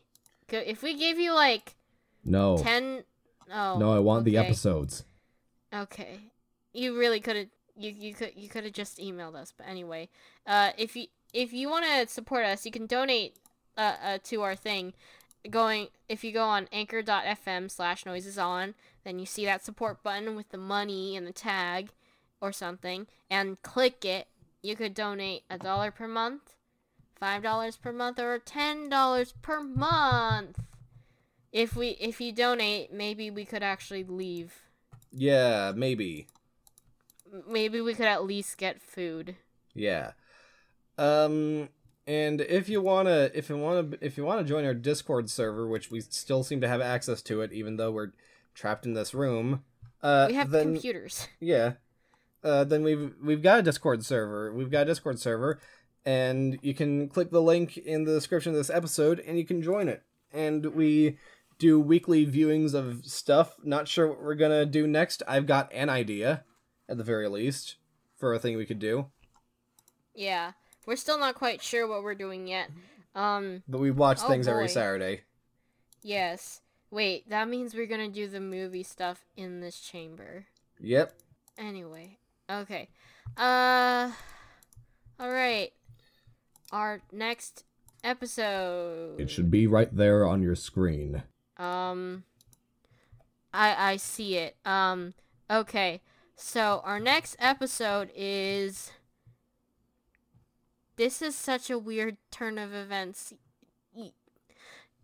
If 0.49 0.81
we 0.81 0.95
give 0.95 1.19
you 1.19 1.33
like 1.33 1.75
No. 2.25 2.57
10 2.57 3.03
Oh. 3.51 3.77
no, 3.79 3.91
I 3.93 3.99
want 3.99 4.25
the 4.25 4.37
episodes. 4.37 5.05
Okay. 5.73 6.19
You 6.73 6.97
really 6.97 7.19
could 7.19 7.35
have 7.35 7.47
you 7.75 7.91
you 7.91 8.13
could 8.13 8.33
you 8.35 8.49
could 8.49 8.63
have 8.63 8.73
just 8.73 8.97
emailed 8.97 9.35
us, 9.35 9.53
but 9.55 9.67
anyway. 9.67 10.09
Uh 10.45 10.71
if 10.77 10.95
you 10.95 11.07
if 11.33 11.53
you 11.53 11.69
want 11.69 11.85
to 11.85 12.07
support 12.07 12.43
us, 12.45 12.65
you 12.65 12.71
can 12.71 12.87
donate 12.87 13.37
uh, 13.77 13.95
uh 14.03 14.17
to 14.23 14.41
our 14.41 14.55
thing 14.55 14.93
going 15.49 15.87
if 16.09 16.23
you 16.23 16.31
go 16.33 16.43
on 16.43 16.67
anchor.fm 16.71 17.71
slash 17.71 18.05
noises 18.05 18.37
on 18.37 18.73
then 19.05 19.19
you 19.19 19.25
see 19.25 19.45
that 19.45 19.63
support 19.63 20.03
button 20.03 20.35
with 20.35 20.49
the 20.49 20.57
money 20.57 21.15
and 21.15 21.25
the 21.25 21.31
tag 21.31 21.91
or 22.41 22.51
something 22.51 23.07
and 23.29 23.61
click 23.61 24.03
it 24.03 24.27
you 24.61 24.75
could 24.75 24.93
donate 24.93 25.43
a 25.49 25.57
dollar 25.57 25.91
per 25.91 26.07
month 26.09 26.55
five 27.19 27.43
dollars 27.43 27.75
per 27.77 27.91
month 27.91 28.19
or 28.19 28.39
ten 28.39 28.89
dollars 28.89 29.33
per 29.41 29.61
month 29.61 30.59
if 31.51 31.75
we 31.75 31.89
if 31.99 32.21
you 32.21 32.31
donate 32.31 32.93
maybe 32.93 33.29
we 33.29 33.45
could 33.45 33.63
actually 33.63 34.03
leave 34.03 34.53
Yeah, 35.11 35.73
maybe. 35.75 36.27
Maybe 37.47 37.81
we 37.81 37.93
could 37.93 38.07
at 38.07 38.23
least 38.25 38.57
get 38.57 38.81
food 38.81 39.35
Yeah. 39.73 40.11
Um 40.97 41.69
and 42.07 42.41
if 42.41 42.69
you 42.69 42.81
wanna 42.81 43.29
if 43.33 43.49
you 43.49 43.57
wanna 43.57 43.89
if 44.01 44.17
you 44.17 44.25
wanna 44.25 44.43
join 44.43 44.65
our 44.65 44.73
Discord 44.73 45.29
server, 45.29 45.67
which 45.67 45.91
we 45.91 46.01
still 46.01 46.43
seem 46.43 46.61
to 46.61 46.67
have 46.67 46.81
access 46.81 47.21
to 47.23 47.41
it, 47.41 47.51
even 47.51 47.77
though 47.77 47.91
we're 47.91 48.13
trapped 48.55 48.85
in 48.85 48.93
this 48.93 49.13
room, 49.13 49.63
uh 50.01 50.25
we 50.29 50.35
have 50.35 50.49
then 50.51 50.73
computers 50.73 51.27
yeah. 51.39 51.73
Uh 52.43 52.63
then 52.63 52.83
we've 52.83 53.13
we've 53.23 53.41
got 53.43 53.59
a 53.59 53.63
Discord 53.63 54.05
server. 54.05 54.53
We've 54.53 54.71
got 54.71 54.83
a 54.83 54.85
Discord 54.85 55.19
server, 55.19 55.59
and 56.09 56.57
you 56.63 56.73
can 56.73 57.07
click 57.07 57.29
the 57.29 57.41
link 57.41 57.77
in 57.77 58.03
the 58.03 58.13
description 58.13 58.51
of 58.51 58.57
this 58.57 58.69
episode 58.71 59.19
and 59.19 59.37
you 59.37 59.45
can 59.45 59.61
join 59.61 59.87
it. 59.87 60.01
And 60.33 60.65
we 60.73 61.17
do 61.59 61.79
weekly 61.79 62.25
viewings 62.25 62.73
of 62.73 63.05
stuff. 63.05 63.55
Not 63.63 63.87
sure 63.87 64.07
what 64.07 64.23
we're 64.23 64.35
gonna 64.35 64.65
do 64.65 64.87
next. 64.87 65.21
I've 65.27 65.45
got 65.45 65.71
an 65.73 65.89
idea, 65.89 66.43
at 66.87 66.97
the 66.97 67.03
very 67.03 67.27
least, 67.29 67.75
for 68.17 68.33
a 68.33 68.39
thing 68.39 68.57
we 68.57 68.65
could 68.65 68.79
do. 68.79 69.07
yeah 70.15 70.53
we're 70.85 70.95
still 70.95 71.19
not 71.19 71.35
quite 71.35 71.61
sure 71.61 71.85
what 71.87 72.01
we're 72.01 72.15
doing 72.15 72.47
yet 72.47 72.67
um 73.13 73.61
But 73.67 73.79
we 73.79 73.91
watch 73.91 74.19
Oh, 74.23 74.27
things 74.27 74.47
every. 74.47 74.67
Saturday. 74.67 75.21
Yes. 76.01 76.61
Wait, 76.89 77.29
that 77.29 77.47
means 77.47 77.75
we're 77.75 77.85
gonna 77.93 78.07
do 78.09 78.27
the 78.27 78.39
movie 78.39 78.83
stuff 78.83 79.19
in 79.37 79.59
this 79.61 79.79
chamber. 79.79 80.45
Yep. 80.79 81.13
Anyway. 81.59 82.17
Okay. 82.49 82.89
Uh 83.37 84.11
Alright. 85.21 85.73
Our 86.71 87.01
next 87.11 87.63
episode. 88.03 89.19
It 89.19 89.29
should 89.29 89.49
be 89.51 89.67
right 89.67 89.93
there 89.95 90.25
on 90.25 90.41
your 90.41 90.55
screen. 90.55 91.23
Um 91.57 92.23
I 93.53 93.91
I 93.93 93.97
see 93.97 94.35
it. 94.37 94.55
Um 94.65 95.13
okay. 95.49 96.01
So 96.35 96.81
our 96.85 96.99
next 96.99 97.35
episode 97.39 98.11
is 98.15 98.91
This 100.95 101.21
is 101.21 101.35
such 101.35 101.69
a 101.69 101.79
weird 101.79 102.17
turn 102.31 102.57
of 102.57 102.73
events. 102.73 103.33
Y- 103.93 104.11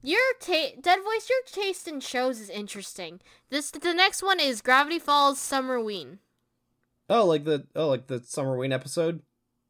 Your 0.01 0.22
ta- 0.39 0.76
Dead 0.80 0.99
Voice, 1.03 1.30
your 1.30 1.41
taste 1.47 1.88
in 1.88 1.99
shows 1.99 2.39
is 2.39 2.49
interesting. 2.49 3.20
This 3.49 3.72
the 3.72 3.93
next 3.93 4.22
one 4.22 4.39
is 4.39 4.61
Gravity 4.61 4.99
Falls 4.99 5.39
Summerween. 5.39 6.20
Oh, 7.09 7.26
like 7.26 7.43
the 7.43 7.66
oh, 7.76 7.88
like 7.88 8.07
the 8.07 8.20
Summerween 8.20 8.72
episode. 8.74 9.22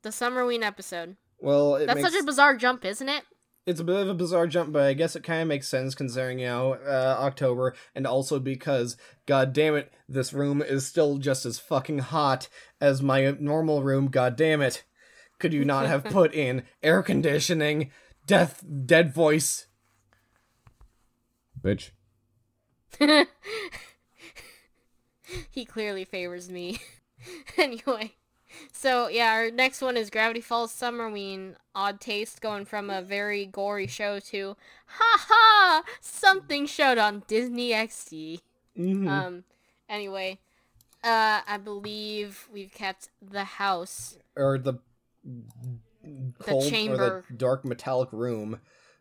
The 0.03 0.09
Summerween 0.09 0.61
episode. 0.61 1.15
Well, 1.45 1.75
it 1.75 1.85
That's 1.85 2.01
makes, 2.01 2.11
such 2.11 2.21
a 2.21 2.25
bizarre 2.25 2.57
jump, 2.57 2.83
isn't 2.83 3.07
it? 3.07 3.23
it's 3.65 3.79
a 3.79 3.83
bit 3.83 3.95
of 3.95 4.09
a 4.09 4.13
bizarre 4.13 4.47
jump, 4.47 4.71
but 4.71 4.83
I 4.83 4.93
guess 4.93 5.15
it 5.15 5.23
kind 5.23 5.41
of 5.41 5.47
makes 5.47 5.67
sense 5.67 5.95
considering 5.95 6.39
you 6.39 6.47
know 6.47 6.73
uh, 6.73 7.17
October, 7.19 7.75
and 7.95 8.05
also 8.05 8.39
because, 8.39 8.95
god 9.25 9.53
damn 9.53 9.75
it, 9.75 9.91
this 10.07 10.33
room 10.33 10.61
is 10.61 10.85
still 10.85 11.17
just 11.17 11.45
as 11.45 11.57
fucking 11.57 11.99
hot 11.99 12.47
as 12.79 13.01
my 13.01 13.35
normal 13.39 13.81
room. 13.81 14.07
God 14.07 14.35
damn 14.35 14.61
it, 14.61 14.83
could 15.39 15.53
you 15.53 15.65
not 15.65 15.87
have 15.87 16.03
put 16.05 16.33
in 16.33 16.63
air 16.83 17.01
conditioning? 17.01 17.91
Death, 18.25 18.63
dead 18.85 19.13
voice. 19.13 19.67
Bitch. 21.61 21.91
he 25.49 25.65
clearly 25.65 26.05
favors 26.05 26.49
me. 26.49 26.79
anyway, 27.57 28.13
so 28.71 29.07
yeah, 29.07 29.31
our 29.31 29.51
next 29.51 29.81
one 29.81 29.97
is 29.97 30.09
Gravity 30.09 30.41
Falls 30.41 30.71
Summerween. 30.73 31.55
Odd 31.73 31.99
taste 31.99 32.41
going 32.41 32.65
from 32.65 32.89
a 32.89 33.01
very 33.01 33.45
gory 33.45 33.87
show 33.87 34.19
to 34.19 34.55
ha 34.85 35.25
ha 35.27 35.83
something 36.01 36.65
showed 36.65 36.97
on 36.97 37.23
Disney 37.27 37.71
XD. 37.71 38.41
Mhm. 38.77 39.07
Um, 39.09 39.43
anyway, 39.89 40.39
uh, 41.03 41.41
I 41.47 41.57
believe 41.57 42.47
we've 42.51 42.71
kept 42.73 43.09
the 43.21 43.43
house, 43.43 44.17
or 44.35 44.57
the 44.57 44.75
cold 46.39 46.63
or 46.65 46.69
chamber. 46.69 47.23
the 47.29 47.33
dark 47.35 47.65
metallic 47.65 48.09
room. 48.11 48.59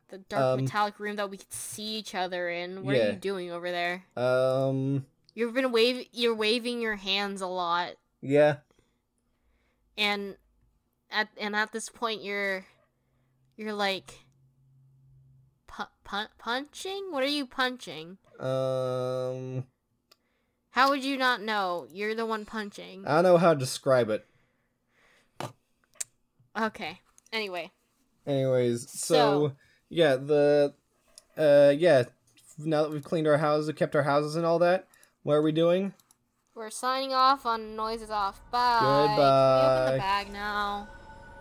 the 0.09 0.18
dark 0.18 0.42
Um, 0.42 0.61
metallic 0.64 1.00
room 1.00 1.16
that 1.16 1.28
we 1.28 1.38
could 1.38 1.52
see 1.52 1.96
each 1.96 2.14
other 2.14 2.48
in. 2.48 2.84
What 2.84 2.94
are 2.94 3.07
you 3.12 3.16
doing 3.16 3.50
over 3.50 3.70
there? 3.70 4.05
Um, 4.16 5.07
You've 5.34 5.55
been 5.55 5.72
wave. 5.72 6.07
You're 6.12 6.34
waving 6.36 6.80
your 6.80 6.94
hands 6.96 7.40
a 7.40 7.46
lot. 7.48 7.94
yeah. 8.20 8.59
And 9.97 10.36
at 11.11 11.28
and 11.38 11.55
at 11.55 11.72
this 11.72 11.88
point 11.88 12.22
you're 12.22 12.64
you're 13.57 13.72
like 13.72 14.20
pu- 15.66 15.84
pun- 16.05 16.28
punching? 16.38 17.09
What 17.11 17.22
are 17.22 17.26
you 17.28 17.47
punching? 17.47 18.18
Um, 18.40 19.64
how 20.70 20.90
would 20.90 21.05
you 21.05 21.16
not 21.16 21.40
know? 21.42 21.86
You're 21.90 22.14
the 22.14 22.26
one 22.26 22.45
punching. 22.45 23.05
I 23.07 23.16
don't 23.16 23.24
know 23.24 23.36
how 23.38 23.55
to 23.55 23.59
describe 23.59 24.11
it. 24.11 24.26
okay. 26.59 27.01
Anyway. 27.32 27.70
Anyways, 28.26 28.88
so, 28.90 29.14
So- 29.14 29.53
yeah, 29.88 30.16
the 30.16 30.74
uh 31.36 31.74
yeah, 31.76 32.05
now 32.59 32.82
that 32.82 32.90
we've 32.92 33.05
cleaned 33.05 33.26
our 33.26 33.38
houses, 33.38 33.72
kept 33.76 33.95
our 33.97 34.03
houses 34.05 34.36
and 34.36 34.47
all 34.47 34.59
that, 34.61 34.86
what 35.22 35.34
are 35.34 35.42
we 35.42 35.53
doing? 35.53 35.92
We're 36.55 36.70
signing 36.70 37.12
off 37.12 37.46
on 37.46 37.74
noises 37.76 38.11
off 38.11 38.40
bye 38.50 38.78
Can 38.80 39.11
open 39.11 39.16
the 39.94 39.98
bag 39.98 40.32
now 40.32 40.88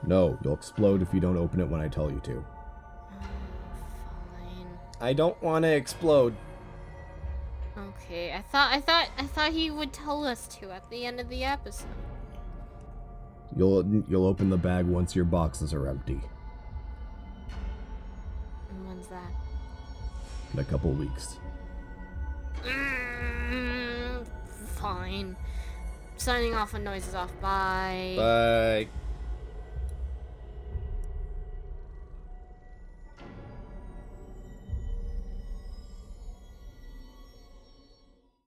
No, 0.05 0.38
you'll 0.43 0.53
explode 0.55 1.01
if 1.01 1.14
you 1.14 1.20
don't 1.20 1.38
open 1.38 1.59
it 1.61 1.68
when 1.70 1.80
I 1.82 1.88
tell 1.88 2.11
you 2.11 2.20
to. 2.22 2.43
fine 3.20 4.68
I 4.99 5.14
don't 5.14 5.41
want 5.41 5.64
to 5.64 5.69
explode. 5.73 6.35
okay 7.77 8.34
i 8.34 8.41
thought 8.41 8.72
i 8.73 8.80
thought 8.80 9.10
i 9.18 9.23
thought 9.23 9.52
he 9.53 9.69
would 9.72 9.94
tell 9.94 10.26
us 10.26 10.48
to 10.60 10.72
at 10.72 10.90
the 10.90 11.06
end 11.06 11.19
of 11.19 11.30
the 11.30 11.44
episode 11.44 11.88
You'll 13.56 13.85
you'll 14.10 14.26
open 14.26 14.49
the 14.49 14.57
bag 14.57 14.88
once 14.88 15.15
your 15.15 15.26
boxes 15.26 15.76
are 15.76 15.88
empty. 15.88 16.19
and 18.72 18.88
when's 18.88 19.06
that 19.10 19.31
In 20.53 20.60
a 20.60 20.64
couple 20.64 20.90
weeks. 20.91 21.38
Mm. 22.64 23.03
Fine 24.84 25.35
signing 26.18 26.53
off 26.53 26.76
on 26.76 26.84
noises 26.84 27.15
off 27.15 27.31
bye 27.41 28.15
Bye. 28.18 28.88